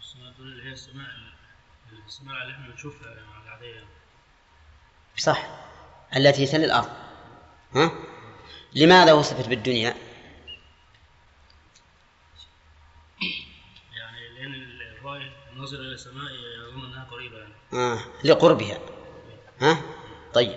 السماء 0.00 0.28
الدنيا 0.28 0.64
هي 0.64 0.72
السماء 0.72 1.06
السماء 2.06 2.42
اللي 2.42 2.54
إحنا 2.54 2.74
نشوفها 2.74 3.14
العادية 3.46 3.84
صح 5.18 5.46
التي 6.16 6.46
تلي 6.46 6.64
الأرض 6.64 6.88
ها؟ 7.74 7.90
لماذا 8.74 9.12
وصفت 9.12 9.48
بالدنيا؟ 9.48 9.94
يعني 13.96 14.28
لأن 14.28 14.54
الرأي 14.98 15.30
الناظر 15.52 15.80
إلى 15.80 15.94
السماء 15.94 16.32
يظن 16.32 16.84
أنها 16.84 17.04
قريبة 17.04 17.38
يعني 17.38 17.54
آه. 17.74 17.98
لقربها. 18.24 18.78
ها؟ 19.60 19.78
طيب. 20.34 20.56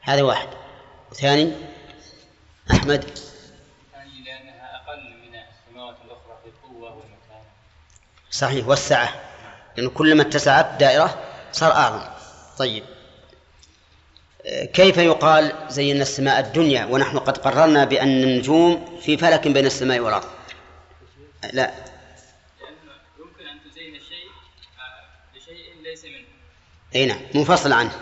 هذا 0.00 0.22
واحد. 0.22 0.48
ثاني. 1.14 1.52
أحمد. 2.70 3.04
يعني 3.94 4.10
لأنها 4.24 4.76
أقل 4.76 5.02
من 5.02 5.34
السماوات 5.34 5.96
الأخرى 6.04 6.38
في 6.42 6.48
القوة 6.48 6.90
والمكان 6.90 7.42
صحيح. 8.30 8.68
والسعة. 8.68 9.20
لأنه 9.76 9.90
كلما 9.90 10.22
اتسعت 10.22 10.80
دائرة 10.80 11.22
صار 11.52 11.72
أعظم. 11.72 12.02
طيب. 12.58 12.84
آه، 14.46 14.64
كيف 14.64 14.96
يقال 14.96 15.52
زينا 15.68 16.02
السماء 16.02 16.40
الدنيا 16.40 16.84
ونحن 16.84 17.18
قد 17.18 17.38
قررنا 17.38 17.84
بأن 17.84 18.22
النجوم 18.22 18.98
في 19.00 19.16
فلك 19.16 19.48
بين 19.48 19.66
السماء 19.66 20.00
والأرض؟ 20.00 20.26
لا 21.42 21.50
لأنه 21.52 21.72
يمكن 23.18 23.46
أن 23.46 23.70
تزين 23.70 23.94
الشيء 23.94 24.26
آه، 24.78 25.36
بشيء 25.36 25.82
ليس 25.82 26.04
منه 26.04 26.26
أي 26.94 27.06
نعم 27.06 27.20
منفصل 27.34 27.72
عنه. 27.72 28.00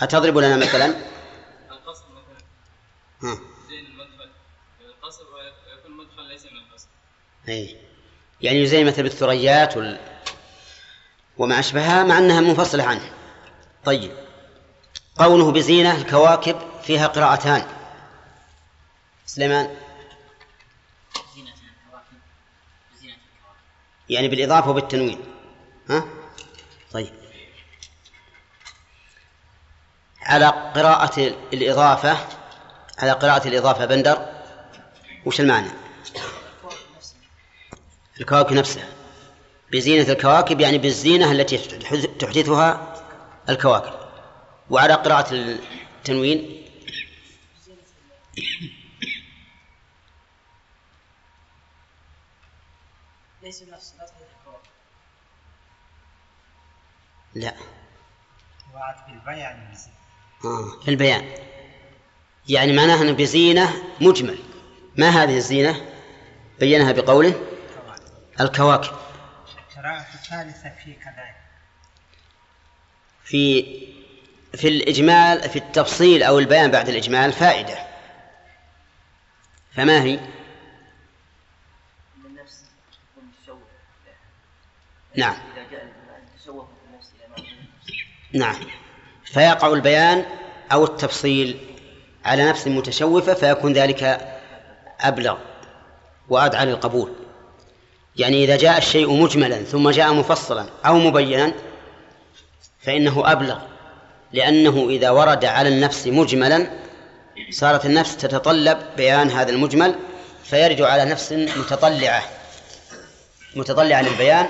أتضرب 0.00 0.38
لنا 0.38 0.56
مثلا؟ 0.56 0.86
القصر 1.70 2.04
مثلا. 2.10 2.44
ها. 3.22 3.38
زين 3.68 3.86
المدخل. 3.86 4.30
القصر 4.80 5.24
ويكون 5.24 5.92
المدخل 5.92 6.22
ليس 6.22 6.44
من 6.44 6.58
القصر. 6.58 6.88
أي. 7.48 7.76
يعني 8.40 8.58
يزين 8.62 8.86
مثل 8.86 9.02
بالثريات 9.02 9.76
وال... 9.76 10.00
وما 11.38 11.58
أشبهها 11.58 12.04
مع 12.04 12.18
أنها 12.18 12.40
منفصلة 12.40 12.84
عنه. 12.84 13.12
طيب. 13.84 14.12
قوله 15.18 15.52
بزينة 15.52 15.96
الكواكب 15.96 16.56
فيها 16.82 17.06
قراءتان. 17.06 17.66
سليمان؟ 19.26 19.76
زينة 21.34 21.50
الكواكب. 21.50 22.18
زينة 23.00 23.12
الكواكب. 23.12 23.60
يعني 24.08 24.28
بالإضافة 24.28 24.70
وبالتنوين. 24.70 25.20
ها 25.90 26.04
طيب 26.92 27.12
على 30.26 30.46
قراءة 30.46 31.34
الإضافة 31.52 32.18
على 32.98 33.10
قراءة 33.10 33.48
الإضافة 33.48 33.84
بندر 33.84 34.28
وش 35.26 35.40
المعنى؟ 35.40 35.70
الكواكب 38.20 38.52
نفسها. 38.52 38.88
بزينة 39.72 40.12
الكواكب 40.12 40.60
يعني 40.60 40.78
بالزينة 40.78 41.32
التي 41.32 41.58
تحدثها 42.18 42.94
الكواكب. 43.48 43.92
وعلى 44.70 44.94
قراءة 44.94 45.34
التنوين؟ 45.34 46.66
ليس 53.42 53.62
نفس 53.62 53.94
لا. 57.34 57.54
وعد 58.74 59.06
بالبيان 59.06 59.70
بزي. 59.72 59.90
آه 59.90 59.95
في 60.84 60.88
البيان. 60.88 61.24
يعني 62.48 62.72
معناها 62.72 63.02
أن 63.02 63.12
بزينة 63.12 63.72
مجمل. 64.00 64.38
ما 64.96 65.08
هذه 65.08 65.36
الزينة؟ 65.36 65.86
بينها 66.60 66.92
بقوله 66.92 67.32
كواكب 67.32 68.40
الكواكب. 68.40 68.96
القراءة 69.70 70.06
الثالثة 70.14 70.72
في 70.84 70.92
كذلك. 70.92 71.36
في 73.24 73.62
في 74.54 74.68
الإجمال 74.68 75.50
في 75.50 75.56
التفصيل 75.56 76.22
أو 76.22 76.38
البيان 76.38 76.70
بعد 76.70 76.88
الإجمال 76.88 77.32
فائدة. 77.32 77.78
فما 79.74 80.02
هي؟ 80.02 80.20
نعم. 85.16 85.36
نعم. 88.32 88.56
فيقع 89.36 89.72
البيان 89.72 90.24
أو 90.72 90.84
التفصيل 90.84 91.58
على 92.24 92.48
نفس 92.48 92.66
متشوفة 92.68 93.34
فيكون 93.34 93.72
ذلك 93.72 94.28
أبلغ 95.00 95.36
وأدعى 96.28 96.66
للقبول 96.66 97.12
يعني 98.16 98.44
إذا 98.44 98.56
جاء 98.56 98.78
الشيء 98.78 99.12
مجملا 99.22 99.62
ثم 99.64 99.90
جاء 99.90 100.12
مفصلا 100.12 100.68
أو 100.86 100.98
مبينا 100.98 101.52
فإنه 102.80 103.32
أبلغ 103.32 103.58
لأنه 104.32 104.86
إذا 104.90 105.10
ورد 105.10 105.44
على 105.44 105.68
النفس 105.68 106.06
مجملا 106.06 106.70
صارت 107.50 107.86
النفس 107.86 108.16
تتطلب 108.16 108.78
بيان 108.96 109.30
هذا 109.30 109.50
المجمل 109.50 109.94
فيرد 110.44 110.82
على 110.82 111.04
نفس 111.04 111.32
متطلعة 111.32 112.22
متطلعة 113.56 114.02
للبيان 114.02 114.48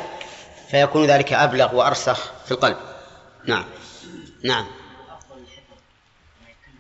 فيكون 0.70 1.06
ذلك 1.06 1.32
أبلغ 1.32 1.74
وأرسخ 1.74 2.32
في 2.44 2.50
القلب. 2.50 2.76
نعم. 3.46 3.64
نعم 4.44 4.66
أفضل 5.10 5.38
الحفظ 5.42 5.78
يعني 6.42 6.54
كل- 6.66 6.72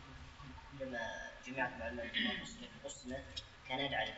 كل- 0.78 0.84
كلما 0.84 0.98
جمعت 1.46 1.70
معلومات 1.80 2.04
قسمت 2.42 2.68
قسمت 2.84 3.16
كان 3.68 3.78
يجعل 3.78 4.00
إيه. 4.06 4.14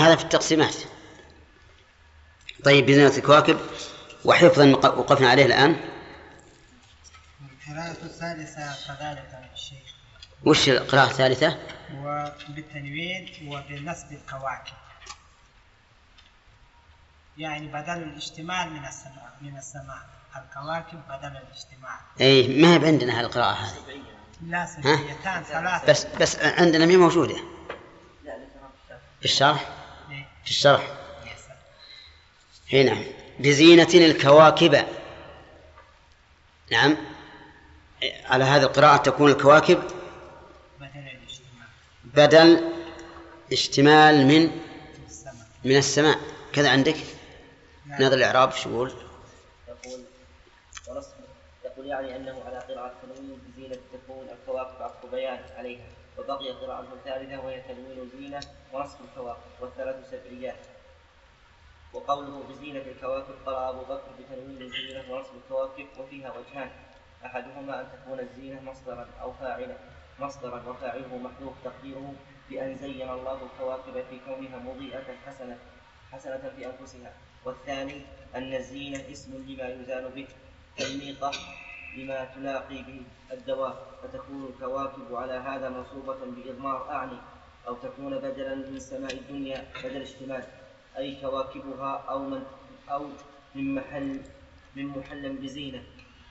هذا 0.00 0.16
في 0.16 0.22
التقسيمات. 0.22 0.76
طيب 2.64 2.86
بزينة 2.86 3.16
الكواكب 3.16 3.58
وحفظا 4.24 4.72
وقفنا 4.74 5.30
عليه 5.30 5.46
الآن. 5.46 5.90
القراءة 7.40 8.04
الثالثة 8.04 8.86
كذلك 8.86 9.50
الشيخ 9.54 9.94
وش 10.44 10.68
القراءة 10.68 11.10
الثالثة؟ 11.10 11.58
وبالتنوين 11.94 13.48
وبنسب 13.48 14.12
الكواكب. 14.12 14.76
يعني 17.38 17.68
بدل 17.68 18.02
الاشتمال 18.02 18.70
من 18.70 18.84
السماء 18.84 19.36
من 19.40 19.56
السماء. 19.58 20.08
الكواكب 20.36 21.02
بدل 21.08 21.36
الاجتماع. 21.36 22.00
أي 22.20 22.62
ما 22.62 22.72
هي 22.72 22.86
عندنا 22.86 23.20
هالقراءة 23.20 23.52
هذه؟ 23.52 24.02
لا 24.42 24.66
سلبيتان 24.66 25.42
ثلاثة. 25.42 25.86
بس 25.86 26.06
بس 26.20 26.36
عندنا 26.36 26.86
ما 26.86 26.96
موجودة. 26.96 27.36
الشرح؟ 29.26 29.68
إيه. 30.10 30.28
في 30.44 30.50
الشرح. 30.50 30.92
هنا 32.72 32.96
بزينة 33.38 33.88
الكواكب. 33.94 34.84
نعم. 36.72 36.96
على 38.24 38.44
هذه 38.44 38.62
القراءة 38.62 38.96
تكون 38.96 39.30
الكواكب 39.30 39.82
بدل 42.04 42.72
اشتمال 43.52 44.26
من 44.26 44.60
السماء. 45.06 45.46
من 45.64 45.76
السماء. 45.76 46.18
كذا 46.52 46.70
عندك؟ 46.70 46.96
نعم. 47.86 48.02
نظر 48.02 48.16
الإعراب 48.16 48.52
شو 48.52 48.70
يقول؟ 48.70 48.92
يقول 49.68 50.04
يقول 51.64 51.86
يعني 51.86 52.16
أنه 52.16 52.42
على 52.46 52.58
قراءة 52.58 52.94
تنوين 53.02 53.38
بزينة 53.46 53.76
تكون 53.92 54.26
الكواكب 54.28 54.82
عطف 54.82 55.10
بيان 55.10 55.38
عليها 55.56 55.86
وبقي 56.18 56.50
قراءة 56.50 56.86
ثالثة 57.04 57.40
وهي 57.40 57.60
تنوين 57.60 58.10
زينة 58.18 58.40
ونصب 58.76 58.96
الكواكب 59.04 59.50
والثلاث 59.60 60.10
سبعيات 60.10 60.66
وقوله 61.92 62.42
بزينة 62.48 62.80
الكواكب 62.80 63.34
قرأ 63.46 63.70
أبو 63.70 63.80
بكر 63.80 64.10
بتنوين 64.18 64.70
زينة 64.70 65.12
ونصب 65.12 65.30
الكواكب 65.44 65.86
وفيها 65.98 66.32
وجهان 66.38 66.70
أحدهما 67.24 67.80
أن 67.80 67.86
تكون 67.92 68.20
الزينة 68.20 68.60
مصدرا 68.62 69.06
أو 69.20 69.32
فاعلا 69.32 69.76
مصدرا 70.20 70.62
وفاعله 70.68 71.16
محذوف 71.18 71.54
تقديره 71.64 72.14
بأن 72.50 72.76
زين 72.76 73.10
الله 73.10 73.38
الكواكب 73.42 74.04
في 74.10 74.18
كونها 74.26 74.58
مضيئة 74.58 75.04
حسنة 75.26 75.58
حسنة 76.12 76.52
في 76.56 76.66
أنفسها. 76.66 77.12
والثاني 77.44 78.02
أن 78.34 78.54
الزينة 78.54 79.04
اسم 79.12 79.34
لما 79.48 79.68
يزال 79.68 80.08
به 80.08 80.28
كالميقة 80.78 81.30
لما 81.96 82.24
تلاقي 82.24 82.82
به 82.82 83.02
الدواب 83.32 83.76
فتكون 84.02 84.44
الكواكب 84.46 85.14
على 85.14 85.32
هذا 85.32 85.68
منصوبة 85.68 86.16
بإضمار 86.24 86.90
أعني. 86.90 87.18
أو 87.68 87.74
تكون 87.74 88.18
بدلا 88.18 88.54
من 88.54 88.78
سماء 88.80 89.12
الدنيا 89.12 89.64
بدل 89.84 90.02
اشتمال 90.02 90.44
أي 90.98 91.20
كواكبها 91.20 92.04
أو 92.08 92.18
من 92.18 92.42
أو 92.90 93.06
من 93.54 93.74
محل 93.74 94.20
من 94.76 94.86
محل 94.86 95.28
بزينة. 95.36 95.82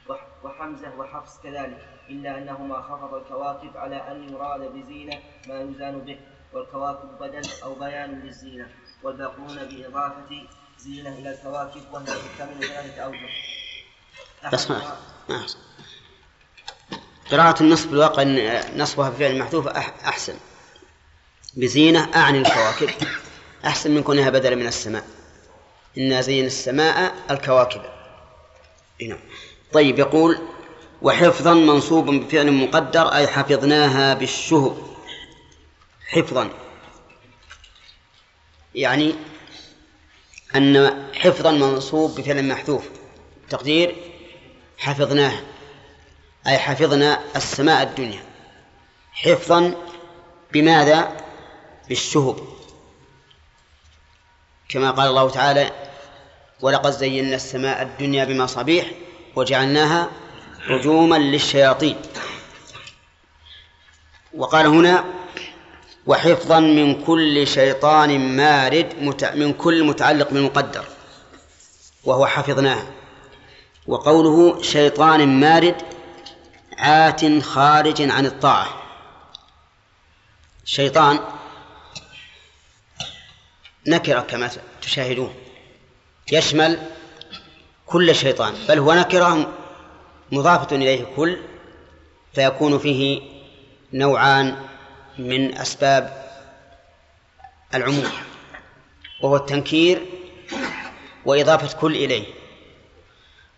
وح- 0.10 0.28
وحمزة 0.44 0.96
وحفص 0.96 1.40
كذلك. 1.44 1.88
إلا 2.10 2.38
أنهما 2.38 2.82
خفض 2.82 3.14
الكواكب 3.14 3.78
على 3.78 3.96
أن 4.12 4.30
يراد 4.34 4.62
بزينة 4.62 5.20
ما 5.48 5.62
يزان 5.62 6.00
به. 6.00 6.18
والكواكب 6.54 7.10
بدل 7.20 7.50
أو 7.64 7.74
بيان 7.76 8.22
للزينة. 8.22 8.68
والباقون 9.04 9.56
بإضافة 9.66 10.44
زينة 10.78 11.10
إلى 11.18 11.32
الكواكب 11.32 11.82
وهي 11.92 12.06
تحتمل 12.06 12.64
ثلاثة 12.64 13.02
أوجه 13.02 13.30
بس. 14.54 14.72
قراءة 17.32 17.64
النصب 17.64 17.90
بالواقع 17.92 18.24
نصبها 18.76 19.10
بفعل 19.10 19.40
محذوف 19.40 19.68
أح- 19.68 20.06
أحسن. 20.08 20.34
بزينة 21.56 22.10
أعني 22.16 22.38
الكواكب. 22.38 22.90
أحسن 23.66 23.92
من 23.92 24.04
كونها 24.04 24.30
بدلا 24.30 24.56
من 24.56 24.68
السماء. 24.68 25.04
إنا 25.98 26.22
زين 26.22 26.46
السماء 26.46 27.16
الكواكب. 27.32 27.82
نعم. 29.08 29.20
طيب 29.74 30.00
يقول 30.00 30.38
وحفظا 31.02 31.54
منصوب 31.54 32.10
بفعل 32.10 32.52
مقدر 32.52 33.08
أي 33.08 33.28
حفظناها 33.28 34.14
بالشهب. 34.14 34.78
حفظا. 36.08 36.50
يعني 38.76 39.16
أن 40.56 41.04
حفظا 41.14 41.52
منصوب 41.52 42.16
بفعل 42.20 42.48
محذوف. 42.48 42.90
تقدير 43.50 43.96
حفظناها. 44.78 45.42
أي 46.48 46.58
حفظنا 46.58 47.20
السماء 47.36 47.84
الدنيا. 47.84 48.24
حفظا 49.12 49.76
بماذا؟ 50.54 51.25
بالشهب. 51.90 52.36
كما 54.70 54.92
قال 54.92 55.08
الله 55.08 55.30
تعالى 55.30 55.72
ولقد 56.62 56.92
زينا 56.92 57.36
السماء 57.36 57.82
الدنيا 57.82 58.26
بمصابيح 58.26 58.92
وجعلناها 59.36 60.10
رجوما 60.68 61.16
للشياطين 61.16 61.98
وقال 64.34 64.66
هنا 64.66 65.06
وحفظا 66.06 66.60
من 66.60 67.04
كل 67.04 67.48
شيطان 67.48 68.36
مارد 68.38 68.94
من 69.36 69.54
كل 69.54 69.84
متعلق 69.84 70.30
بالمقدر 70.30 70.86
وهو 72.04 72.26
حفظناه. 72.26 72.84
وقوله 73.88 74.62
شيطان 74.62 75.40
مارد 75.40 75.82
عات 76.78 77.44
خارج 77.44 78.02
عن 78.02 78.26
الطاعة 78.26 78.68
شيطان 80.66 81.20
نكرة 83.88 84.20
كما 84.20 84.52
تشاهدون. 84.82 85.34
يشمل 86.32 86.80
كل 87.86 88.16
شيطان 88.16 88.54
بل 88.70 88.80
هو 88.80 88.94
نكرة 88.94 89.54
مضافة 90.32 90.76
إليه 90.76 91.06
كل 91.16 91.38
فيكون 92.34 92.80
فيه 92.80 93.22
نوعان 93.94 94.58
من 95.18 95.58
أسباب 95.58 96.26
العموم 97.74 98.12
وهو 99.22 99.36
التنكير 99.36 100.02
وإضافة 101.26 101.80
كل 101.80 101.96
إليه. 101.96 102.26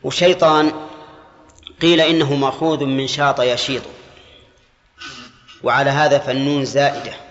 وشيطان 0.04 0.88
قيل 1.82 2.02
إنه 2.02 2.36
مأخوذ 2.36 2.86
من 2.86 3.08
شاط 3.08 3.40
يشيط 3.40 3.84
وعلى 5.64 5.90
هذا 5.90 6.18
فالنون 6.20 6.66
زائدة. 6.66 7.27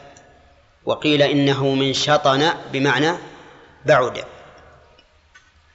وقيل 0.86 1.22
إنه 1.22 1.74
من 1.74 1.92
شطن 1.92 2.54
بمعنى 2.72 3.12
بعد. 3.86 4.24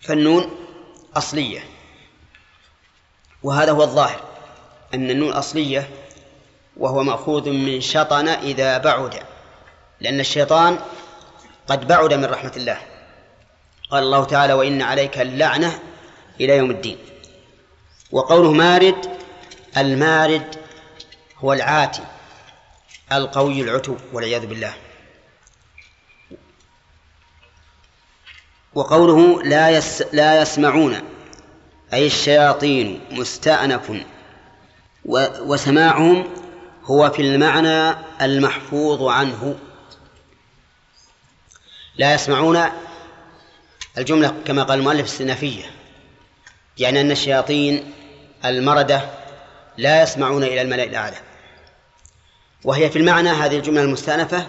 فالنون 0.01 0.49
أصلية 1.15 1.63
وهذا 3.43 3.71
هو 3.71 3.83
الظاهر 3.83 4.23
أن 4.93 5.09
النون 5.09 5.31
أصلية 5.31 5.89
وهو 6.77 7.03
مأخوذ 7.03 7.49
من 7.49 7.81
شطن 7.81 8.27
إذا 8.27 8.77
بعد 8.77 9.23
لأن 9.99 10.19
الشيطان 10.19 10.79
قد 11.67 11.87
بعد 11.87 12.13
من 12.13 12.25
رحمة 12.25 12.53
الله. 12.57 12.77
قال 13.89 14.03
الله 14.03 14.23
تعالى 14.23 14.53
وإن 14.53 14.81
عليك 14.81 15.17
اللعنة 15.17 15.79
إلى 16.39 16.57
يوم 16.57 16.71
الدين 16.71 16.97
وقوله 18.11 18.51
مارد 18.51 19.17
المارد 19.77 20.55
هو 21.37 21.53
العاتي 21.53 22.03
القوي 23.11 23.61
العتو 23.61 23.95
والعياذ 24.13 24.45
بالله. 24.45 24.73
وقوله 28.75 29.43
لا 29.43 29.69
يس 29.69 30.03
لا 30.13 30.41
يسمعون 30.41 30.99
أي 31.93 32.07
الشياطين 32.07 33.01
مستأنف 33.11 33.91
وسماعهم 35.45 36.27
هو 36.83 37.09
في 37.09 37.21
المعنى 37.21 37.95
المحفوظ 38.21 39.03
عنه. 39.03 39.55
لا 41.97 42.13
يسمعون 42.13 42.63
الجملة 43.97 44.33
كما 44.45 44.63
قال 44.63 44.79
المؤلف 44.79 45.05
السنافية 45.05 45.63
يعني 46.77 47.01
أن 47.01 47.11
الشياطين 47.11 47.93
المردة 48.45 49.01
لا 49.77 50.03
يسمعون 50.03 50.43
إلى 50.43 50.61
الملأ 50.61 50.83
الأعلى. 50.83 51.17
وهي 52.63 52.89
في 52.89 52.99
المعنى 52.99 53.29
هذه 53.29 53.57
الجملة 53.57 53.81
المستأنفة 53.81 54.47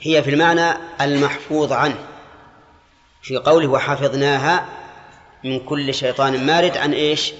هي 0.00 0.22
في 0.22 0.30
المعنى 0.30 0.76
المحفوظ 1.00 1.72
عنه. 1.72 2.15
في 3.26 3.36
قوله 3.36 3.68
وحفظناها 3.68 4.66
من 5.44 5.60
كل 5.60 5.94
شيطان 5.94 6.46
مارد 6.46 6.76
عن 6.76 6.92
إيش؟ 6.92 7.32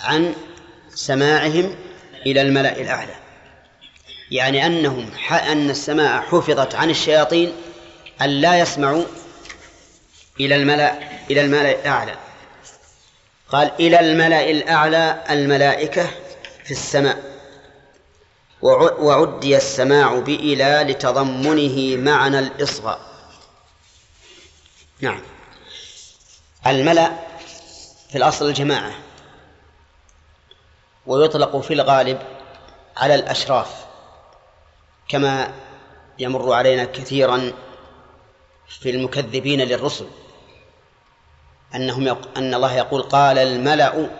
عن 0.00 0.34
سماعهم 0.94 1.76
إلى 2.26 2.40
الملأ 2.40 2.80
الأعلى. 2.80 3.14
يعني 4.30 4.66
أنهم 4.66 5.10
أن 5.30 5.70
السماء 5.70 6.20
حفظت 6.20 6.74
عن 6.74 6.90
الشياطين 6.90 7.52
أن 8.22 8.28
لا 8.28 8.58
يسمعوا 8.58 9.04
إلى 10.40 10.56
الملأ 10.56 10.98
إلى 11.30 11.40
الملأ 11.40 11.80
الأعلى. 11.80 12.14
قال 13.48 13.70
إلى 13.80 14.00
الملأ 14.00 14.50
الأعلى 14.50 15.24
الملائكة 15.30 16.10
في 16.64 16.70
السماء. 16.70 17.22
وعدي 18.62 19.56
السماع 19.56 20.18
بإلى 20.18 20.84
لتضمنه 20.88 21.96
معنى 21.96 22.38
الإصغاء. 22.38 23.13
نعم. 25.00 25.20
الملأ 26.66 27.12
في 28.10 28.18
الأصل 28.18 28.48
الجماعة 28.48 28.92
ويطلق 31.06 31.56
في 31.56 31.74
الغالب 31.74 32.22
على 32.96 33.14
الأشراف 33.14 33.86
كما 35.08 35.52
يمر 36.18 36.52
علينا 36.52 36.84
كثيرا 36.84 37.52
في 38.68 38.90
المكذبين 38.90 39.60
للرسل 39.60 40.06
أنهم 41.74 42.06
يق... 42.06 42.38
أن 42.38 42.54
الله 42.54 42.74
يقول 42.74 43.02
قال 43.02 43.38
الملأ 43.38 44.10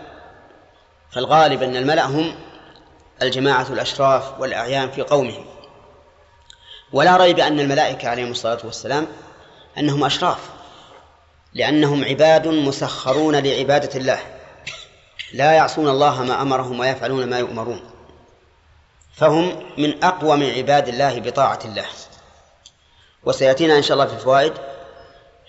فالغالب 1.11 1.63
أن 1.63 1.75
الملأ 1.75 2.05
هم 2.05 2.35
الجماعة 3.21 3.67
الأشراف 3.69 4.39
والأعيان 4.39 4.91
في 4.91 5.01
قومهم. 5.01 5.45
ولا 6.93 7.17
ريب 7.17 7.39
أن 7.39 7.59
الملائكة 7.59 8.09
عليهم 8.09 8.31
الصلاة 8.31 8.59
والسلام 8.63 9.07
أنهم 9.77 10.03
أشراف. 10.03 10.54
لأنهم 11.55 12.05
عباد 12.05 12.47
مسخرون 12.47 13.35
لعبادة 13.35 13.99
الله. 13.99 14.19
لا 15.33 15.51
يعصون 15.51 15.89
الله 15.89 16.23
ما 16.23 16.41
أمرهم 16.41 16.79
ويفعلون 16.79 17.29
ما 17.29 17.39
يؤمرون. 17.39 17.91
فهم 19.13 19.63
من 19.77 20.03
أقوى 20.03 20.37
من 20.37 20.49
عباد 20.49 20.87
الله 20.87 21.19
بطاعة 21.19 21.59
الله. 21.65 21.85
وسيأتينا 23.23 23.77
إن 23.77 23.81
شاء 23.81 23.93
الله 23.93 24.07
في 24.07 24.13
الفوائد 24.13 24.53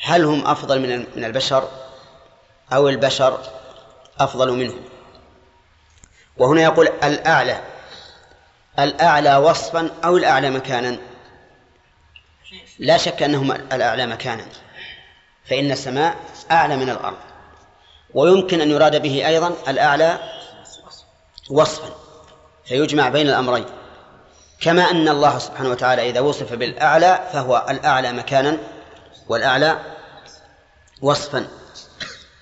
هل 0.02 0.24
هم 0.24 0.46
أفضل 0.46 0.80
من 0.80 1.06
من 1.16 1.24
البشر؟ 1.24 1.68
أو 2.72 2.88
البشر 2.88 3.40
أفضل 4.18 4.52
منهم؟ 4.52 4.84
وهنا 6.36 6.62
يقول 6.62 6.88
الأعلى. 7.02 7.60
الأعلى 8.78 9.36
وصفا 9.36 9.90
أو 10.04 10.16
الأعلى 10.16 10.50
مكانا؟ 10.50 10.98
لا 12.78 12.96
شك 12.96 13.22
أنهم 13.22 13.52
الأعلى 13.52 14.06
مكانا. 14.06 14.46
فإن 15.48 15.72
السماء 15.72 16.16
أعلى 16.50 16.76
من 16.76 16.90
الأرض 16.90 17.16
ويمكن 18.14 18.60
أن 18.60 18.70
يراد 18.70 19.02
به 19.02 19.26
أيضا 19.26 19.52
الأعلى 19.68 20.18
وصفا 21.50 21.90
فيجمع 22.64 23.08
بين 23.08 23.28
الأمرين. 23.28 23.64
كما 24.60 24.90
أن 24.90 25.08
الله 25.08 25.38
سبحانه 25.38 25.70
وتعالى 25.70 26.10
إذا 26.10 26.20
وصف 26.20 26.52
بالأعلى 26.52 27.28
فهو 27.32 27.66
الأعلى 27.70 28.12
مكانا 28.12 28.58
والأعلى 29.28 29.80
وصفا. 31.02 31.48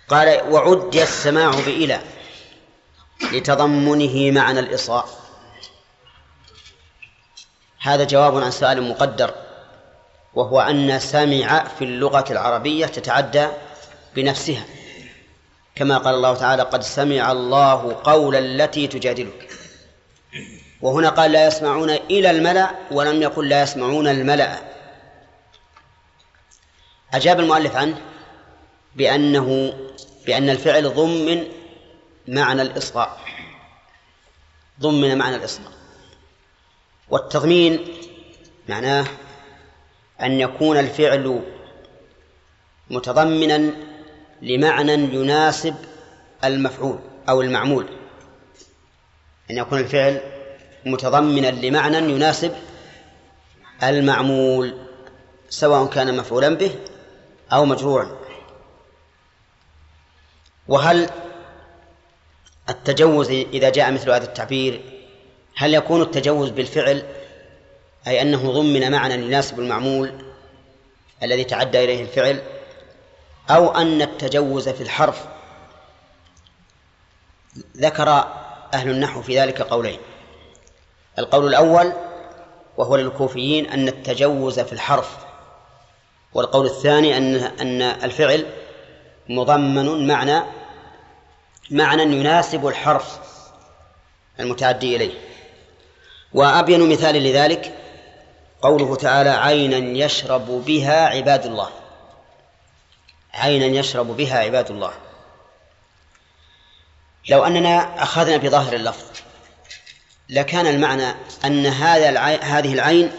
قال 0.09 0.53
وعدي 0.53 1.03
السماع 1.03 1.51
بإلى 1.51 2.01
لتضمنه 3.33 4.31
معنى 4.31 4.61
الإصغاء. 4.61 5.09
هذا 7.81 8.05
جواب 8.05 8.43
عن 8.43 8.51
سؤال 8.51 8.83
مقدر. 8.83 9.35
وهو 10.35 10.61
أن 10.61 10.99
سمع 10.99 11.65
في 11.65 11.85
اللغة 11.85 12.25
العربية 12.31 12.87
تتعدى 12.87 13.49
بنفسها. 14.17 14.65
كما 15.75 15.99
قال 15.99 16.15
الله 16.15 16.35
تعالى 16.35 16.63
قد 16.63 16.83
سمع 16.83 17.33
الله 17.33 18.01
قول 18.05 18.37
التي 18.37 18.87
تجادلك 18.87 19.51
وهنا 20.81 21.09
قال 21.09 21.33
لا 21.33 21.47
يسمعون 21.47 21.91
إلى 21.91 22.31
الملأ 22.31 22.71
ولم 22.91 23.23
يقل 23.23 23.49
لا 23.49 23.63
يسمعون 23.63 24.09
الملأ 24.09 24.59
أجاب 27.15 27.41
المؤلف 27.41 27.77
عنه 27.77 28.01
بأنه 28.97 29.75
بأن 30.27 30.51
الفعل 30.51 30.95
ضمن 30.95 31.47
معنى 32.29 32.63
الإصغاء. 32.63 33.21
ضمن 34.81 35.19
معنى 35.19 35.37
الإصغاء. 35.37 35.73
والتضمين 37.11 37.89
معناه 38.69 39.07
أن 40.23 40.33
يكون 40.41 40.79
الفعل 40.79 41.43
متضمنا 42.91 43.71
لمعنى 44.43 44.93
يناسب 44.93 45.75
المفعول 46.45 46.99
أو 47.29 47.43
المعمول. 47.43 47.87
أن 49.51 49.57
يكون 49.57 49.79
الفعل 49.79 50.21
متضمنا 50.87 51.47
لمعنى 51.51 51.97
يناسب 51.97 52.55
المعمول 53.83 54.75
سواء 55.49 55.87
كان 55.87 56.17
مفعولا 56.17 56.49
به 56.49 56.75
أو 57.53 57.65
مجروعا 57.65 58.17
وهل 60.69 61.11
التجوز 62.69 63.31
إذا 63.31 63.71
جاء 63.71 63.93
مثل 63.93 64.11
هذا 64.11 64.25
التعبير 64.25 64.81
هل 65.57 65.75
يكون 65.75 66.03
التجوز 66.03 66.51
بالفعل 66.51 67.03
أي 68.07 68.23
أنه 68.23 68.53
ضمن 68.53 68.93
معنى 68.93 69.15
يناسب 69.15 69.61
المعمول 69.61 70.25
الذي 71.23 71.45
تعدى 71.45 71.85
إليه 71.85 72.03
الفعل 72.03 72.43
أو 73.51 73.75
أن 73.75 74.03
التجوز 74.03 74.69
في 74.69 74.81
الحرف 74.81 75.25
ذكر 77.77 78.09
أهل 78.75 78.91
النحو 78.91 79.23
في 79.23 79.41
ذلك 79.41 79.63
قولين. 79.63 79.99
القول 81.19 81.47
الأول 81.47 81.93
وهو 82.77 82.97
للكوفيين 82.97 83.67
أن 83.67 83.89
التجوز 83.89 84.61
في 84.61 84.73
الحرف 84.73 85.17
والقول 86.35 86.67
الثاني 86.67 87.17
أن 87.17 87.35
أن 87.37 87.83
الفعل 87.83 88.47
مضمن 89.29 90.07
معنى 90.07 90.43
معنى 91.71 92.03
يناسب 92.03 92.67
الحرف 92.67 93.19
المتعدي 94.41 94.97
إليه. 94.97 95.15
وأبين 96.33 96.89
مثال 96.89 97.15
لذلك 97.15 97.75
قوله 98.65 98.97
تعالى 98.97 99.31
عينا 99.31 100.05
يشرب 100.05 100.47
بها 100.47 101.07
عباد 101.07 101.47
الله. 101.47 101.71
عينا 103.35 103.67
يشرب 103.67 104.17
بها 104.17 104.39
عباد 104.39 104.71
الله. 104.71 104.93
لو 107.29 107.45
أننا 107.45 108.03
أخذنا 108.03 108.37
بظاهر 108.37 108.73
اللفظ 108.73 109.05
لكان 110.29 110.67
المعنى 110.67 111.15
أن 111.45 111.67
هذا 111.67 112.09
العين 112.09 112.41
هذه 112.41 112.75
العين 112.75 113.13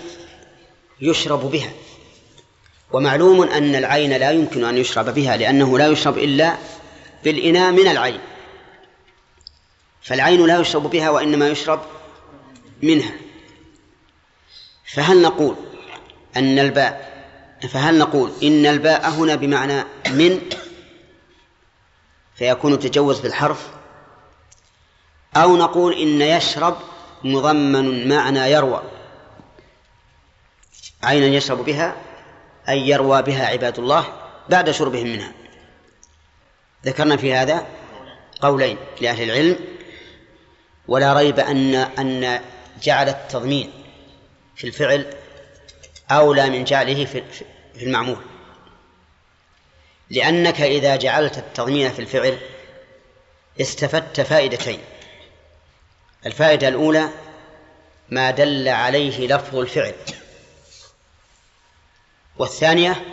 يشرب 1.01 1.51
بها. 1.51 1.72
ومعلوم 2.91 3.41
أن 3.41 3.76
العين 3.76 4.13
لا 4.13 4.31
يمكن 4.31 4.65
أن 4.65 4.77
يشرب 4.77 5.09
بها 5.13 5.38
لأنه 5.38 5.77
لا 5.77 5.88
يشرب 5.88 6.17
إلا 6.17 6.55
بالإناء 7.23 7.72
من 7.72 7.88
العين. 7.88 8.19
فالعين 10.01 10.45
لا 10.47 10.59
يشرب 10.59 10.84
بها 10.84 11.09
وإنما 11.09 11.49
يشرب 11.49 11.81
منها. 12.81 13.24
فهل 14.95 15.22
نقول 15.22 15.55
أن 16.38 16.59
الباء 16.59 17.15
فهل 17.69 17.97
نقول 17.97 18.31
إن 18.43 18.65
الباء 18.65 19.09
هنا 19.09 19.35
بمعنى 19.35 19.84
من 20.09 20.41
فيكون 22.35 22.80
تجوز 22.80 23.19
في 23.19 23.27
الحرف 23.27 23.69
أو 25.35 25.57
نقول 25.57 25.93
إن 25.93 26.22
يشرب 26.22 26.77
مضمن 27.23 28.07
معنى 28.07 28.39
يروى. 28.39 28.84
عينا 31.03 31.26
يشرب 31.26 31.65
بها؟ 31.65 31.95
أي 32.69 32.89
يروى 32.89 33.22
بها 33.22 33.47
عباد 33.47 33.80
الله 33.80 34.05
بعد 34.49 34.72
شربهم 34.72 35.07
منها. 35.07 35.31
ذكرنا 36.85 37.17
في 37.17 37.34
هذا 37.34 37.65
قولين 38.41 38.77
لأهل 39.01 39.23
العلم. 39.23 39.59
ولا 40.88 41.13
ريب 41.13 41.39
أن 41.39 41.76
أن 41.76 42.41
جعل 42.84 43.09
التضمين 43.09 43.85
في 44.56 44.68
الفعل 44.68 45.14
أولى 46.11 46.49
من 46.49 46.64
جعله 46.64 47.06
في 47.06 47.23
المعمول. 47.76 48.22
لأنك 50.10 50.61
إذا 50.61 50.95
جعلت 50.95 51.38
التضمين 51.38 51.91
في 51.91 51.99
الفعل 51.99 52.38
استفدت 53.61 54.22
فائدتين. 54.22 54.80
الفائدة 56.26 56.68
الأولى 56.68 57.10
ما 58.10 58.32
دل 58.32 58.68
عليه 58.68 59.27
لفظ 59.27 59.56
الفعل. 59.56 59.95
والثانية 62.38 63.06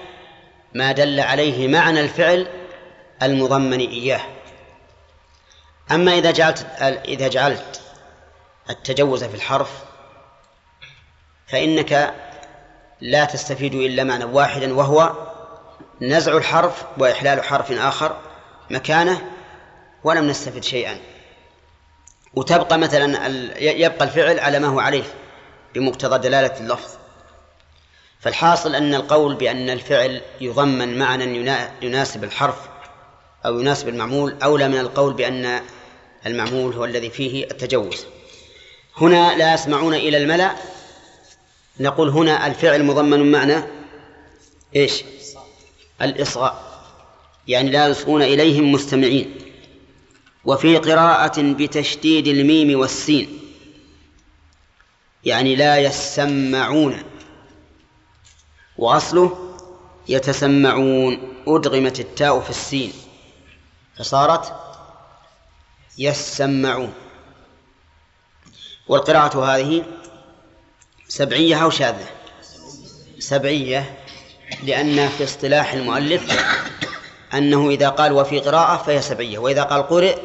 ما 0.74 0.92
دل 0.92 1.20
عليه 1.20 1.68
معنى 1.68 2.00
الفعل 2.00 2.66
المضمن 3.22 3.80
إياه. 3.80 4.20
أما 5.90 6.18
إذا 6.18 6.30
جعلت 6.30 6.66
إذا 7.08 7.28
جعلت 7.28 7.80
التجوز 8.70 9.24
في 9.24 9.34
الحرف 9.34 9.91
فإنك 11.46 12.14
لا 13.00 13.24
تستفيد 13.24 13.74
إلا 13.74 14.04
معنى 14.04 14.24
واحدا 14.24 14.74
وهو 14.74 15.12
نزع 16.00 16.36
الحرف 16.36 16.84
وإحلال 16.98 17.44
حرف 17.44 17.72
آخر 17.72 18.16
مكانه 18.70 19.20
ولم 20.04 20.26
نستفد 20.28 20.64
شيئا. 20.64 20.98
وتبقى 22.34 22.78
مثلا 22.78 23.28
يبقى 23.58 24.04
الفعل 24.04 24.40
على 24.40 24.58
ما 24.58 24.68
هو 24.68 24.80
عليه 24.80 25.04
بمقتضى 25.74 26.28
دلالة 26.28 26.60
اللفظ. 26.60 26.90
فالحاصل 28.20 28.74
أن 28.74 28.94
القول 28.94 29.34
بأن 29.34 29.70
الفعل 29.70 30.20
يضمن 30.40 30.98
معنى 30.98 31.24
يناسب 31.82 32.24
الحرف 32.24 32.56
أو 33.46 33.60
يناسب 33.60 33.88
المعمول 33.88 34.36
أولى 34.42 34.68
من 34.68 34.78
القول 34.78 35.14
بأن 35.14 35.60
المعمول 36.26 36.72
هو 36.74 36.84
الذي 36.84 37.10
فيه 37.10 37.44
التجوز. 37.44 38.06
هنا 38.96 39.36
لا 39.36 39.54
يسمعون 39.54 39.94
إلى 39.94 40.16
الملأ 40.16 40.50
نقول 41.80 42.08
هنا 42.08 42.46
الفعل 42.46 42.84
مضمن 42.84 43.32
معنى 43.32 43.62
إيش؟ 44.76 45.04
الإصغاء. 46.02 46.72
يعني 47.48 47.70
لا 47.70 47.88
يصغون 47.88 48.22
إليهم 48.22 48.72
مستمعين. 48.72 49.34
وفي 50.44 50.76
قراءة 50.76 51.42
بتشديد 51.42 52.26
الميم 52.26 52.80
والسين. 52.80 53.40
يعني 55.24 55.56
لا 55.56 55.78
يسمعون. 55.78 57.02
وأصله 58.78 59.54
يتسمعون. 60.08 61.34
أدغمت 61.46 62.00
التاء 62.00 62.40
في 62.40 62.50
السين. 62.50 62.92
فصارت 63.98 64.52
يسمعون. 65.98 66.92
والقراءة 68.88 69.44
هذه 69.44 69.84
سبعية 71.12 71.64
أو 71.64 71.70
شاذة؟ 71.70 72.06
سبعية 73.18 73.94
لأن 74.62 75.08
في 75.08 75.24
اصطلاح 75.24 75.72
المؤلف 75.72 76.44
أنه 77.34 77.70
إذا 77.70 77.88
قال 77.88 78.12
وفي 78.12 78.38
قراءة 78.38 78.76
فهي 78.76 79.00
سبعية 79.00 79.38
وإذا 79.38 79.62
قال 79.62 79.88
قرئ 79.88 80.16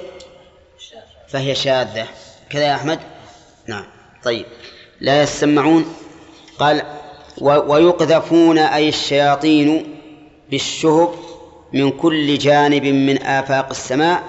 فهي 1.28 1.56
شاذة. 1.56 2.08
كذا 2.50 2.64
يا 2.64 2.76
أحمد؟ 2.76 3.00
نعم. 3.68 3.84
طيب. 4.24 4.46
لا 5.02 5.22
يسمعون؟ 5.22 5.96
قال 6.60 6.84
ويقذفون 7.42 8.58
أي 8.58 8.90
الشياطين 8.90 10.00
بالشهب 10.50 11.14
من 11.74 11.92
كل 11.92 12.38
جانب 12.38 12.86
من 12.86 13.24
آفاق 13.24 13.70
السماء 13.70 14.24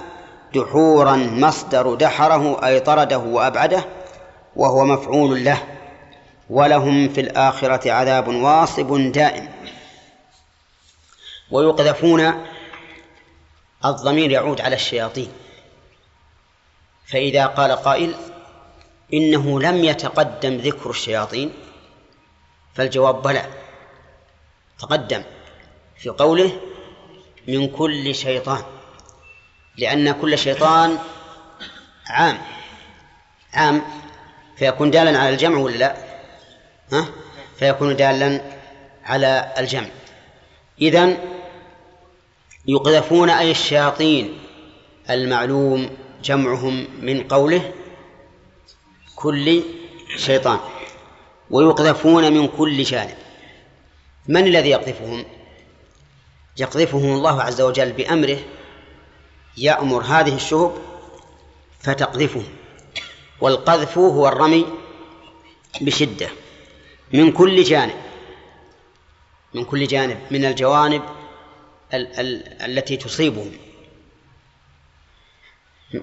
دحورا 0.54 1.16
مصدر 1.16 1.94
دحره 1.94 2.66
أي 2.66 2.80
طرده 2.80 3.18
وأبعده 3.18 3.84
وهو 4.56 4.84
مفعول 4.84 5.44
له. 5.44 5.77
ولهم 6.50 7.08
في 7.08 7.20
الآخرة 7.20 7.92
عذاب 7.92 8.28
واصب 8.28 9.12
دائم. 9.12 9.48
ويقذفون 11.50 12.46
الضمير 13.84 14.30
يعود 14.30 14.60
على 14.60 14.74
الشياطين. 14.74 15.32
فإذا 17.06 17.46
قال 17.46 17.72
قائل 17.72 18.14
إنه 19.14 19.60
لم 19.60 19.84
يتقدم 19.84 20.56
ذكر 20.56 20.90
الشياطين 20.90 21.52
فالجواب 22.74 23.22
بلى. 23.22 23.44
تقدم 24.78 25.22
في 25.96 26.08
قوله 26.08 26.60
من 27.48 27.68
كل 27.68 28.14
شيطان 28.14 28.62
لأن 29.76 30.12
كل 30.12 30.38
شيطان 30.38 30.98
عام. 32.06 32.38
عام 33.54 33.82
فيكون 34.56 34.90
دالا 34.90 35.18
على 35.18 35.28
الجمع 35.28 35.58
ولا 35.58 35.76
لا؟ 35.76 36.07
ها؟ 36.92 37.08
فيكون 37.58 37.96
دالا 37.96 38.40
على 39.04 39.52
الجمع. 39.58 39.88
إذن 40.80 41.18
يقذفون 42.66 43.30
أي 43.30 43.50
الشياطين 43.50 44.38
المعلوم 45.10 45.90
جمعهم 46.24 46.88
من 47.00 47.22
قوله 47.22 47.72
كل 49.16 49.62
شيطان 50.16 50.58
ويقذفون 51.50 52.32
من 52.32 52.48
كل 52.48 52.82
جانب. 52.82 53.16
من 54.28 54.46
الذي 54.46 54.70
يقذفهم؟ 54.70 55.24
يقذفهم 56.56 57.14
الله 57.14 57.42
عز 57.42 57.60
وجل 57.60 57.92
بأمره 57.92 58.38
يأمر 59.56 60.02
هذه 60.02 60.34
الشهب 60.34 60.72
فتقذفهم 61.80 62.44
والقذف 63.40 63.98
هو 63.98 64.28
الرمي 64.28 64.66
بشدة. 65.80 66.28
من 67.12 67.32
كل 67.32 67.62
جانب 67.62 67.94
من 69.54 69.64
كل 69.64 69.86
جانب 69.86 70.18
من 70.30 70.44
الجوانب 70.44 71.02
ال- 71.94 72.20
ال- 72.20 72.62
التي 72.62 72.96
تصيبهم. 72.96 73.52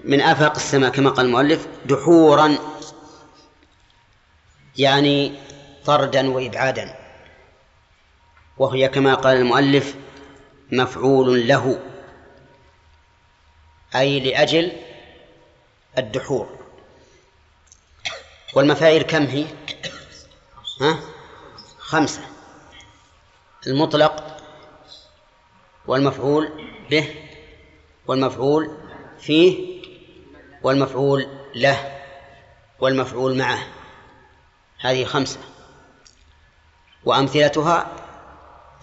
من 0.03 0.21
آفاق 0.21 0.55
السماء 0.55 0.89
كما 0.91 1.09
قال 1.09 1.25
المؤلف 1.25 1.67
دحورا 1.85 2.57
يعني 4.77 5.35
طردا 5.85 6.29
وإبعادا. 6.31 6.95
وهي 8.57 8.87
كما 8.87 9.13
قال 9.13 9.37
المؤلف 9.37 9.95
مفعول 10.71 11.47
له 11.47 11.79
أي 13.95 14.19
لأجل 14.19 14.71
الدحور. 15.97 16.49
والمفاعيل 18.53 19.01
كم 19.01 19.23
هي؟ 19.25 19.45
ها؟ 20.81 20.99
خمسة. 21.77 22.21
المطلق 23.67 24.37
والمفعول 25.87 26.49
به 26.89 27.15
والمفعول 28.07 28.77
فيه 29.19 29.81
والمفعول 30.63 31.27
له 31.55 32.01
والمفعول 32.79 33.37
معه. 33.37 33.67
هذه 34.79 35.05
خمسة. 35.05 35.39
وأمثلتها 37.05 37.87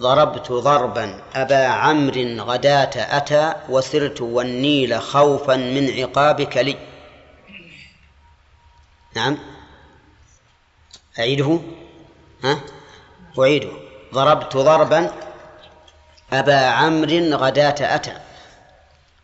ضربت 0.01 0.53
ضربا. 0.53 1.23
أبا 1.35 1.67
عمرو 1.67 2.45
غداة 2.45 3.17
أتى 3.17 3.55
وسرت 3.69 4.21
والنيل 4.21 5.01
خوفا 5.01 5.57
من 5.57 5.91
عقابك 6.01 6.57
لي. 6.57 6.77
نعم. 9.17 9.39
أعيده. 11.19 11.61
ها؟ 12.45 12.61
أعيده. 13.39 13.71
ضربت 14.15 14.57
ضربا 14.57 15.13
أبا 16.33 16.57
عمرو 16.57 17.37
غداة 17.37 17.95
أتى 17.95 18.21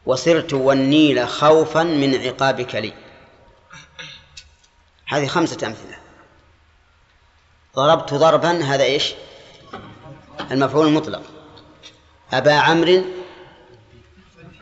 وسرت 0.06 0.54
والنيل 0.54 1.28
خوفا 1.28 1.82
من 1.82 2.14
عقابك 2.14 2.74
لي. 2.74 2.92
هذه 5.08 5.26
خمسة 5.26 5.66
أمثلة. 5.66 5.98
ضربت 7.76 8.14
ضربا 8.14 8.64
هذا 8.64 8.84
إيش؟ 8.84 9.14
المفعول 10.50 10.86
المطلق. 10.86 11.22
أبا 12.32 12.52
عمرو 12.52 13.04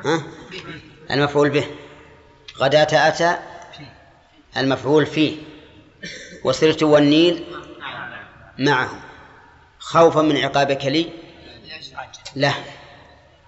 ها؟ 0.05 0.23
المفعول 1.11 1.51
به. 1.51 1.67
غداة 2.59 3.09
أتى 3.09 3.37
المفعول 4.57 5.07
فيه. 5.07 5.37
وسرت 6.45 6.83
والنيل 6.83 7.45
معه. 8.59 8.91
خوفا 9.79 10.23
من 10.23 10.37
عقابك 10.37 10.85
لي؟ 10.85 11.13
له 12.37 12.55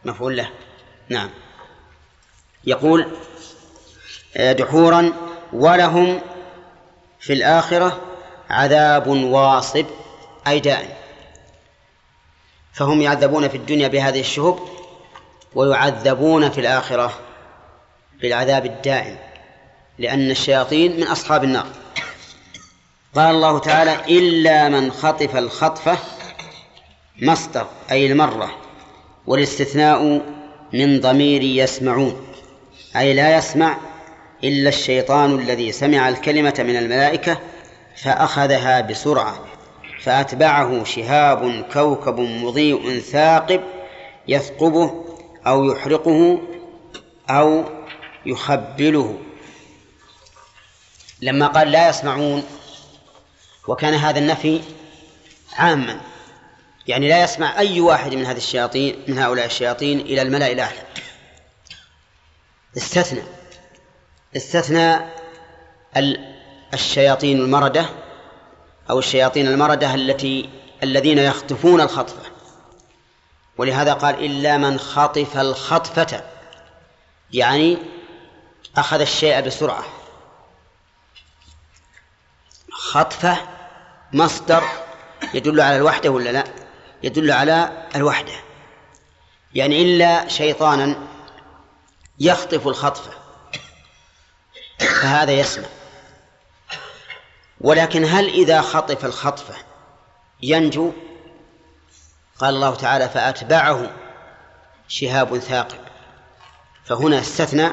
مفعول 0.04 0.36
له. 0.36 0.50
نعم. 1.08 1.30
يقول 2.64 3.06
دحورا 4.36 5.12
ولهم 5.52 6.20
في 7.20 7.32
الآخرة 7.32 8.00
عذاب 8.50 9.06
واصب 9.06 9.86
أي 10.46 10.60
دائم 10.60 10.90
فهم 12.72 13.02
يعذبون 13.02 13.48
في 13.48 13.56
الدنيا 13.56 13.88
بهذه 13.88 14.20
الشهب 14.20 14.58
ويعذبون 15.54 16.50
في 16.50 16.60
الآخرة 16.60 17.18
بالعذاب 18.20 18.66
الدائم 18.66 19.16
لأن 19.98 20.30
الشياطين 20.30 20.96
من 20.96 21.06
أصحاب 21.06 21.44
النار. 21.44 21.66
قال 23.18 23.34
الله 23.34 23.58
تعالى 23.58 24.18
إلا 24.18 24.68
من 24.68 24.92
خطف 24.92 25.36
الخطفة 25.36 25.98
مصدر 27.22 27.66
أي 27.90 28.06
المرة 28.06 28.50
والاستثناء 29.26 30.22
من 30.72 31.00
ضمير 31.00 31.42
يسمعون 31.42 32.26
أي 32.96 33.14
لا 33.14 33.36
يسمع 33.36 33.78
إلا 34.44 34.68
الشيطان 34.68 35.38
الذي 35.38 35.72
سمع 35.72 36.08
الكلمة 36.08 36.54
من 36.58 36.76
الملائكة 36.76 37.40
فأخذها 38.02 38.80
بسرعة 38.80 39.44
فأتبعه 40.02 40.84
شهاب 40.84 41.64
كوكب 41.72 42.20
مضيء 42.20 43.00
ثاقب 43.00 43.60
يثقبه 44.28 45.04
أو 45.46 45.64
يحرقه 45.64 46.38
أو 47.30 47.64
يخبله. 48.26 49.18
لما 51.22 51.46
قال 51.46 51.70
لا 51.70 51.88
يسمعون 51.88 52.42
وكان 53.68 53.94
هذا 53.94 54.18
النفي 54.18 54.60
عاما. 55.52 56.00
يعني 56.86 57.08
لا 57.08 57.24
يسمع 57.24 57.58
أي 57.58 57.80
واحد 57.80 58.14
من 58.14 58.26
هذه 58.26 58.36
الشياطين 58.36 59.04
من 59.08 59.18
هؤلاء 59.18 59.46
الشياطين 59.46 60.00
إلى 60.00 60.22
الملأ 60.22 60.52
الأعلى. 60.52 60.82
استثنى. 62.76 63.22
استثنى 64.36 64.98
الشياطين 66.74 67.40
المردة 67.40 67.86
أو 68.90 68.98
الشياطين 68.98 69.48
المردة 69.48 69.94
التي 69.94 70.50
الذين 70.82 71.18
يخطفون 71.18 71.80
الخطفة. 71.80 72.22
ولهذا 73.58 73.92
قال 73.92 74.24
إلا 74.24 74.56
من 74.56 74.78
خطف 74.78 75.36
الخطفة. 75.36 76.24
يعني 77.32 77.78
أخذ 78.76 79.00
الشيء 79.00 79.40
بسرعة. 79.40 79.84
خطفة 82.72 83.57
مصدر 84.12 84.62
يدل 85.34 85.60
على 85.60 85.76
الوحدة 85.76 86.10
ولا 86.10 86.30
لا؟ 86.30 86.44
يدل 87.02 87.30
على 87.30 87.86
الوحدة. 87.96 88.32
يعني 89.54 89.82
إلا 89.82 90.28
شيطانا 90.28 90.96
يخطف 92.20 92.66
الخطفة 92.66 93.10
فهذا 94.78 95.32
يسمع 95.32 95.66
ولكن 97.60 98.04
هل 98.04 98.28
إذا 98.28 98.60
خطف 98.60 99.04
الخطفة 99.04 99.54
ينجو؟ 100.42 100.92
قال 102.38 102.54
الله 102.54 102.74
تعالى 102.74 103.08
فأتبعه 103.08 103.90
شهاب 104.88 105.38
ثاقب. 105.38 105.78
فهنا 106.84 107.20
استثنى 107.20 107.72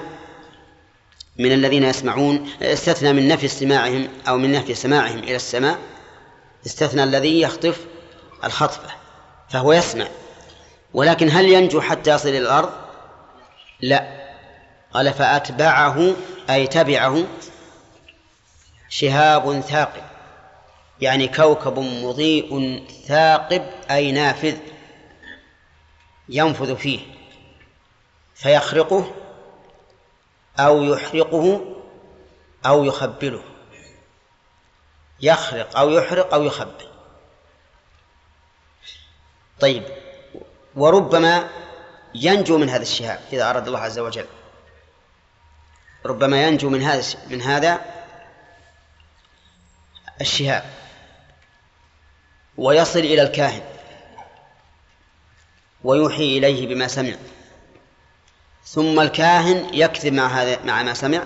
من 1.37 1.51
الذين 1.51 1.83
يسمعون 1.83 2.49
استثنى 2.61 3.13
من 3.13 3.27
نفي 3.27 3.45
استماعهم 3.45 4.07
أو 4.27 4.37
من 4.37 4.51
نفي 4.51 4.75
سماعهم 4.75 5.19
إلى 5.19 5.35
السماء 5.35 5.79
استثنى 6.65 7.03
الذي 7.03 7.41
يخطف 7.41 7.85
الخطفة 8.43 8.89
فهو 9.49 9.73
يسمع. 9.73 10.07
ولكن 10.93 11.29
هل 11.29 11.49
ينجو 11.49 11.81
حتى 11.81 12.11
يصل 12.11 12.29
إلى 12.29 12.37
الأرض؟ 12.37 12.71
لا. 13.81 14.25
قال 14.93 15.13
فأتبعه 15.13 16.15
أي 16.49 16.67
تبعه 16.67 17.25
شهاب 18.89 19.61
ثاقب 19.61 20.03
يعني 21.01 21.27
كوكب 21.27 21.79
مضيء 21.79 22.83
ثاقب 23.07 23.65
أي 23.91 24.11
نافذ 24.11 24.57
ينفذ 26.29 26.75
فيه 26.75 26.99
فيخرقه 28.35 29.11
أو 30.59 30.83
يحرقه 30.83 31.61
أو 32.65 32.83
يخبله 32.83 33.43
يخرق 35.21 35.77
أو 35.77 35.89
يحرق 35.89 36.33
أو 36.33 36.43
يخبل. 36.43 36.87
طيب 39.59 39.83
وربما 40.75 41.49
ينجو 42.15 42.57
من 42.57 42.69
هذا 42.69 42.81
الشهاب 42.81 43.19
إذا 43.33 43.49
أراد 43.49 43.67
الله 43.67 43.79
عز 43.79 43.99
وجل. 43.99 44.25
ربما 46.05 46.43
ينجو 46.43 46.69
من 46.69 46.81
هذا 46.81 47.03
من 47.29 47.41
هذا 47.41 47.81
الشهاب. 50.21 50.73
ويصل 52.57 52.99
إلى 52.99 53.21
الكاهن. 53.21 53.61
ويوحي 55.83 56.37
إليه 56.37 56.67
بما 56.67 56.87
سمع. 56.87 57.15
ثم 58.65 58.99
الكاهن 58.99 59.69
يكذب 59.73 60.13
مع 60.13 60.27
هذا 60.27 60.63
مع 60.63 60.83
ما 60.83 60.93
سمع. 60.93 61.23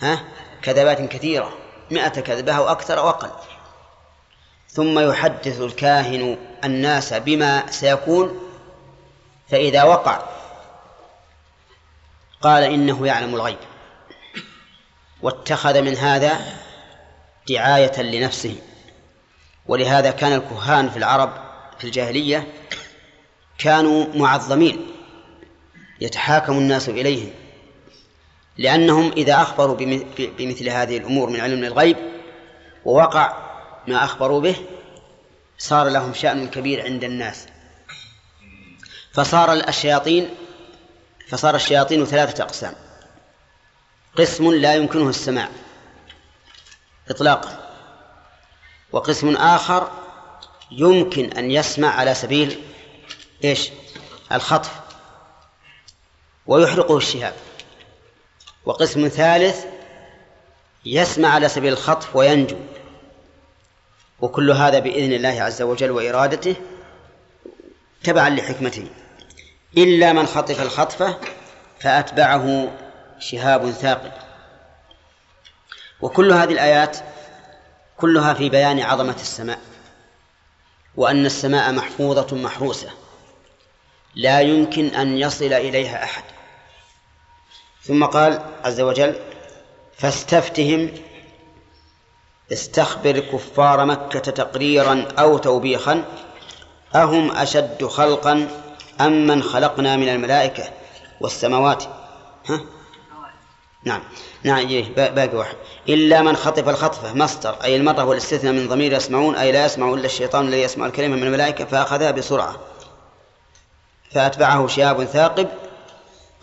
ها؟ 0.00 0.24
كذبات 0.62 1.00
كثيرة. 1.00 1.65
مئة 1.90 2.08
كذبة 2.20 2.52
أو 2.52 2.68
أكثر 2.68 2.98
أو 2.98 3.08
أقل. 3.08 3.30
ثم 4.68 4.98
يحدث 4.98 5.60
الكاهن 5.60 6.38
الناس 6.64 7.14
بما 7.14 7.70
سيكون 7.70 8.40
فإذا 9.50 9.82
وقع. 9.82 10.22
قال 12.42 12.62
إنه 12.62 13.06
يعلم 13.06 13.34
الغيب. 13.34 13.58
واتخذ 15.22 15.82
من 15.82 15.96
هذا 15.96 16.40
دعاية 17.48 18.02
لنفسه. 18.02 18.56
ولهذا 19.66 20.10
كان 20.10 20.32
الكهان 20.32 20.90
في 20.90 20.96
العرب 20.96 21.32
في 21.78 21.84
الجاهلية 21.84 22.46
كانوا 23.58 24.06
معظمين. 24.14 24.86
يتحاكم 26.00 26.52
الناس 26.52 26.88
إليهم. 26.88 27.45
لأنهم 28.58 29.12
إذا 29.12 29.42
أخبروا 29.42 29.76
بمثل 30.18 30.68
هذه 30.68 30.96
الأمور 30.96 31.30
من 31.30 31.40
علم 31.40 31.64
الغيب 31.64 31.96
ووقع 32.84 33.36
ما 33.86 34.04
أخبروا 34.04 34.40
به 34.40 34.56
صار 35.58 35.88
لهم 35.88 36.14
شأن 36.14 36.48
كبير 36.48 36.84
عند 36.84 37.04
الناس. 37.04 37.46
فصار 39.12 39.52
الشياطين 39.52 40.34
فصار 41.28 41.54
الشياطين 41.54 42.04
ثلاثة 42.04 42.44
أقسام. 42.44 42.74
قسم 44.16 44.52
لا 44.52 44.74
يمكنه 44.74 45.08
السماع 45.08 45.48
إطلاقا. 47.10 47.70
وقسم 48.92 49.36
آخر 49.36 49.90
يمكن 50.70 51.32
أن 51.32 51.50
يسمع 51.50 51.88
على 51.88 52.14
سبيل 52.14 52.60
إيش؟ 53.44 53.70
الخطف. 54.32 54.80
ويحرقه 56.46 56.96
الشهاب. 56.96 57.34
وقسم 58.66 59.08
ثالث 59.08 59.64
يسمع 60.84 61.28
على 61.28 61.48
سبيل 61.48 61.72
الخطف 61.72 62.16
وينجو. 62.16 62.56
وكل 64.20 64.50
هذا 64.50 64.78
بإذن 64.78 65.12
الله 65.12 65.42
عز 65.42 65.62
وجل 65.62 65.90
وإرادته 65.90 66.56
تبعا 68.04 68.30
لحكمته. 68.30 68.86
إلا 69.76 70.12
من 70.12 70.26
خطف 70.26 70.62
الخطفة 70.62 71.18
فأتبعه 71.80 72.72
شهاب 73.18 73.70
ثاقب. 73.70 74.12
وكل 76.00 76.32
هذه 76.32 76.52
الآيات 76.52 76.98
كلها 77.96 78.34
في 78.34 78.48
بيان 78.48 78.80
عظمة 78.80 79.14
السماء 79.14 79.58
وأن 80.96 81.26
السماء 81.26 81.72
محفوظة 81.72 82.36
محروسة 82.36 82.90
لا 84.14 84.40
يمكن 84.40 84.86
أن 84.86 85.18
يصل 85.18 85.52
إليها 85.52 86.04
أحد. 86.04 86.35
ثم 87.86 88.04
قال 88.04 88.40
عز 88.64 88.80
وجل 88.80 89.14
فاستفتهم 89.98 90.90
استخبر 92.52 93.18
كفار 93.18 93.84
مكة 93.84 94.18
تقريرا 94.20 95.08
أو 95.18 95.38
توبيخا 95.38 96.04
أهم 96.94 97.30
أشد 97.30 97.86
خلقا 97.86 98.48
أم 99.00 99.26
من 99.26 99.42
خلقنا 99.42 99.96
من 99.96 100.08
الملائكة 100.08 100.64
والسماوات؟ 101.20 101.84
ها؟ 102.46 102.60
نعم. 103.84 104.02
نعم 104.42 104.68
إيه 104.68 104.94
باقي 104.94 105.36
واحد. 105.36 105.56
إلا 105.88 106.22
من 106.22 106.36
خطف 106.36 106.68
الخطفة 106.68 107.14
مصدر 107.14 107.56
أي 107.64 107.76
المرة 107.76 108.04
والاستثناء 108.04 108.52
من 108.52 108.68
ضمير 108.68 108.92
يسمعون 108.92 109.36
أي 109.36 109.52
لا 109.52 109.64
يسمع 109.64 109.94
إلا 109.94 110.06
الشيطان 110.06 110.48
الذي 110.48 110.62
يسمع 110.62 110.86
الكلمة 110.86 111.16
من 111.16 111.22
الملائكة 111.22 111.64
فأخذها 111.64 112.10
بسرعة. 112.10 112.56
فأتبعه 114.14 114.66
شهاب 114.66 115.04
ثاقب 115.04 115.48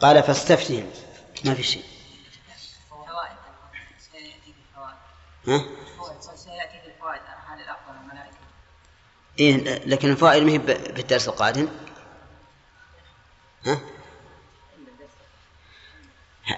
قال 0.01 0.23
فاستفتهم. 0.23 0.85
ما 1.45 1.53
في 1.53 1.63
شيء 1.63 1.83
ها؟ 5.47 5.65
سيأتي 6.35 6.83
إيه 9.39 9.85
لكن 9.85 10.09
الفوائد 10.09 10.43
ما 10.43 10.51
هي 10.51 10.57
بالدرس 10.57 11.27
القادم 11.27 11.67
ها؟ 13.65 13.79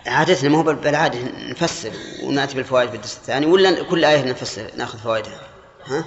عادتنا 0.06 0.50
ما 0.50 0.58
هو 0.58 0.64
بالعادة 0.64 1.20
نفسر 1.50 1.92
ونأتي 2.24 2.56
بالفوائد 2.56 2.90
في 2.90 2.96
الدرس 2.96 3.18
الثاني 3.18 3.46
ولا 3.46 3.84
كل 3.84 4.06
آية 4.06 4.24
نفسر 4.24 4.72
نأخذ 4.76 5.00
فوائدها 5.00 5.42
ها؟ 5.86 6.06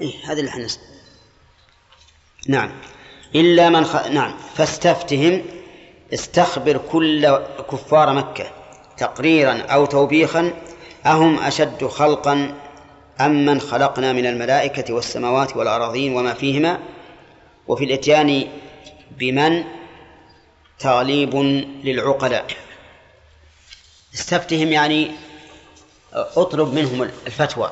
إيه 0.00 0.24
هذا 0.24 0.40
اللي 0.40 0.50
إحنا 0.50 0.66
نعم 2.48 2.80
إلا 3.34 3.68
من 3.68 3.84
خ... 3.84 3.96
نعم 4.06 4.38
فاستفتهم 4.38 5.61
استخبر 6.14 6.76
كل 6.92 7.38
كفار 7.70 8.12
مكة 8.12 8.50
تقريرا 8.96 9.60
أو 9.60 9.86
توبيخا 9.86 10.52
أهم 11.06 11.38
أشد 11.38 11.86
خلقا 11.86 12.54
أم 13.20 13.46
من 13.46 13.60
خلقنا 13.60 14.12
من 14.12 14.26
الملائكة 14.26 14.94
والسماوات 14.94 15.56
والأراضين 15.56 16.14
وما 16.14 16.34
فيهما؟ 16.34 16.78
وفي 17.68 17.84
الإتيان 17.84 18.48
بمن؟ 19.10 19.64
تغليب 20.78 21.36
للعقلاء. 21.84 22.46
استفتهم 24.14 24.72
يعني 24.72 25.10
اطلب 26.12 26.74
منهم 26.74 27.02
الفتوى. 27.02 27.70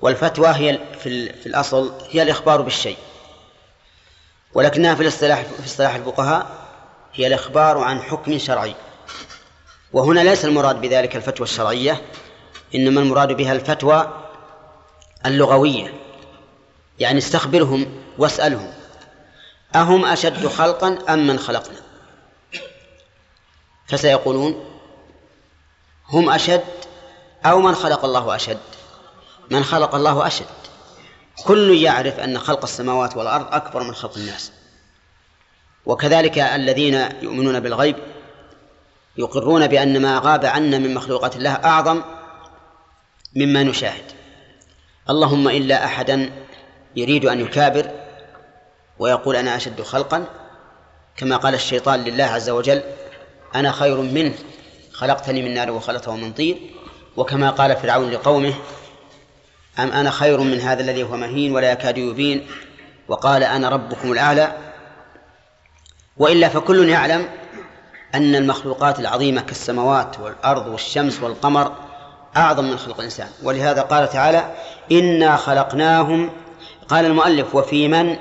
والفتوى 0.00 0.48
هي 0.48 0.78
في, 1.00 1.08
الأصل 1.46 1.92
هي 2.10 2.22
الإخبار 2.22 2.60
بالشيء. 2.60 2.96
ولكنها 4.54 4.94
في 4.94 5.02
الاصطلاح 5.02 5.42
في 5.42 5.64
اصطلاح 5.66 5.94
الفقهاء 5.94 6.61
هي 7.14 7.26
الإخبار 7.26 7.78
عن 7.78 8.02
حكم 8.02 8.38
شرعي. 8.38 8.74
وهنا 9.92 10.20
ليس 10.20 10.44
المراد 10.44 10.80
بذلك 10.80 11.16
الفتوى 11.16 11.44
الشرعية 11.44 12.02
إنما 12.74 13.00
المراد 13.00 13.32
بها 13.32 13.52
الفتوى 13.52 14.28
اللغوية. 15.26 15.94
يعني 16.98 17.18
استخبرهم 17.18 18.02
واسألهم 18.18 18.72
أهم 19.74 20.04
أشد 20.04 20.46
خلقا 20.46 20.98
أم 21.08 21.26
من 21.26 21.38
خلقنا؟ 21.38 21.80
فسيقولون 23.86 24.64
هم 26.08 26.30
أشد 26.30 26.64
أو 27.46 27.60
من 27.60 27.74
خلق 27.74 28.04
الله 28.04 28.36
أشد؟ 28.36 28.58
من 29.50 29.64
خلق 29.64 29.94
الله 29.94 30.26
أشد. 30.26 30.46
كل 31.44 31.82
يعرف 31.82 32.18
أن 32.20 32.38
خلق 32.38 32.62
السماوات 32.62 33.16
والأرض 33.16 33.54
أكبر 33.54 33.82
من 33.82 33.94
خلق 33.94 34.16
الناس. 34.16 34.52
وكذلك 35.86 36.38
الذين 36.38 36.94
يؤمنون 37.22 37.60
بالغيب 37.60 37.96
يقرون 39.16 39.66
بأن 39.66 40.02
ما 40.02 40.20
غاب 40.24 40.44
عنا 40.44 40.78
من 40.78 40.94
مخلوقات 40.94 41.36
الله 41.36 41.50
أعظم 41.50 42.02
مما 43.36 43.62
نشاهد. 43.62 44.04
اللهم 45.10 45.48
إلا 45.48 45.84
أحدا 45.84 46.30
يريد 46.96 47.26
أن 47.26 47.40
يكابر 47.40 47.90
ويقول 48.98 49.36
أنا 49.36 49.56
أشد 49.56 49.82
خلقا 49.82 50.24
كما 51.16 51.36
قال 51.36 51.54
الشيطان 51.54 52.04
لله 52.04 52.24
عز 52.24 52.50
وجل 52.50 52.82
أنا 53.54 53.72
خير 53.72 54.00
منه 54.00 54.34
خلقتني 54.92 55.42
من 55.42 55.54
نار 55.54 55.70
وخلقته 55.70 56.16
من 56.16 56.32
طين. 56.32 56.70
وكما 57.16 57.50
قال 57.50 57.76
فرعون 57.76 58.10
لقومه 58.10 58.54
أم 59.78 59.92
أنا 59.92 60.10
خير 60.10 60.40
من 60.40 60.60
هذا 60.60 60.82
الذي 60.82 61.02
هو 61.02 61.16
مهين 61.16 61.52
ولا 61.52 61.72
يكاد 61.72 61.98
يبين؟ 61.98 62.46
وقال 63.08 63.42
أنا 63.42 63.68
ربكم 63.68 64.12
الأعلى. 64.12 64.71
وإلا 66.16 66.48
فكل 66.48 66.88
يعلم 66.88 67.28
أن 68.14 68.34
المخلوقات 68.34 69.00
العظيمة 69.00 69.40
كالسماوات 69.40 70.20
والأرض 70.20 70.66
والشمس 70.66 71.22
والقمر 71.22 71.76
أعظم 72.36 72.64
من 72.64 72.76
خلق 72.76 72.98
الإنسان. 72.98 73.28
ولهذا 73.42 73.82
قال 73.82 74.08
تعالى 74.08 74.54
إنا 74.92 75.36
خلقناهم. 75.36 76.30
قال 76.88 77.04
المؤلف 77.04 77.54
وفي 77.54 77.88
من؟ 77.88 78.16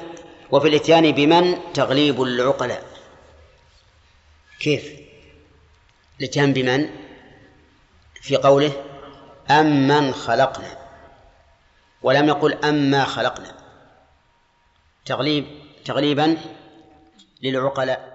وفي 0.52 0.68
الإتيان 0.68 1.12
بمن 1.12 1.58
تغليب 1.74 2.22
العقلاء 2.22 2.84
كيف؟ 4.60 4.92
الإتيان 6.20 6.54
بمن؟ 6.54 6.90
في 8.22 8.36
قوله 8.36 8.72
أم 9.52 9.88
من 9.88 10.14
خلقنا. 10.14 10.78
ولم 12.02 12.28
يقل 12.28 12.54
أما 12.54 13.06
خلقنا. 13.06 13.52
تغليب 15.06 15.46
تغليبا 15.86 16.38
للعقلاء. 17.42 18.11